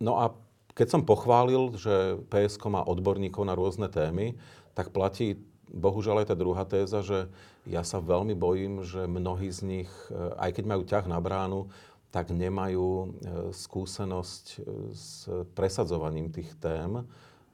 [0.00, 0.34] no a
[0.78, 4.38] keď som pochválil, že PSK má odborníkov na rôzne témy,
[4.78, 7.28] tak platí bohužiaľ aj tá druhá téza, že
[7.68, 11.68] ja sa veľmi bojím, že mnohí z nich, e, aj keď majú ťah na bránu,
[12.08, 13.06] tak nemajú e,
[13.52, 14.56] skúsenosť e,
[14.96, 17.04] s presadzovaním tých tém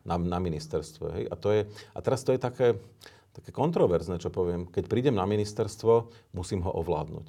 [0.07, 1.07] na, na ministerstve.
[1.19, 1.25] Hej?
[1.31, 2.79] A, to je, a teraz to je také,
[3.35, 4.71] také kontroverzné, čo poviem.
[4.71, 7.27] Keď prídem na ministerstvo, musím ho ovládnuť.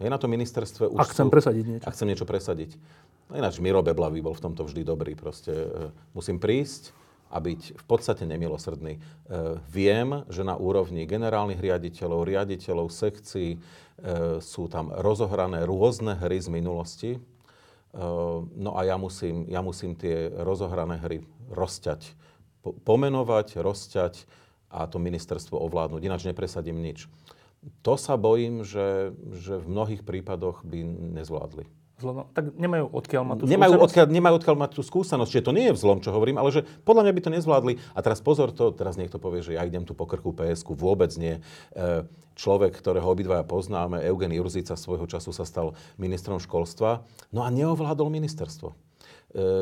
[0.00, 0.98] Je na to ministerstve už...
[0.98, 1.84] Ak chcem presadiť niečo.
[1.86, 2.70] Ak chcem niečo presadiť.
[3.30, 5.12] No ináč Miro Beblavý bol v tomto vždy dobrý.
[5.14, 5.68] Proste e,
[6.16, 7.03] musím prísť,
[7.34, 8.94] a byť v podstate nemilosrdný.
[8.94, 9.00] E,
[9.66, 13.58] viem, že na úrovni generálnych riaditeľov, riaditeľov sekcií e,
[14.38, 17.10] sú tam rozohrané rôzne hry z minulosti.
[17.18, 17.20] E,
[18.54, 22.14] no a ja musím, ja musím tie rozohrané hry rozťať.
[22.86, 24.14] Pomenovať, rozťať
[24.70, 26.06] a to ministerstvo ovládnuť.
[26.06, 27.10] Ináč nepresadím nič.
[27.82, 30.86] To sa bojím, že, že v mnohých prípadoch by
[31.18, 31.66] nezvládli.
[31.94, 33.86] Vzhľadom, tak nemajú odkiaľ mať tú nemajú skúsenosť?
[33.86, 35.30] Odkiaľ, nemajú odkiaľ mať tú skúsenosť.
[35.30, 37.72] Čiže to nie je vzlom, čo hovorím, ale že podľa mňa by to nezvládli.
[37.94, 41.14] A teraz pozor to, teraz niekto povie, že ja idem tu po krku psk Vôbec
[41.14, 41.38] nie.
[41.38, 42.02] E,
[42.34, 48.10] človek, ktorého obidvaja poznáme, Eugen Jurzica svojho času sa stal ministrom školstva, no a neovládol
[48.10, 48.74] ministerstvo.
[48.74, 48.76] E,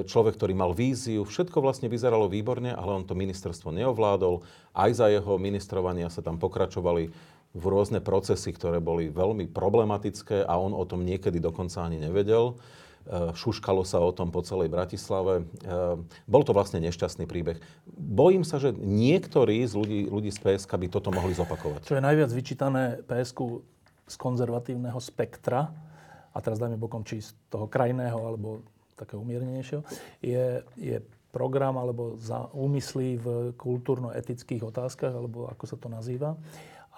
[0.08, 4.40] človek, ktorý mal víziu, všetko vlastne vyzeralo výborne, ale on to ministerstvo neovládol.
[4.72, 7.12] Aj za jeho ministrovania sa tam pokračovali
[7.52, 12.56] v rôzne procesy, ktoré boli veľmi problematické a on o tom niekedy dokonca ani nevedel.
[13.04, 15.44] E, šuškalo sa o tom po celej Bratislave.
[15.44, 15.68] E,
[16.24, 17.60] bol to vlastne nešťastný príbeh.
[17.92, 21.84] Bojím sa, že niektorí z ľudí, ľudí z PSK by toto mohli zopakovať.
[21.84, 23.60] Čo je najviac vyčítané PSK
[24.08, 25.72] z konzervatívneho spektra,
[26.32, 28.64] a teraz dajme bokom či z toho krajného alebo
[28.96, 29.84] takého umiernenejšieho,
[30.24, 30.96] je, je
[31.32, 36.36] program alebo za úmysly v kultúrno-etických otázkach, alebo ako sa to nazýva.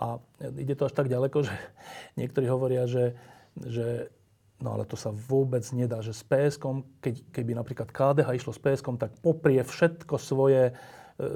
[0.02, 0.18] A
[0.58, 1.54] ide to až tak ďaleko, že
[2.20, 3.14] niektorí hovoria, že,
[3.58, 4.10] že
[4.58, 6.64] no ale to sa vôbec nedá, že s PSK,
[7.04, 10.72] keď, keby napríklad KDH išlo s PSK, tak poprie všetko svoje e,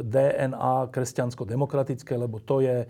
[0.03, 2.89] DNA kresťansko-demokratické, lebo to je,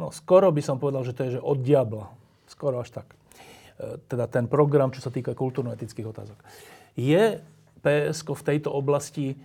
[0.00, 2.08] no skoro by som povedal, že to je že od diabla.
[2.46, 3.12] Skoro až tak.
[3.78, 6.38] E, teda ten program, čo sa týka kultúrno-etických otázok.
[6.96, 7.42] Je
[7.84, 9.36] PSK v tejto oblasti e,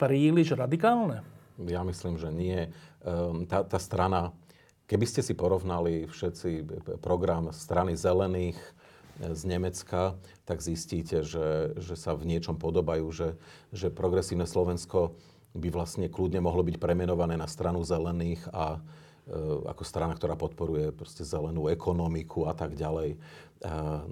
[0.00, 1.35] príliš radikálne?
[1.64, 2.68] Ja myslím, že nie.
[3.00, 4.36] Ehm, tá, tá strana,
[4.84, 6.68] keby ste si porovnali všetci
[7.00, 13.28] program strany zelených e, z Nemecka, tak zistíte, že, že sa v niečom podobajú, že,
[13.72, 15.16] že progresívne Slovensko
[15.56, 18.80] by vlastne kľudne mohlo byť premenované na stranu zelených a e,
[19.64, 23.16] ako strana, ktorá podporuje proste zelenú ekonomiku a tak ďalej.
[23.16, 23.18] E,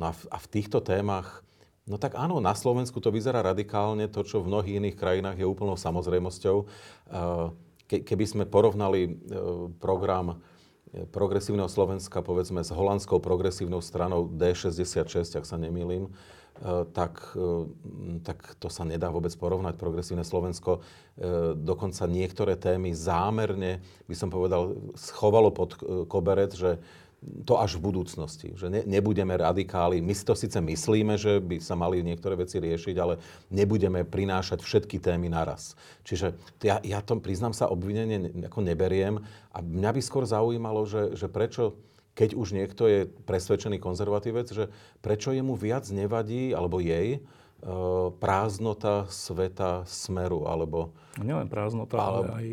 [0.01, 1.45] no a, v, a v týchto témach
[1.85, 5.45] No tak áno, na Slovensku to vyzerá radikálne, to, čo v mnohých iných krajinách je
[5.45, 6.65] úplnou samozrejmosťou.
[7.85, 9.11] Ke, keby sme porovnali e,
[9.77, 16.11] program e, progresívneho Slovenska, povedzme, s holandskou progresívnou stranou D66, ak sa nemýlim, e,
[16.97, 17.37] tak,
[18.25, 19.77] tak to sa nedá vôbec porovnať.
[19.77, 20.81] Progresívne Slovensko
[21.61, 25.77] dokonca niektoré témy zámerne, by som povedal, schovalo pod
[26.09, 26.81] koberec, že
[27.45, 28.53] to až v budúcnosti.
[28.57, 30.05] Že ne, nebudeme radikáli.
[30.05, 34.61] My si to síce myslíme, že by sa mali niektoré veci riešiť, ale nebudeme prinášať
[34.61, 35.77] všetky témy naraz.
[36.05, 39.21] Čiže ja, ja to, priznám sa, obvinenie ako neberiem.
[39.53, 41.77] A mňa by skôr zaujímalo, že, že prečo
[42.15, 44.71] keď už niekto je presvedčený konzervatívec, že
[45.03, 47.21] prečo jemu viac nevadí, alebo jej, e,
[48.23, 50.95] prázdnota sveta smeru, alebo...
[51.19, 52.47] Nielen prázdnota, ale, ale aj...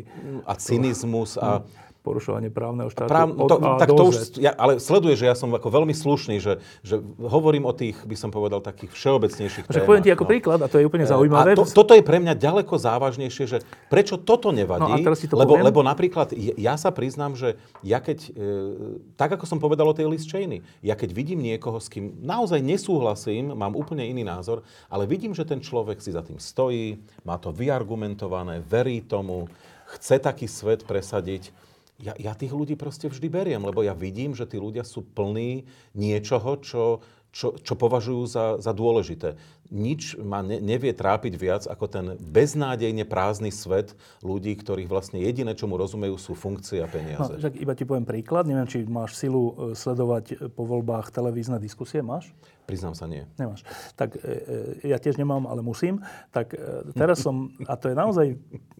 [0.50, 1.62] A cynizmus a
[2.02, 5.30] porušovanie právneho štátu Práv, od to, A tak do to už, ja, ale sleduje, že
[5.30, 9.70] ja som ako veľmi slušný, že, že hovorím o tých, by som povedal, takých všeobecnejších
[9.70, 9.86] témach.
[9.86, 10.30] poviem ti ako no.
[10.34, 11.54] príklad, a to je úplne zaujímavé.
[11.54, 15.22] A to, toto je pre mňa ďaleko závažnejšie, že prečo toto nevadí, no, a teraz
[15.22, 17.54] si to lebo, lebo napríklad ja sa priznám, že
[17.86, 21.78] ja keď, e, tak ako som povedal o tej Liz Cheney, ja keď vidím niekoho,
[21.78, 26.26] s kým naozaj nesúhlasím, mám úplne iný názor, ale vidím, že ten človek si za
[26.26, 29.46] tým stojí, má to vyargumentované, verí tomu,
[29.92, 31.52] chce taký svet presadiť,
[32.00, 35.68] ja, ja tých ľudí proste vždy beriem, lebo ja vidím, že tí ľudia sú plní
[35.92, 39.40] niečoho, čo, čo, čo považujú za, za dôležité.
[39.72, 45.56] Nič ma ne, nevie trápiť viac ako ten beznádejne prázdny svet ľudí, ktorých vlastne jediné,
[45.56, 47.32] čo mu rozumejú, sú funkcie a peniaze.
[47.32, 48.44] No, však iba ti poviem príklad.
[48.44, 52.04] Neviem, či máš silu e, sledovať po voľbách televízne diskusie.
[52.04, 52.28] Máš?
[52.68, 53.24] Priznám sa, nie.
[53.40, 53.64] Nemáš.
[53.96, 56.04] Tak e, e ja tiež nemám, ale musím.
[56.36, 58.26] Tak e, teraz som, a to je naozaj,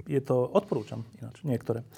[0.04, 1.88] je to, odporúčam ináč, niektoré.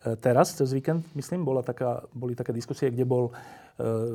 [0.00, 3.32] E, teraz, cez víkend, myslím, bola taká, boli také diskusie, kde bol e,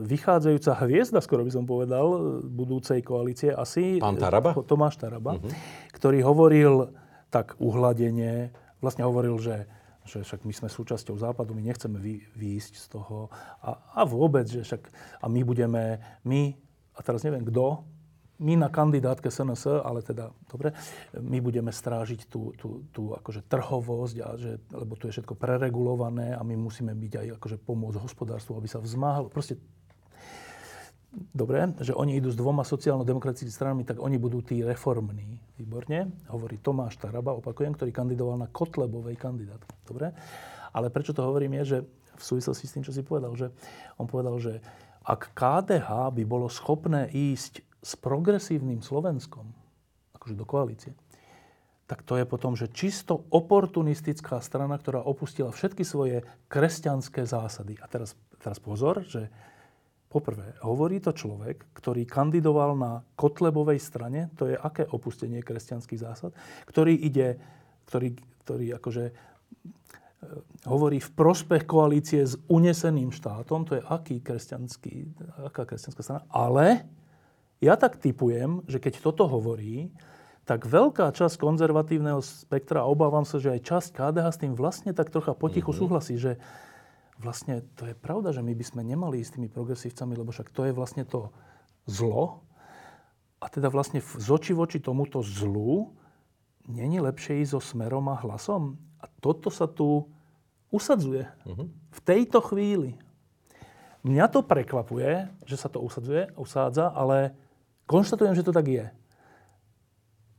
[0.02, 4.02] vychádzajúca hviezda, skoro by som povedal, budúcej koalície asi.
[4.02, 4.58] Pán Taraba?
[4.66, 5.52] Tomáš Taraba, uh-huh.
[5.94, 6.90] ktorý hovoril
[7.30, 8.50] tak uhladenie,
[8.82, 9.70] vlastne hovoril, že
[10.06, 14.46] že však my sme súčasťou západu, my nechceme vy, výjsť z toho a, a vôbec,
[14.46, 14.86] že však
[15.18, 16.54] a my budeme, my,
[16.94, 17.82] a teraz neviem kto,
[18.40, 20.76] my na kandidátke SNS, ale teda, dobre,
[21.16, 26.36] my budeme strážiť tú, tú, tú akože trhovosť, a že, lebo tu je všetko preregulované
[26.36, 29.32] a my musíme byť aj akože pomôcť hospodárstvu, aby sa vzmáhalo.
[29.32, 29.56] Proste
[31.32, 35.40] dobre, že oni idú s dvoma sociálno-demokratickými stranami, tak oni budú tí reformní.
[35.56, 36.12] Výborne.
[36.28, 39.72] Hovorí Tomáš Taraba, opakujem, ktorý kandidoval na Kotlebovej kandidátke.
[39.88, 40.12] Dobre.
[40.76, 41.78] Ale prečo to hovorím je, že
[42.20, 43.48] v súvislosti s tým, čo si povedal, že
[43.96, 44.60] on povedal, že
[45.06, 49.54] ak KDH by bolo schopné ísť s progresívnym Slovenskom,
[50.18, 50.98] akože do koalície,
[51.86, 57.78] tak to je potom, že čisto oportunistická strana, ktorá opustila všetky svoje kresťanské zásady.
[57.78, 59.30] A teraz, teraz pozor, že
[60.10, 66.34] poprvé, hovorí to človek, ktorý kandidoval na Kotlebovej strane, to je aké opustenie kresťanských zásad,
[66.66, 67.38] ktorý ide,
[67.86, 69.14] ktorý, ktorý akože e,
[70.66, 74.94] hovorí v prospech koalície s uneseným štátom, to je aký kresťanský,
[75.46, 76.90] aká kresťanská strana, ale
[77.66, 79.90] ja tak typujem, že keď toto hovorí,
[80.46, 84.94] tak veľká časť konzervatívneho spektra, a obávam sa, že aj časť KDH s tým vlastne
[84.94, 85.82] tak trocha potichu mm-hmm.
[85.82, 86.38] súhlasí, že
[87.18, 90.54] vlastne to je pravda, že my by sme nemali ísť s tými progresívcami, lebo však
[90.54, 91.34] to je vlastne to
[91.90, 92.46] zlo.
[93.42, 95.98] A teda vlastne z oči voči tomuto zlu
[96.70, 98.78] není lepšie ísť so smerom a hlasom.
[99.02, 100.06] A toto sa tu
[100.70, 101.26] usadzuje.
[101.26, 101.68] Mm-hmm.
[101.90, 103.02] V tejto chvíli.
[104.06, 107.34] Mňa to prekvapuje, že sa to usadzuje, usádza, ale
[107.86, 108.86] Konštatujem, že to tak je.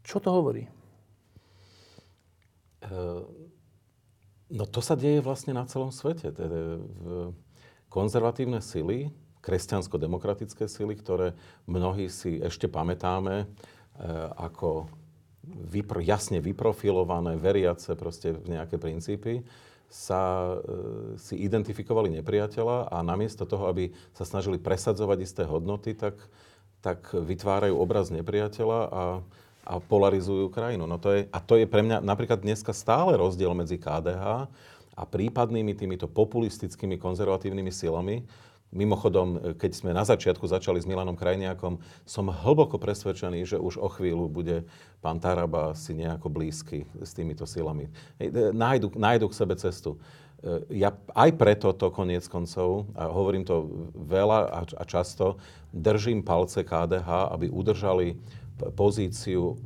[0.03, 0.67] Čo to hovorí?
[2.87, 3.27] Uh,
[4.51, 6.31] no to sa deje vlastne na celom svete.
[7.91, 9.11] Konzervatívne sily,
[9.43, 11.39] kresťansko-demokratické sily, ktoré
[11.71, 14.91] mnohí si ešte pamätáme uh, ako
[15.47, 19.47] vypr- jasne vyprofilované, veriace proste v nejaké princípy,
[19.87, 26.19] sa e, si identifikovali nepriateľa a namiesto toho, aby sa snažili presadzovať isté hodnoty, tak
[26.87, 29.05] tak vytvárajú obraz nepriateľa a,
[29.67, 30.87] a polarizujú krajinu.
[30.87, 34.47] No to je, a to je pre mňa napríklad dneska stále rozdiel medzi KDH
[34.95, 38.23] a prípadnými týmito populistickými konzervatívnymi silami.
[38.71, 43.91] Mimochodom, keď sme na začiatku začali s Milanom Krajniakom, som hlboko presvedčený, že už o
[43.91, 44.67] chvíľu bude
[45.03, 47.91] pán Taraba si nejako blízky s týmito silami.
[48.55, 49.99] Nájdu, nájdu k sebe cestu.
[50.47, 53.67] E, ja aj preto to koniec koncov, a hovorím to
[53.99, 55.43] veľa a, a často,
[55.75, 58.15] držím palce KDH, aby udržali
[58.79, 59.59] pozíciu,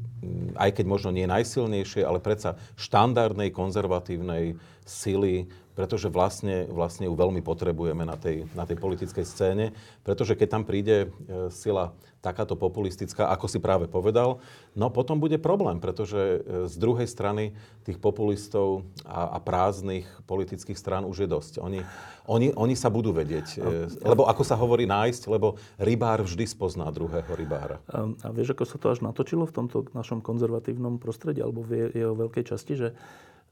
[0.57, 4.57] aj keď možno nie najsilnejšie, ale predsa štandardnej konzervatívnej
[4.89, 5.47] sily
[5.81, 9.73] pretože vlastne, vlastne ju veľmi potrebujeme na tej, na tej politickej scéne,
[10.05, 14.45] pretože keď tam príde e, sila takáto populistická, ako si práve povedal,
[14.77, 16.39] no potom bude problém, pretože e,
[16.69, 17.57] z druhej strany
[17.89, 21.65] tých populistov a, a prázdnych politických strán už je dosť.
[21.65, 21.81] Oni,
[22.29, 26.93] oni, oni sa budú vedieť, e, lebo ako sa hovorí nájsť, lebo rybár vždy spozná
[26.93, 27.81] druhého rybára.
[27.89, 31.89] A, a vieš, ako sa to až natočilo v tomto našom konzervatívnom prostredí, alebo v
[31.97, 32.89] jeho veľkej časti, že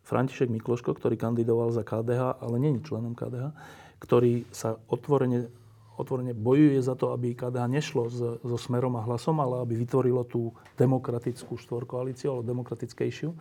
[0.09, 3.53] František Mikloško, ktorý kandidoval za KDH, ale je členom KDH,
[4.01, 5.53] ktorý sa otvorene,
[6.01, 10.25] otvorene bojuje za to, aby KDH nešlo so, so smerom a hlasom, ale aby vytvorilo
[10.25, 13.37] tú demokratickú štvorkoalíciu, alebo demokratickejšiu,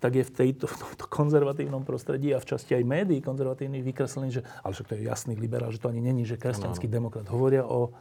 [0.00, 4.40] tak je v, tejto, v tomto konzervatívnom prostredí a v časti aj médií konzervatívnych vykreslený,
[4.40, 6.92] že ale však to je jasný liberál, že to ani není, že kresťanský no.
[6.96, 7.28] demokrat.
[7.28, 7.92] Hovoria o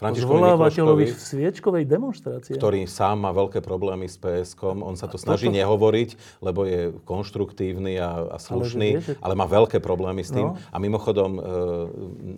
[0.00, 2.56] zvolávateľovi sviečkovej demonstrácie.
[2.56, 4.72] Ktorý sám má veľké problémy s PSK.
[4.72, 5.58] On sa to snaží toto...
[5.60, 6.10] nehovoriť,
[6.40, 10.56] lebo je konštruktívny a, a slušný, ale, ale má veľké problémy s tým.
[10.56, 10.58] No.
[10.72, 11.42] A mimochodom, e,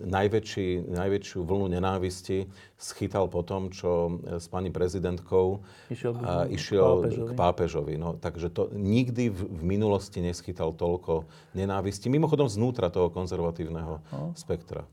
[0.03, 7.27] najväčší, najväčšiu vlnu nenávisti schytal po tom, čo s pani prezidentkou išiel, a, išiel pápežovi.
[7.27, 7.93] k pápežovi.
[7.95, 11.23] No, takže to nikdy v, v minulosti neschytal toľko
[11.55, 12.11] nenávisti.
[12.11, 14.35] Mimochodom znútra toho konzervatívneho no.
[14.35, 14.83] spektra.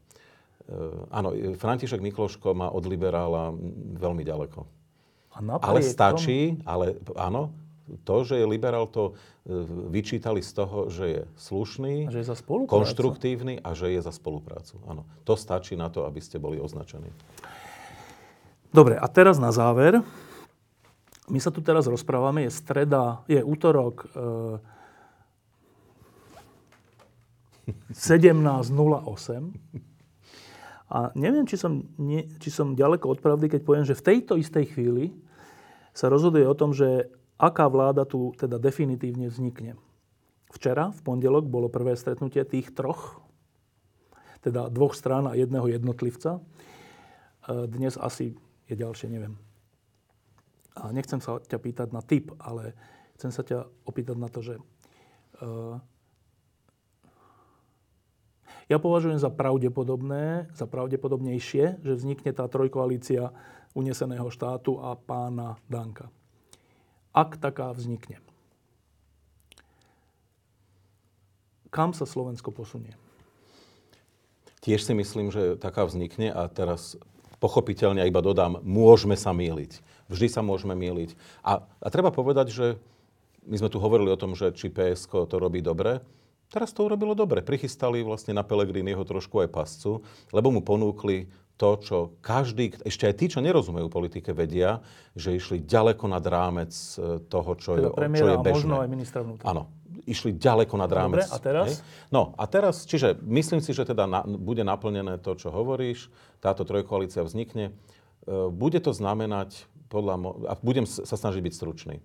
[0.70, 3.50] Eh, áno, František Mikloško má od liberála
[3.98, 4.62] veľmi ďaleko.
[5.34, 6.66] A ale stačí, tomu...
[6.66, 6.86] ale
[7.18, 7.50] áno,
[8.06, 9.12] To, že je liberál, to e,
[9.90, 14.14] vyčítali z toho, že je slušný, a že je za konštruktívny a že je za
[14.14, 14.78] spoluprácu.
[14.86, 15.02] Áno.
[15.26, 17.10] To stačí na to, aby ste boli označení.
[18.70, 20.06] Dobre, a teraz na záver.
[21.26, 24.62] My sa tu teraz rozprávame, je streda, je útorok e,
[27.90, 29.89] 17.08.
[30.90, 34.34] A neviem, či som, nie, či som ďaleko od pravdy, keď poviem, že v tejto
[34.34, 35.14] istej chvíli
[35.94, 37.06] sa rozhoduje o tom, že
[37.38, 39.78] aká vláda tu teda definitívne vznikne.
[40.50, 43.22] Včera, v pondelok, bolo prvé stretnutie tých troch,
[44.42, 46.42] teda dvoch strán a jedného jednotlivca.
[46.42, 46.42] E,
[47.70, 48.34] Dnes asi
[48.66, 49.38] je ďalšie, neviem.
[50.74, 52.74] A nechcem sa ťa pýtať na typ, ale
[53.14, 55.76] chcem sa ťa opýtať na to, že uh,
[58.70, 63.34] ja považujem za pravdepodobné, za pravdepodobnejšie, že vznikne tá trojkoalícia
[63.74, 66.08] uneseného štátu a pána Danka.
[67.10, 68.22] Ak taká vznikne.
[71.74, 72.94] Kam sa Slovensko posunie?
[74.62, 76.94] Tiež si myslím, že taká vznikne a teraz
[77.40, 79.80] pochopiteľne iba dodám, môžeme sa míliť.
[80.12, 81.16] Vždy sa môžeme míliť.
[81.46, 82.66] A, a treba povedať, že
[83.48, 86.04] my sme tu hovorili o tom, že či PSK to robí dobre.
[86.50, 87.46] Teraz to urobilo dobre.
[87.46, 90.02] Prichystali vlastne na Pelegriniho trošku aj pascu,
[90.34, 94.80] lebo mu ponúkli to, čo každý, ešte aj tí, čo nerozumejú politike, vedia,
[95.12, 98.56] že išli ďaleko nad rámec e, toho, čo, Teda je, čo je bežné.
[98.56, 99.44] možno aj ministra vnútra.
[99.44, 99.68] Áno,
[100.08, 101.28] išli ďaleko nad rámec.
[101.28, 101.66] Dobre, a teraz?
[101.68, 101.76] hej?
[102.08, 106.08] No a teraz, čiže myslím si, že teda na, bude naplnené to, čo hovoríš,
[106.40, 107.76] táto trojkoalícia vznikne.
[108.24, 112.00] E, Bude to znamenať, podľa mo- a budem sa snažiť byť stručný.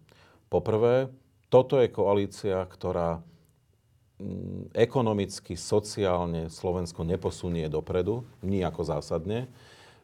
[0.51, 1.07] Poprvé,
[1.47, 3.23] toto je koalícia, ktorá
[4.71, 9.51] ekonomicky, sociálne Slovensko neposunie dopredu, nijako zásadne.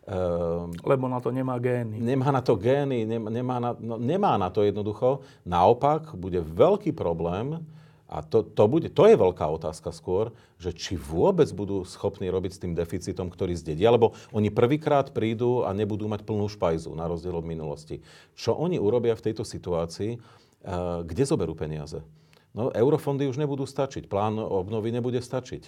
[0.03, 1.95] Ehm, Lebo na to nemá gény.
[2.01, 5.23] Nemá na to gény, nemá, na, no, nemá na to jednoducho.
[5.47, 7.63] Naopak, bude veľký problém,
[8.11, 12.51] a to, to, bude, to je veľká otázka skôr, že či vôbec budú schopní robiť
[12.51, 17.07] s tým deficitom, ktorý zdedia, lebo oni prvýkrát prídu a nebudú mať plnú špajzu, na
[17.07, 18.03] rozdiel od minulosti.
[18.35, 22.03] Čo oni urobia v tejto situácii, uh, kde zoberú peniaze?
[22.51, 25.63] No, eurofondy už nebudú stačiť, plán obnovy nebude stačiť.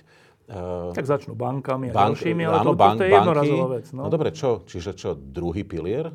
[0.51, 3.85] Uh, Tak začnú bankami a Bank- ďalšími, ale áno, to, bank- to je jednorazová vec.
[3.95, 4.01] No.
[4.03, 4.59] No dobre, čo?
[4.67, 6.11] Čiže čo, druhý pilier?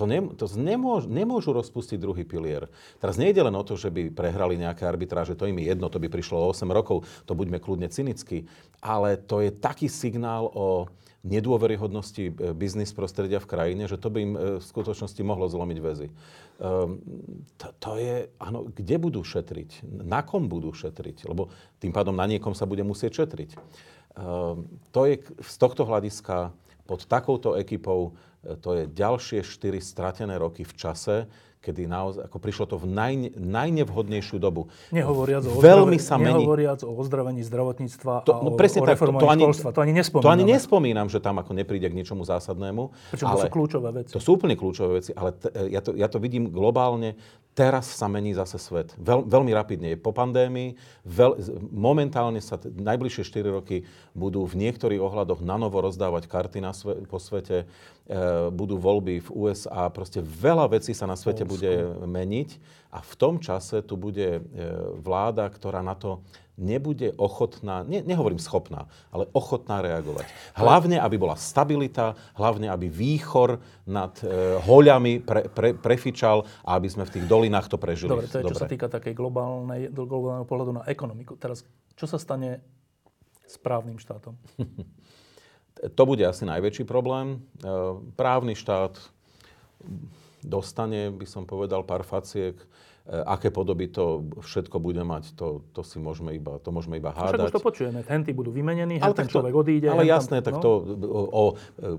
[0.00, 2.72] To, ne, to nemôž, nemôžu rozpustiť druhý pilier.
[2.96, 6.00] Teraz nejde len o to, že by prehrali nejaké arbitráže, to im je jedno, to
[6.00, 8.48] by prišlo o 8 rokov, to buďme kľudne cynicky,
[8.80, 10.88] ale to je taký signál o
[11.20, 15.78] nedôveryhodnosti e, biznis prostredia v krajine, že to by im e, v skutočnosti mohlo zlomiť
[15.80, 16.08] väzy.
[16.60, 17.00] Um,
[17.60, 19.84] to, to je, áno, kde budú šetriť?
[19.84, 21.28] Na kom budú šetriť?
[21.28, 23.50] Lebo tým pádom na niekom sa bude musieť šetriť.
[24.16, 26.56] Um, to je z tohto hľadiska
[26.88, 31.28] pod takouto ekipou e, to je ďalšie 4 stratené roky v čase,
[31.60, 34.72] kedy naozaj, ako prišlo to v naj, najnevhodnejšiu dobu.
[34.96, 36.40] Nehovoriac o, Veľmi sa mení.
[36.40, 39.68] nehovoriac o ozdravení zdravotníctva To, a no presne o tak, to, to, ani, školstva.
[39.76, 40.24] To ani nespomíname.
[40.24, 43.12] to ani nespomínam, že tam ako nepríde k ničomu zásadnému.
[43.12, 44.12] Pričom to sú kľúčové veci.
[44.16, 47.20] To sú úplne kľúčové veci, ale t- ja, to, ja to vidím globálne.
[47.50, 48.94] Teraz sa mení zase svet.
[48.94, 49.90] Veľ, veľmi rapidne.
[49.92, 50.78] Je po pandémii.
[51.02, 51.34] Veľ,
[51.74, 53.82] momentálne sa t- najbližšie 4 roky
[54.14, 57.66] budú v niektorých ohľadoch na novo rozdávať karty na sve, po svete.
[58.06, 58.14] E,
[58.54, 59.90] budú voľby v USA.
[59.90, 61.58] Proste veľa vecí sa na svete Polsko.
[61.58, 61.74] bude
[62.06, 62.50] meniť.
[62.90, 64.42] A v tom čase tu bude e,
[64.98, 66.26] vláda, ktorá na to
[66.60, 70.28] nebude ochotná, ne, nehovorím schopná, ale ochotná reagovať.
[70.52, 76.92] Hlavne, aby bola stabilita, hlavne, aby výchor nad e, hoľami pre, pre, prefičal a aby
[76.92, 78.12] sme v tých dolinách to prežili.
[78.12, 81.40] Dobre, to je čo sa týka takej globálnej, globálneho pohľadu na ekonomiku.
[81.40, 81.64] Teraz,
[81.96, 82.60] čo sa stane
[83.48, 84.36] s právnym štátom?
[85.80, 87.40] To bude asi najväčší problém.
[87.64, 87.72] E,
[88.12, 89.00] Právny štát
[90.42, 92.56] dostane, by som povedal, pár faciek.
[92.56, 92.66] E,
[93.26, 94.04] Aké podoby to
[94.38, 97.46] všetko bude mať, to, to si môžeme iba, to môžeme iba Však hádať.
[97.46, 97.98] už to počujeme.
[98.02, 99.88] Henty budú vymenení, Ale ten tak to- človek odíde.
[99.88, 100.62] Ale hen tam- jasné, tak no.
[100.62, 100.70] to
[101.02, 101.44] o, o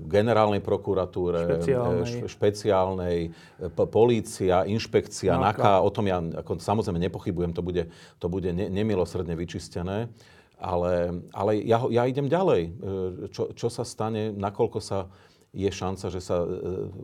[0.00, 2.00] generálnej prokuratúre, Špeciálnej.
[2.00, 3.30] e, š- špeciálnej, e,
[3.66, 5.80] p- polícia, inšpekcia, NAKA.
[5.80, 10.06] O tom ja ako, samozrejme nepochybujem, to bude, to bude ne, nemilosrdne vyčistené.
[10.56, 12.62] Ale, ale ja, ja idem ďalej.
[13.28, 15.10] Čo, čo sa stane, nakoľko sa
[15.52, 16.48] je šanca, že sa e,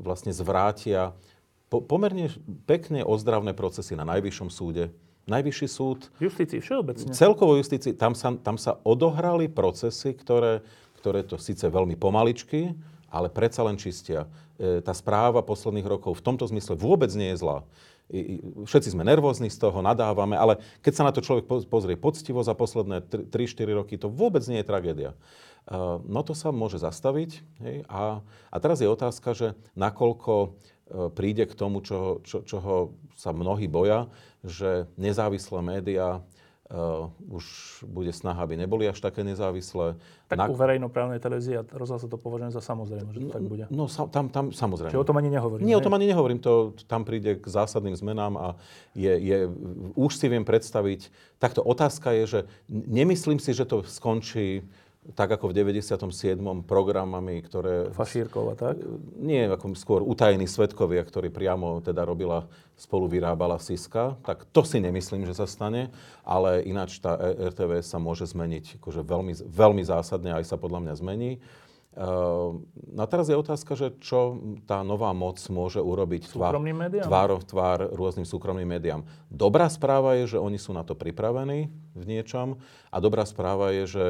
[0.01, 1.13] vlastne zvrátia
[1.69, 2.33] po, pomerne
[2.65, 4.89] pekne ozdravné procesy na Najvyššom súde.
[5.29, 7.13] Najvyšší súd justícii všeobecne.
[7.13, 10.65] Celkovo justícii, tam sa, tam sa odohrali procesy, ktoré,
[10.97, 12.73] ktoré to síce veľmi pomaličky,
[13.13, 14.25] ale predsa len čistia.
[14.57, 17.61] E, tá správa posledných rokov v tomto zmysle vôbec nie je zlá.
[18.09, 22.01] I, všetci sme nervózni z toho, nadávame, ale keď sa na to človek po- pozrie
[22.01, 25.13] poctivo za posledné 3-4 roky, to vôbec nie je tragédia.
[25.69, 27.31] Uh, no to sa môže zastaviť.
[27.61, 27.77] Hej?
[27.93, 30.57] A, a teraz je otázka, že nakoľko
[31.13, 34.09] príde k tomu, čo, čo, čoho sa mnohí boja,
[34.41, 36.25] že nezávislé médiá
[36.69, 37.49] Uh, už
[37.89, 39.97] bude snaha, aby neboli až také nezávislé.
[40.29, 40.53] Tak Na...
[40.53, 43.65] u verejnoprávnej televízie a rozhlas to považujem za samozrejme, že to tak bude.
[43.73, 44.93] No, sa, tam, tam samozrejme.
[44.93, 45.65] Čiže o tom ani nehovorím.
[45.65, 46.45] Nie, nie, o tom ani nehovorím.
[46.45, 48.49] To, tam príde k zásadným zmenám a
[48.93, 49.49] je, je,
[49.97, 51.09] už si viem predstaviť.
[51.41, 54.61] Takto otázka je, že nemyslím si, že to skončí
[55.17, 56.37] tak ako v 97.
[56.69, 57.89] programami, ktoré...
[57.97, 58.77] Fašírkova, tak?
[59.17, 62.45] Nie, ako skôr utajení svetkovia, ktorí priamo teda robila,
[62.77, 65.89] spolu vyrábala Siska, tak to si nemyslím, že sa stane,
[66.29, 70.95] ale ináč tá RTV sa môže zmeniť akože veľmi, veľmi zásadne, aj sa podľa mňa
[71.01, 71.33] zmení.
[71.99, 72.63] Uh,
[72.95, 74.39] no a teraz je otázka, že čo
[74.71, 76.55] tá nová moc môže urobiť tvár,
[77.03, 79.03] tvár v tvár rôznym súkromným médiám.
[79.27, 82.61] Dobrá správa je, že oni sú na to pripravení v niečom
[82.95, 84.05] a dobrá správa je, že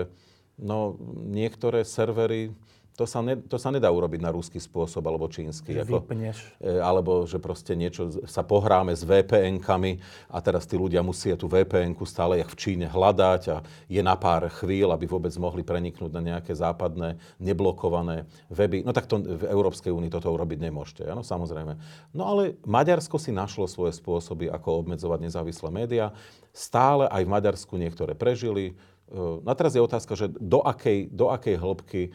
[0.59, 0.99] No,
[1.31, 2.51] niektoré servery,
[2.99, 5.71] to sa, ne, to sa nedá urobiť na rúský spôsob alebo čínsky.
[5.71, 6.39] Že ako, vypneš.
[6.59, 11.47] E, alebo že proste niečo sa pohráme s VPN-kami a teraz tí ľudia musia tú
[11.47, 13.57] VPN-ku stále jak v Číne hľadať a
[13.87, 18.83] je na pár chvíľ, aby vôbec mohli preniknúť na nejaké západné neblokované weby.
[18.83, 21.79] No tak to v Európskej únii toto urobiť nemôžete, áno, samozrejme.
[22.11, 26.11] No ale Maďarsko si našlo svoje spôsoby, ako obmedzovať nezávislé médiá.
[26.51, 28.75] Stále aj v Maďarsku niektoré prežili,
[29.09, 32.11] No a teraz je otázka, že do akej, do akej hĺbky e,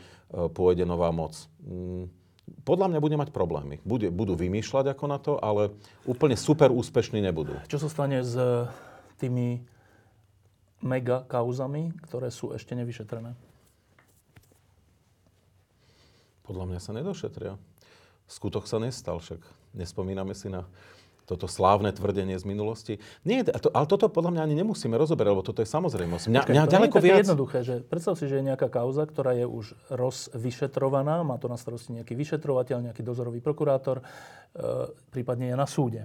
[0.53, 1.33] pôjde nová moc.
[1.65, 2.05] Mm,
[2.61, 3.81] podľa mňa bude mať problémy.
[3.81, 5.73] Bude, budú vymýšľať ako na to, ale
[6.05, 7.57] úplne super úspešní nebudú.
[7.65, 8.35] Čo sa stane s
[9.17, 9.63] tými
[10.83, 13.33] mega kauzami, ktoré sú ešte nevyšetrené?
[16.43, 17.55] Podľa mňa sa nedošetria.
[18.27, 19.39] Skutok sa nestal však.
[19.71, 20.67] Nespomíname si na
[21.23, 22.93] toto slávne tvrdenie z minulosti.
[23.23, 26.25] Nie, to, ale toto podľa mňa ani nemusíme rozoberať, lebo toto je samozrejmosť.
[26.27, 27.23] Mňa, Počkej, mňa to ďaleko nie je viac...
[27.23, 31.55] jednoduché, že predstav si, že je nejaká kauza, ktorá je už rozvyšetrovaná, má to na
[31.55, 36.03] starosti nejaký vyšetrovateľ, nejaký dozorový prokurátor, e, prípadne je na súde.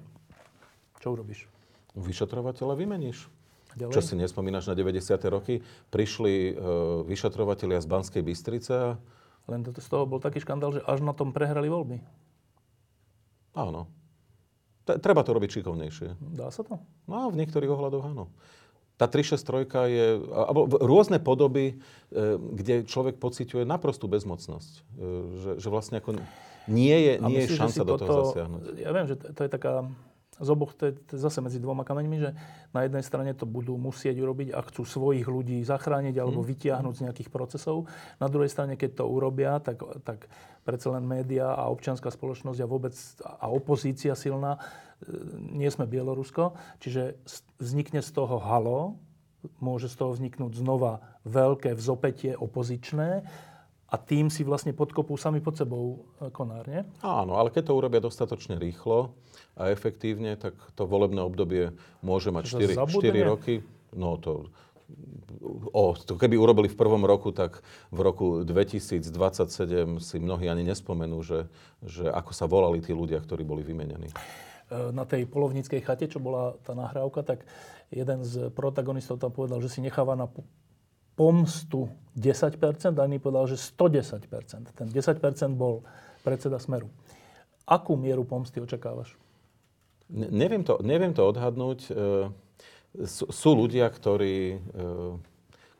[1.02, 1.50] Čo urobíš?
[1.98, 3.26] Vyšetrovateľa vymeníš.
[3.74, 3.94] Ďalej?
[3.94, 5.18] Čo si nespomínaš na 90.
[5.30, 5.60] roky?
[5.90, 6.52] Prišli e,
[7.06, 8.90] vyšetrovateľia z Banskej Bystrice a...
[9.48, 12.04] Len to, z toho bol taký škandál, že až na tom prehrali voľby.
[13.56, 13.88] Áno.
[14.96, 16.16] Treba to robiť šikovnejšie.
[16.32, 16.80] Dá sa to?
[17.04, 18.32] No, v niektorých ohľadoch áno.
[18.98, 21.78] Tá 363 je, alebo rôzne podoby,
[22.10, 24.72] e, kde človek pociťuje naprostú bezmocnosť.
[24.74, 24.80] E,
[25.38, 26.18] že, že vlastne ako
[26.66, 28.60] nie je, nie myslíš, je šanca do toho zasiahnuť.
[28.80, 29.86] Ja viem, že to je taká
[30.38, 32.30] z oboch, to je, to je zase medzi dvoma kameňmi, že
[32.70, 36.48] na jednej strane to budú musieť urobiť a chcú svojich ľudí zachrániť alebo mm.
[36.48, 37.90] vytiahnuť z nejakých procesov.
[38.22, 40.30] Na druhej strane, keď to urobia, tak, tak
[40.62, 42.94] predsa len média a občianská spoločnosť a vôbec
[43.24, 45.10] a opozícia silná, e,
[45.58, 47.18] nie sme Bielorusko, čiže
[47.58, 49.00] vznikne z toho halo,
[49.62, 53.22] môže z toho vzniknúť znova veľké vzopetie opozičné
[53.88, 56.84] a tým si vlastne podkopú sami pod sebou e, konár, nie?
[57.00, 59.16] Áno, ale keď to urobia dostatočne rýchlo
[59.56, 61.72] a efektívne, tak to volebné obdobie
[62.04, 63.64] môže mať 4, 4 roky.
[63.96, 64.52] No to,
[65.72, 69.08] o, to keby urobili v prvom roku, tak v roku 2027
[70.04, 71.48] si mnohí ani nespomenú, že,
[71.80, 74.12] že ako sa volali tí ľudia, ktorí boli vymenení.
[74.12, 74.14] E,
[74.92, 77.48] na tej polovníckej chate, čo bola tá nahrávka, tak
[77.88, 80.28] jeden z protagonistov tam povedal, že si necháva na
[81.18, 84.70] pomstu 10%, a iný povedal, že 110%.
[84.70, 85.18] Ten 10%
[85.58, 85.82] bol
[86.22, 86.86] predseda Smeru.
[87.66, 89.18] Akú mieru pomsty očakávaš?
[90.08, 91.90] Ne, neviem, to, neviem to odhadnúť.
[91.90, 91.92] E,
[93.04, 94.88] sú, sú ľudia, ktorí, e,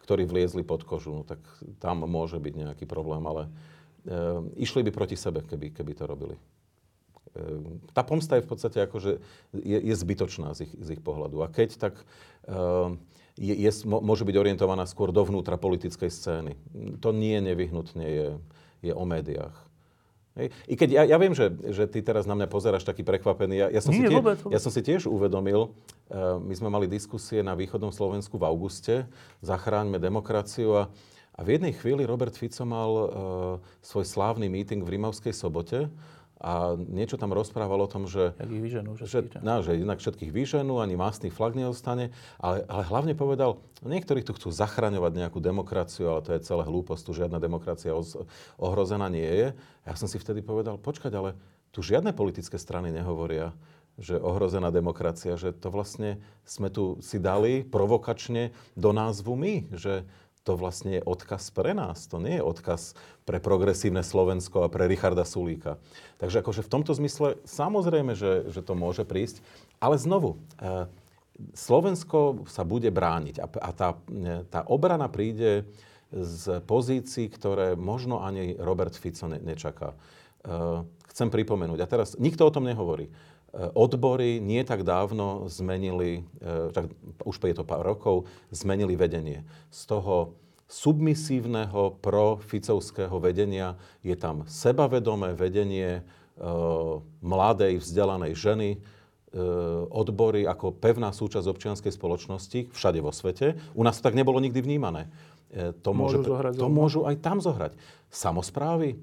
[0.05, 1.41] ktorí vliezli pod kožu, no, tak
[1.79, 3.51] tam môže byť nejaký problém, ale e,
[4.69, 6.37] išli by proti sebe, keby, keby to robili.
[7.95, 9.23] Tá pomsta je v podstate akože
[9.55, 11.45] je, je zbytočná z ich, z ich pohľadu.
[11.45, 11.95] A keď tak
[13.39, 16.53] je, je, môže byť orientovaná skôr dovnútra politickej scény.
[16.99, 18.29] To nie nevyhnutne je,
[18.83, 19.55] je o médiách.
[20.39, 20.55] Hej.
[20.71, 23.59] I keď ja, ja viem, že, že ty teraz na mňa pozeráš taký prekvapený.
[23.59, 24.55] Ja, ja, som, nie, si tie, vôbec, vôbec.
[24.55, 29.11] ja som si tiež uvedomil, uh, my sme mali diskusie na východnom Slovensku v auguste,
[29.43, 30.83] zachráňme demokraciu a,
[31.35, 33.07] a v jednej chvíli Robert Fico mal uh,
[33.83, 35.91] svoj slávny meeting v Rimavskej sobote
[36.39, 38.31] a niečo tam rozprával o tom, že...
[38.39, 42.63] Jak ich vyženú, že, že, no, že inak všetkých vyženú, ani masný flag neostane, ale,
[42.71, 47.13] ale hlavne povedal, niektorí tu chcú zachraňovať nejakú demokraciu, ale to je celé hlúposť, tu
[47.15, 47.91] žiadna demokracia
[48.55, 49.49] ohrozená nie je.
[49.83, 51.35] Ja som si vtedy povedal, počkať, ale
[51.75, 53.51] tu žiadne politické strany nehovoria,
[53.99, 60.07] že ohrozená demokracia, že to vlastne sme tu si dali provokačne do názvu my, že
[60.49, 62.09] to vlastne je odkaz pre nás.
[62.09, 62.97] To nie je odkaz
[63.29, 65.77] pre progresívne Slovensko a pre Richarda Sulíka.
[66.17, 69.45] Takže akože v tomto zmysle samozrejme, že, že to môže prísť.
[69.77, 70.89] Ale znovu, e,
[71.53, 73.89] Slovensko sa bude brániť a, a tá,
[74.49, 75.69] tá obrana príde
[76.09, 79.93] z pozícií, ktoré možno ani Robert Fico ne, nečaká.
[80.49, 83.13] Uh, chcem pripomenúť, a teraz nikto o tom nehovorí.
[83.49, 86.93] Uh, odbory nie tak dávno zmenili, uh, tak
[87.25, 89.45] už je to pár rokov, zmenili vedenie.
[89.73, 90.37] Z toho
[90.69, 96.05] submisívneho pro-ficovského vedenia je tam sebavedomé vedenie
[97.25, 98.71] mladej, vzdelanej ženy,
[99.93, 103.61] odbory ako pevná súčasť občianskej spoločnosti všade vo svete.
[103.77, 105.13] U nás to tak nebolo nikdy vnímané.
[105.53, 107.77] E, to, môžu, môže, to môžu aj tam zohrať.
[108.09, 108.99] Samozprávy, e,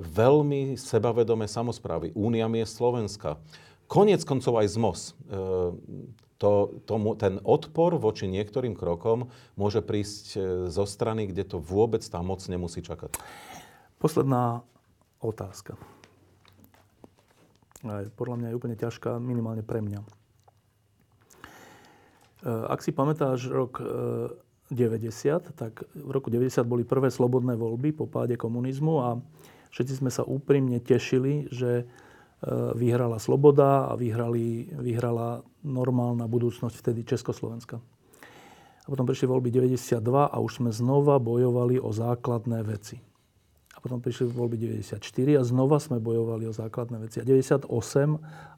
[0.00, 2.16] veľmi sebavedomé samozprávy.
[2.16, 3.36] Únia miest Slovenska.
[3.86, 5.00] Konec koncov aj ZMOS.
[5.04, 5.12] E,
[6.40, 10.26] to, tomu, ten odpor voči niektorým krokom môže prísť
[10.66, 13.14] zo strany, kde to vôbec tá moc nemusí čakať.
[14.02, 14.66] Posledná
[15.22, 15.78] otázka.
[18.18, 20.02] Podľa mňa je úplne ťažká, minimálne pre mňa.
[22.42, 23.78] Ak si pamätáš rok
[24.72, 29.08] 90, tak v roku 90 boli prvé slobodné voľby po páde komunizmu a
[29.70, 31.84] všetci sme sa úprimne tešili, že e,
[32.74, 37.78] vyhrala sloboda a vyhrali, vyhrala normálna budúcnosť vtedy Československa.
[38.82, 42.98] A potom prišli voľby 92 a už sme znova bojovali o základné veci.
[43.72, 44.98] A potom prišli voľby 94
[45.38, 47.22] a znova sme bojovali o základné veci.
[47.22, 47.70] A 98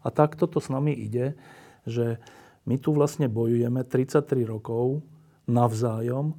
[0.01, 1.36] a takto to s nami ide,
[1.85, 2.16] že
[2.65, 5.05] my tu vlastne bojujeme 33 rokov
[5.49, 6.35] navzájom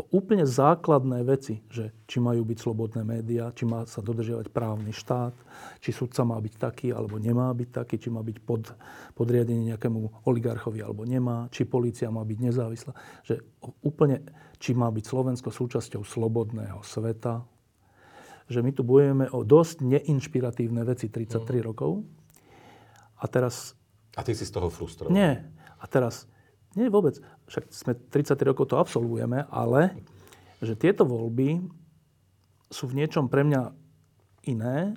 [0.00, 4.96] o úplne základné veci, že či majú byť slobodné médiá, či má sa dodržiavať právny
[4.96, 5.36] štát,
[5.84, 8.72] či sudca má byť taký alebo nemá byť taký, či má byť pod,
[9.12, 12.92] podriadený nejakému oligarchovi alebo nemá, či policia má byť nezávislá.
[13.28, 13.44] Že
[13.84, 14.24] úplne,
[14.56, 17.44] či má byť Slovensko súčasťou slobodného sveta.
[18.46, 21.66] Že my tu bojujeme o dosť neinšpiratívne veci 33 mm.
[21.66, 22.06] rokov.
[23.20, 23.76] A teraz...
[24.16, 25.12] A ty si z toho frustrovaný?
[25.12, 25.32] Nie.
[25.76, 26.29] A teraz
[26.78, 27.18] nie, vôbec.
[27.50, 29.98] Však sme 33 rokov to absolvujeme, ale
[30.62, 31.66] že tieto voľby
[32.70, 33.74] sú v niečom pre mňa
[34.46, 34.94] iné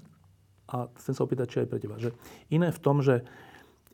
[0.70, 2.14] a chcem sa opýtať, či aj pre teba, že
[2.54, 3.26] iné v tom, že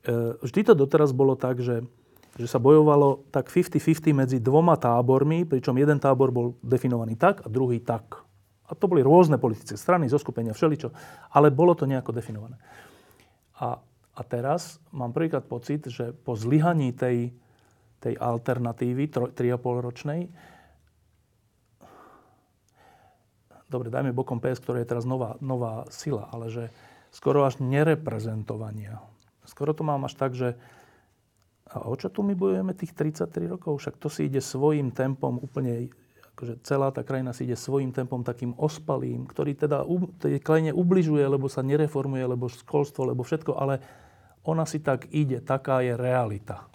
[0.04, 1.88] e, vždy to doteraz bolo tak, že,
[2.36, 7.48] že sa bojovalo tak 50-50 medzi dvoma tábormi, pričom jeden tábor bol definovaný tak a
[7.48, 8.28] druhý tak.
[8.70, 10.94] A to boli rôzne politické strany, zoskupenia, všeličo,
[11.34, 12.62] ale bolo to nejako definované.
[13.58, 13.82] A,
[14.14, 17.34] a teraz mám prvýkrát pocit, že po zlyhaní tej,
[18.00, 20.32] tej alternatívy 3,5 ročnej.
[23.70, 26.64] Dobre, dajme bokom PS, ktorá je teraz nová, nová sila, ale že
[27.14, 28.98] skoro až nereprezentovania.
[29.46, 30.58] Skoro to mám až tak, že
[31.70, 33.78] a o čo tu my bojujeme tých 33 rokov?
[33.78, 35.94] Však to si ide svojim tempom úplne,
[36.34, 39.86] akože celá tá krajina si ide svojim tempom takým ospalým, ktorý teda
[40.18, 43.86] tej krajine ubližuje, lebo sa nereformuje, lebo školstvo, lebo všetko, ale
[44.42, 46.66] ona si tak ide, taká je realita.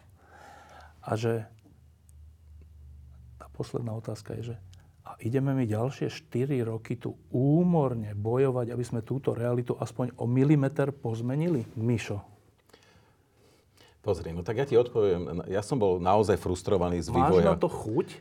[1.05, 1.45] A že
[3.37, 4.57] tá posledná otázka je, že
[5.05, 10.25] a ideme my ďalšie 4 roky tu úmorne bojovať, aby sme túto realitu aspoň o
[10.25, 11.69] milimeter pozmenili?
[11.77, 12.25] Mišo.
[14.01, 15.49] Pozri, no tak ja ti odpoviem.
[15.49, 17.41] Ja som bol naozaj frustrovaný z vývoja.
[17.41, 18.09] Máš na to chuť?
[18.13, 18.19] E,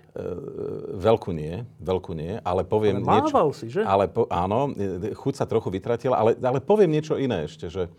[0.96, 3.52] veľkú nie, veľkú nie, ale poviem ale niečo...
[3.52, 3.84] si, že?
[3.84, 4.72] Ale po, áno,
[5.12, 7.92] chuť sa trochu vytratila, ale, ale poviem niečo iné ešte, že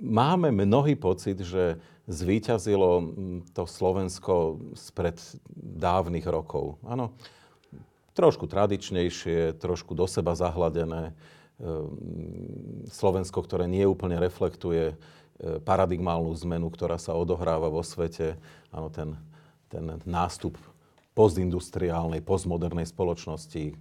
[0.00, 3.12] máme mnohý pocit, že zvíťazilo
[3.56, 5.16] to Slovensko spred
[5.56, 6.76] dávnych rokov.
[6.84, 7.16] Áno,
[8.12, 11.16] trošku tradičnejšie, trošku do seba zahladené.
[11.58, 14.96] Ehm, Slovensko, ktoré nie úplne reflektuje e,
[15.62, 18.36] paradigmálnu zmenu, ktorá sa odohráva vo svete.
[18.70, 19.16] Áno, ten,
[19.72, 20.58] ten nástup
[21.14, 23.74] postindustriálnej, postmodernej spoločnosti.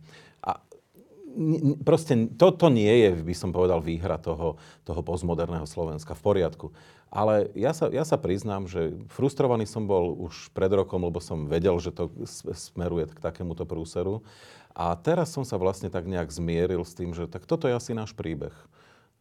[1.82, 6.14] Proste toto nie je, by som povedal, výhra toho, toho postmoderného Slovenska.
[6.14, 6.70] V poriadku.
[7.14, 11.46] Ale ja sa, ja sa priznám, že frustrovaný som bol už pred rokom, lebo som
[11.46, 12.10] vedel, že to
[12.54, 14.26] smeruje k takémuto prúseru.
[14.74, 17.94] A teraz som sa vlastne tak nejak zmieril s tým, že tak toto je asi
[17.94, 18.54] náš príbeh.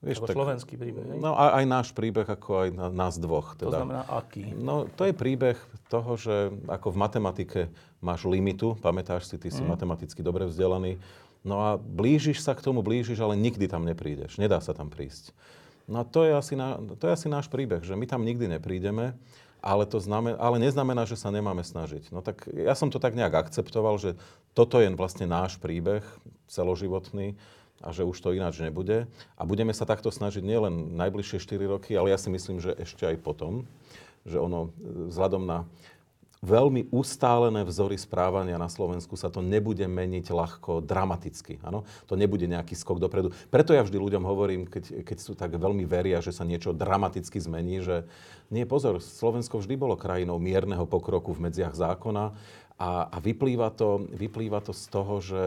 [0.03, 1.19] Vieš, tak, slovenský príbeh, hej?
[1.23, 3.55] No aj, aj náš príbeh, ako aj na, nás dvoch.
[3.55, 3.71] Teda.
[3.71, 4.51] To znamená aký?
[4.51, 5.55] No to je príbeh
[5.87, 7.61] toho, že ako v matematike
[8.03, 9.79] máš limitu, pamätáš si, ty si mm.
[9.79, 10.99] matematicky dobre vzdelaný,
[11.43, 15.35] no a blížiš sa k tomu, blížiš, ale nikdy tam neprídeš, nedá sa tam prísť.
[15.91, 19.19] No to je, asi na, to je asi náš príbeh, že my tam nikdy neprídeme,
[19.63, 22.11] ale, to znamen, ale neznamená, že sa nemáme snažiť.
[22.11, 24.19] No tak ja som to tak nejak akceptoval, že
[24.59, 26.03] toto je vlastne náš príbeh
[26.51, 27.39] celoživotný
[27.83, 29.07] a že už to ináč nebude.
[29.39, 33.07] A budeme sa takto snažiť nielen najbližšie 4 roky, ale ja si myslím, že ešte
[33.07, 33.67] aj potom.
[34.27, 34.61] Že ono,
[35.11, 35.67] vzhľadom na
[36.43, 41.63] veľmi ustálené vzory správania na Slovensku sa to nebude meniť ľahko, dramaticky.
[41.63, 41.87] Ano?
[42.11, 43.31] To nebude nejaký skok dopredu.
[43.47, 47.39] Preto ja vždy ľuďom hovorím, keď, keď sú tak veľmi veria, že sa niečo dramaticky
[47.39, 48.03] zmení, že
[48.51, 52.35] nie, pozor, Slovensko vždy bolo krajinou mierneho pokroku v medziach zákona
[52.75, 55.43] A, a vyplýva, to, vyplýva to z toho, že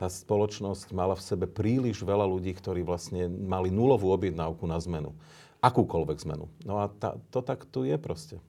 [0.00, 5.12] tá spoločnosť mala v sebe príliš veľa ľudí, ktorí vlastne mali nulovú objednávku na zmenu.
[5.60, 6.48] Akúkoľvek zmenu.
[6.64, 8.40] No a tá, to tak tu je proste.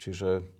[0.00, 0.59] Čiže...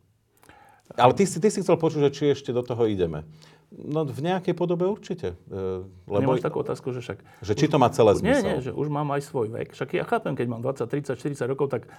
[0.99, 3.23] Ale ty si, ty si chcel počuť, že či ešte do toho ideme.
[3.71, 5.39] No v nejakej podobe určite.
[5.47, 7.23] E, lebo, Nemáš takú otázku, že však...
[7.47, 8.43] Že či to má celé zmysel?
[8.43, 9.79] Nie, nie, že už mám aj svoj vek.
[9.79, 11.91] Však ja chápem, keď mám 20, 30, 40 rokov, tak e,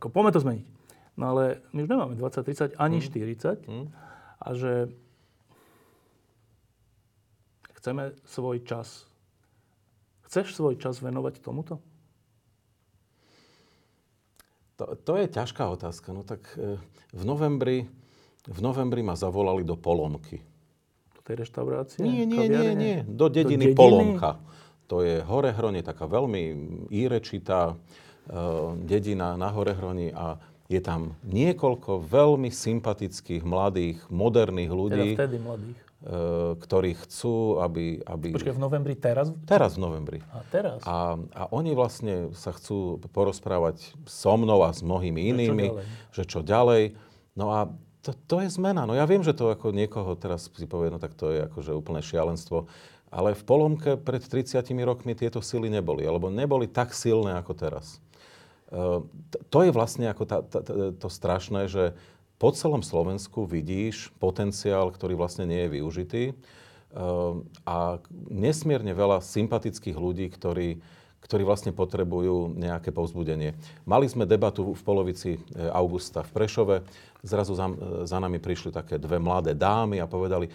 [0.00, 0.66] ako poďme to zmeniť.
[1.20, 3.04] No ale my už nemáme 20, 30, ani mm.
[3.04, 3.68] 40.
[3.68, 3.86] Mm.
[4.40, 4.72] A že
[7.76, 9.04] chceme svoj čas.
[10.32, 11.84] Chceš svoj čas venovať tomuto?
[14.80, 16.12] To, to je ťažká otázka.
[16.16, 16.80] No tak e,
[17.12, 17.88] v novembri,
[18.46, 20.40] v novembri ma zavolali do Polomky.
[21.14, 22.02] Do tej reštaurácie?
[22.06, 22.96] Nie, nie, nie, nie.
[23.06, 24.38] Do dediny, do dediny Polomka.
[24.86, 26.42] To je Horehronie, taká veľmi
[26.94, 35.14] írečitá uh, dedina na Horehroni a je tam niekoľko veľmi sympatických, mladých, moderných ľudí.
[35.14, 35.78] Teda vtedy mladých.
[36.06, 38.02] E, ktorí chcú, aby...
[38.02, 38.34] aby...
[38.34, 39.30] Počkaj, v novembri teraz?
[39.46, 40.18] Teraz v novembri.
[40.34, 40.82] A teraz?
[40.82, 45.72] A, a oni vlastne sa chcú porozprávať so mnou a s mnohými inými, že čo
[45.72, 45.86] ďalej.
[46.12, 46.82] Že čo ďalej.
[47.38, 47.60] No a
[48.06, 48.86] to, to je zmena.
[48.86, 51.74] No ja viem, že to ako niekoho teraz si povie, no tak to je akože
[51.74, 52.70] úplné šialenstvo.
[53.10, 57.98] Ale v Polomke pred 30 rokmi tieto sily neboli, alebo neboli tak silné ako teraz.
[58.70, 59.06] Ehm,
[59.50, 60.60] to je vlastne ako tá, tá,
[60.94, 61.94] to strašné, že
[62.36, 69.96] po celom Slovensku vidíš potenciál, ktorý vlastne nie je využitý ehm, a nesmierne veľa sympatických
[69.98, 70.82] ľudí, ktorí,
[71.22, 73.58] ktorí vlastne potrebujú nejaké povzbudenie.
[73.82, 75.40] Mali sme debatu v polovici e,
[75.74, 76.76] augusta v Prešove.
[77.26, 77.66] Zrazu za,
[78.06, 80.46] za nami prišli také dve mladé dámy a povedali,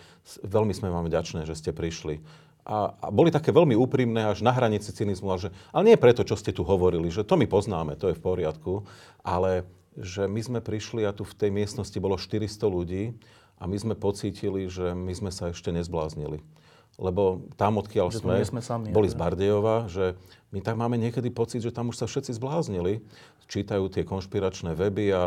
[0.48, 2.24] veľmi sme vám vďačné, že ste prišli
[2.66, 6.22] a, a boli také veľmi úprimné, až na hranici cynizmu, ale, že, ale nie preto,
[6.22, 8.86] čo ste tu hovorili, že to my poznáme, to je v poriadku,
[9.26, 9.66] ale
[9.98, 13.18] že my sme prišli a tu v tej miestnosti bolo 400 ľudí
[13.58, 16.40] a my sme pocítili, že my sme sa ešte nezbláznili.
[16.99, 20.13] Lebo tam, odkiaľ sme, sme sami, boli z Bardejova, že
[20.51, 23.01] my tak máme niekedy pocit, že tam už sa všetci zbláznili.
[23.51, 25.23] Čítajú tie konšpiračné weby a, a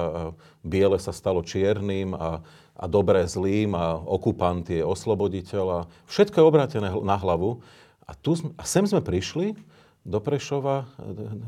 [0.64, 5.80] biele sa stalo čiernym a a dobré zlým a okupant je osloboditeľ a
[6.10, 7.62] všetko je obrátené na hlavu.
[8.04, 9.54] A, tu, a sem sme prišli
[10.02, 10.90] do Prešova,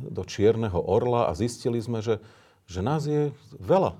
[0.06, 2.22] do Čierneho orla a zistili sme, že,
[2.70, 3.98] že nás je veľa,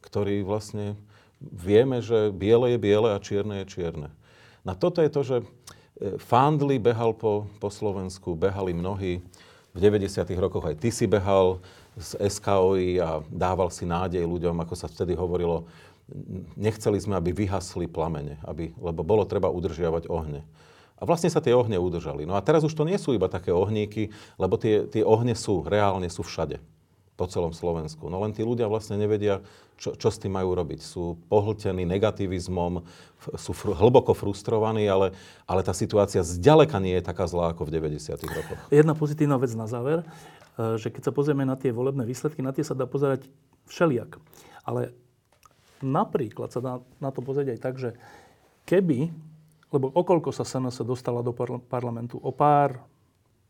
[0.00, 0.94] ktorí vlastne
[1.42, 4.08] vieme, že biele je biele a čierne je čierne.
[4.64, 5.44] Na toto je to, že e,
[6.20, 9.24] Fandli behal po, po Slovensku, behali mnohí.
[9.70, 10.26] V 90.
[10.34, 11.62] rokoch aj ty si behal
[11.94, 15.70] z SKOI a dával si nádej ľuďom, ako sa vtedy hovorilo,
[16.58, 20.42] nechceli sme, aby vyhasli plamene, aby, lebo bolo treba udržiavať ohne.
[20.98, 22.26] A vlastne sa tie ohne udržali.
[22.26, 25.62] No a teraz už to nie sú iba také ohníky, lebo tie, tie ohne sú,
[25.62, 26.58] reálne sú všade
[27.20, 28.08] po celom Slovensku.
[28.08, 29.44] No len tí ľudia vlastne nevedia,
[29.76, 30.80] čo, čo s tým majú robiť.
[30.80, 32.80] Sú pohltení negativizmom,
[33.36, 35.12] sú fr- hlboko frustrovaní, ale,
[35.44, 38.16] ale tá situácia zďaleka nie je taká zlá ako v 90.
[38.24, 38.60] rokoch.
[38.72, 42.56] Jedna pozitívna vec na záver, e, že keď sa pozrieme na tie volebné výsledky, na
[42.56, 43.28] tie sa dá pozerať
[43.68, 44.16] všelijak.
[44.64, 44.96] Ale
[45.84, 47.92] napríklad sa dá na to pozrieť aj tak, že
[48.64, 49.12] keby,
[49.68, 51.36] lebo okolko sa SNS dostala do
[51.68, 52.80] parlamentu o pár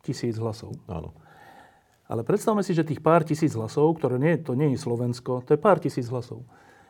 [0.02, 0.74] tisíc hlasov.
[0.90, 1.14] Áno.
[2.10, 5.54] Ale predstavme si, že tých pár tisíc hlasov, ktoré nie, to nie je Slovensko, to
[5.54, 6.42] je pár tisíc hlasov,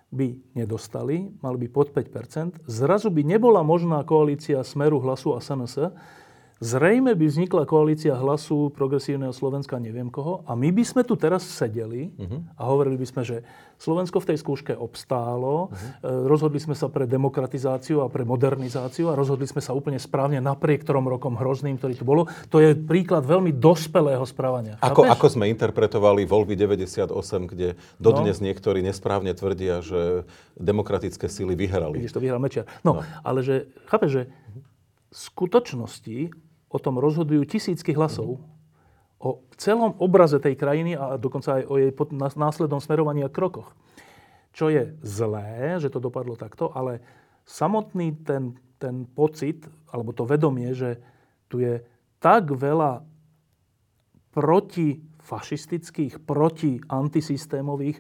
[0.09, 5.93] by nedostali, mali by pod 5%, zrazu by nebola možná koalícia Smeru, Hlasu a SNS,
[6.61, 11.41] Zrejme by vznikla koalícia hlasu progresívneho Slovenska, neviem koho, a my by sme tu teraz
[11.49, 12.61] sedeli uh-huh.
[12.61, 13.37] a hovorili by sme, že
[13.81, 16.29] Slovensko v tej skúške obstálo, uh-huh.
[16.29, 20.85] rozhodli sme sa pre demokratizáciu a pre modernizáciu a rozhodli sme sa úplne správne napriek
[20.85, 22.29] trom rokom hrozným, ktorý tu bolo.
[22.53, 24.77] To je príklad veľmi dospelého správania.
[24.85, 27.09] Ako, ako sme interpretovali voľby 98,
[27.57, 28.53] kde dodnes no.
[28.53, 30.29] niektorí nesprávne tvrdia, že
[30.61, 32.05] demokratické síly vyhrali.
[32.05, 32.69] Vidíš, to vyhral Mečiar.
[32.85, 33.09] No, no.
[33.25, 34.23] ale že, chápeš, že
[35.09, 38.39] v skutočnosti o tom rozhodujú tisícky hlasov.
[39.21, 43.75] O celom obraze tej krajiny a dokonca aj o jej následnom smerovaní a krokoch.
[44.55, 47.05] Čo je zlé, že to dopadlo takto, ale
[47.45, 50.97] samotný ten, ten pocit, alebo to vedomie, že
[51.51, 51.85] tu je
[52.23, 53.03] tak veľa
[54.31, 57.99] protifašistických, protiantisystémových,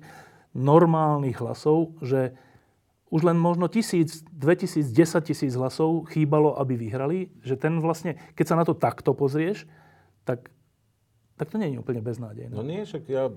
[0.55, 2.35] normálnych hlasov, že
[3.11, 8.15] už len možno tisíc, dve tisíc, desať tisíc hlasov chýbalo, aby vyhrali, že ten vlastne,
[8.39, 9.67] keď sa na to takto pozrieš,
[10.23, 10.47] tak,
[11.35, 12.55] tak to nie je úplne beznádejné.
[12.55, 13.35] No nie, však ja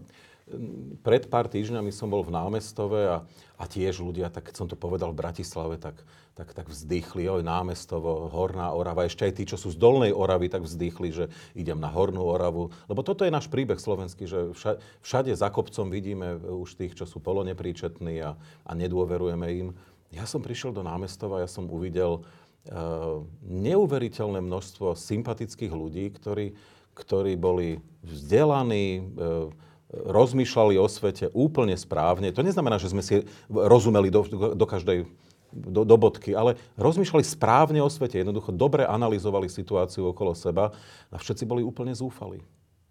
[1.03, 3.17] pred pár týždňami som bol v námestove a,
[3.55, 5.95] a tiež ľudia, tak keď som to povedal v Bratislave, tak,
[6.35, 10.51] tak, tak vzdychli, oj, námestovo, Horná Orava, ešte aj tí, čo sú z Dolnej Oravy,
[10.51, 11.25] tak vzdychli, že
[11.55, 12.75] idem na Hornú Oravu.
[12.91, 17.07] Lebo toto je náš príbeh slovenský, že všade, všade za kopcom vidíme už tých, čo
[17.07, 18.35] sú polonepríčetní a,
[18.67, 19.69] a nedôverujeme im.
[20.11, 26.53] Ja som prišiel do námestova, ja som uvidel uh, neuveriteľné množstvo sympatických ľudí, ktorí,
[26.93, 32.33] ktorí boli vzdelaní, uh, rozmýšľali o svete úplne správne.
[32.33, 34.25] To neznamená, že sme si rozumeli do,
[34.57, 35.05] do každej
[35.53, 40.73] do, do bodky, ale rozmýšľali správne o svete, jednoducho dobre analyzovali situáciu okolo seba
[41.13, 42.41] a všetci boli úplne zúfali.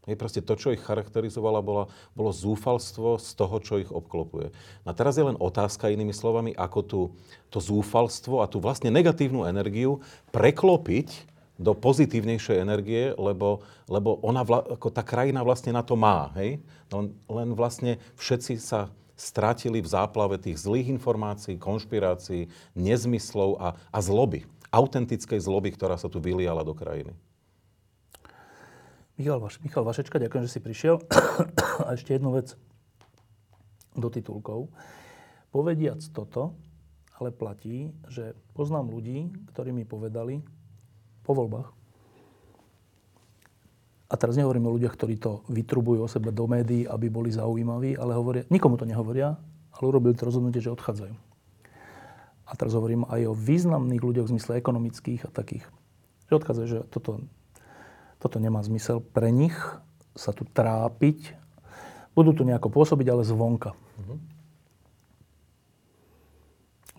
[0.02, 1.82] Je proste to, čo ich charakterizovalo, bolo,
[2.14, 4.50] bolo zúfalstvo z toho, čo ich obklopuje.
[4.82, 7.00] A teraz je len otázka, inými slovami, ako tú,
[7.54, 10.02] to zúfalstvo a tú vlastne negatívnu energiu
[10.34, 16.32] preklopiť do pozitívnejšej energie, lebo, lebo ona, vla, ako tá krajina vlastne na to má.
[16.40, 16.58] Hej?
[16.88, 23.98] Len, len vlastne všetci sa stratili v záplave tých zlých informácií, konšpirácií, nezmyslov a, a
[24.02, 24.48] zloby.
[24.72, 27.12] Autentickej zloby, ktorá sa tu vyliala do krajiny.
[29.20, 30.96] Michal, Vaš, Michal Vašečka, ďakujem, že si prišiel.
[31.86, 32.56] A ešte jednu vec
[33.92, 34.72] do titulkov.
[35.52, 36.56] Povediac toto,
[37.20, 40.40] ale platí, že poznám ľudí, ktorí mi povedali
[41.22, 41.68] po voľbách,
[44.12, 47.96] a teraz nehovorím o ľuďoch, ktorí to vytrubujú o sebe do médií, aby boli zaujímaví,
[47.96, 49.40] ale hovoria, nikomu to nehovoria,
[49.72, 51.16] ale urobili to rozhodnutie, že odchádzajú.
[52.44, 55.64] A teraz hovorím aj o významných ľuďoch v zmysle ekonomických a takých,
[56.28, 57.24] že odchádzajú, že toto
[58.22, 59.58] toto nemá zmysel pre nich
[60.14, 61.34] sa tu trápiť.
[62.14, 63.74] Budú tu nejako pôsobiť, ale zvonka.
[63.74, 64.18] Uh-huh.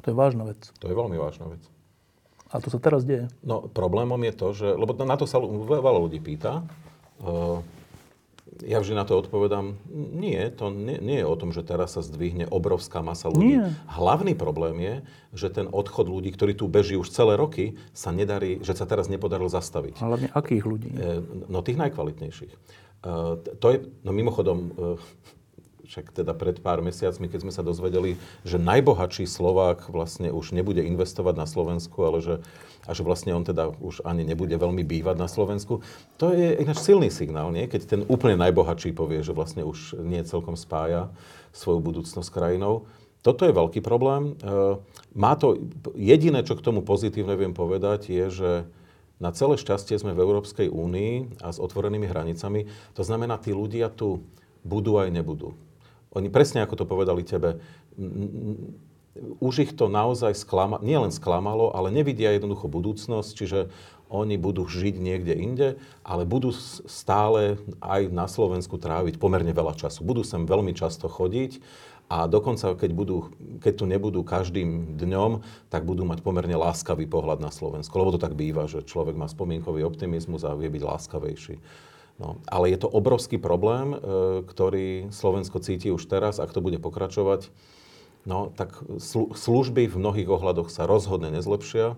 [0.04, 0.60] To je vážna vec.
[0.84, 1.64] To je veľmi vážna vec.
[2.54, 3.34] A to sa teraz deje.
[3.42, 4.68] No, problémom je to, že...
[4.78, 6.62] Lebo na to sa veľa ľudí pýta.
[7.18, 7.66] Uh,
[8.62, 12.06] ja vždy na to odpovedám, nie, to nie, nie je o tom, že teraz sa
[12.06, 13.58] zdvihne obrovská masa ľudí.
[13.58, 13.74] Nie.
[13.90, 14.96] Hlavný problém je,
[15.34, 19.10] že ten odchod ľudí, ktorí tu beží už celé roky, sa nedarí, že sa teraz
[19.10, 19.98] nepodarilo zastaviť.
[19.98, 20.90] Hlavne akých ľudí?
[20.94, 22.54] E, no tých najkvalitnejších.
[23.04, 24.58] Uh, to je, no mimochodom,
[25.94, 30.82] však teda pred pár mesiacmi, keď sme sa dozvedeli, že najbohatší Slovák vlastne už nebude
[30.82, 32.36] investovať na Slovensku, ale že,
[32.90, 35.86] a že vlastne on teda už ani nebude veľmi bývať na Slovensku.
[36.18, 37.70] To je ináč silný signál, nie?
[37.70, 41.14] Keď ten úplne najbohatší povie, že vlastne už nie celkom spája
[41.54, 42.90] svoju budúcnosť krajinou.
[43.22, 44.34] Toto je veľký problém.
[44.42, 44.82] E,
[45.14, 45.62] má to,
[45.94, 48.52] jediné, čo k tomu pozitívne viem povedať, je, že
[49.22, 52.66] na celé šťastie sme v Európskej únii a s otvorenými hranicami.
[52.98, 54.26] To znamená, tí ľudia tu
[54.66, 55.54] budú aj nebudú.
[56.14, 57.58] Oni presne ako to povedali tebe,
[59.38, 63.60] už ich to naozaj sklama, nielen sklamalo, ale nevidia jednoducho budúcnosť, čiže
[64.14, 65.68] oni budú žiť niekde inde,
[66.06, 66.54] ale budú
[66.86, 70.06] stále aj na Slovensku tráviť pomerne veľa času.
[70.06, 71.58] Budú sem veľmi často chodiť
[72.14, 75.42] a dokonca, keď, budú, keď tu nebudú každým dňom,
[75.74, 77.98] tak budú mať pomerne láskavý pohľad na Slovensko.
[77.98, 81.56] Lebo to tak býva, že človek má spomienkový optimizmus a vie byť láskavejší.
[82.22, 83.98] No, ale je to obrovský problém, e,
[84.46, 87.50] ktorý Slovensko cíti už teraz, ak to bude pokračovať.
[88.24, 88.80] No, tak
[89.34, 91.94] služby v mnohých ohľadoch sa rozhodne nezlepšia.
[91.94, 91.96] E,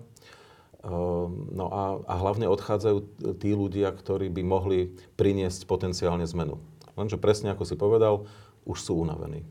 [1.52, 2.98] no a, a hlavne odchádzajú
[3.36, 6.56] tí ľudia, ktorí by mohli priniesť potenciálne zmenu.
[6.96, 8.24] Lenže presne ako si povedal,
[8.64, 9.44] už sú unavení.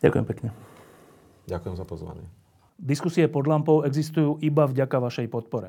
[0.00, 0.48] Ďakujem pekne.
[1.44, 2.26] Ďakujem za pozvanie.
[2.80, 5.68] Diskusie pod lampou existujú iba vďaka vašej podpore.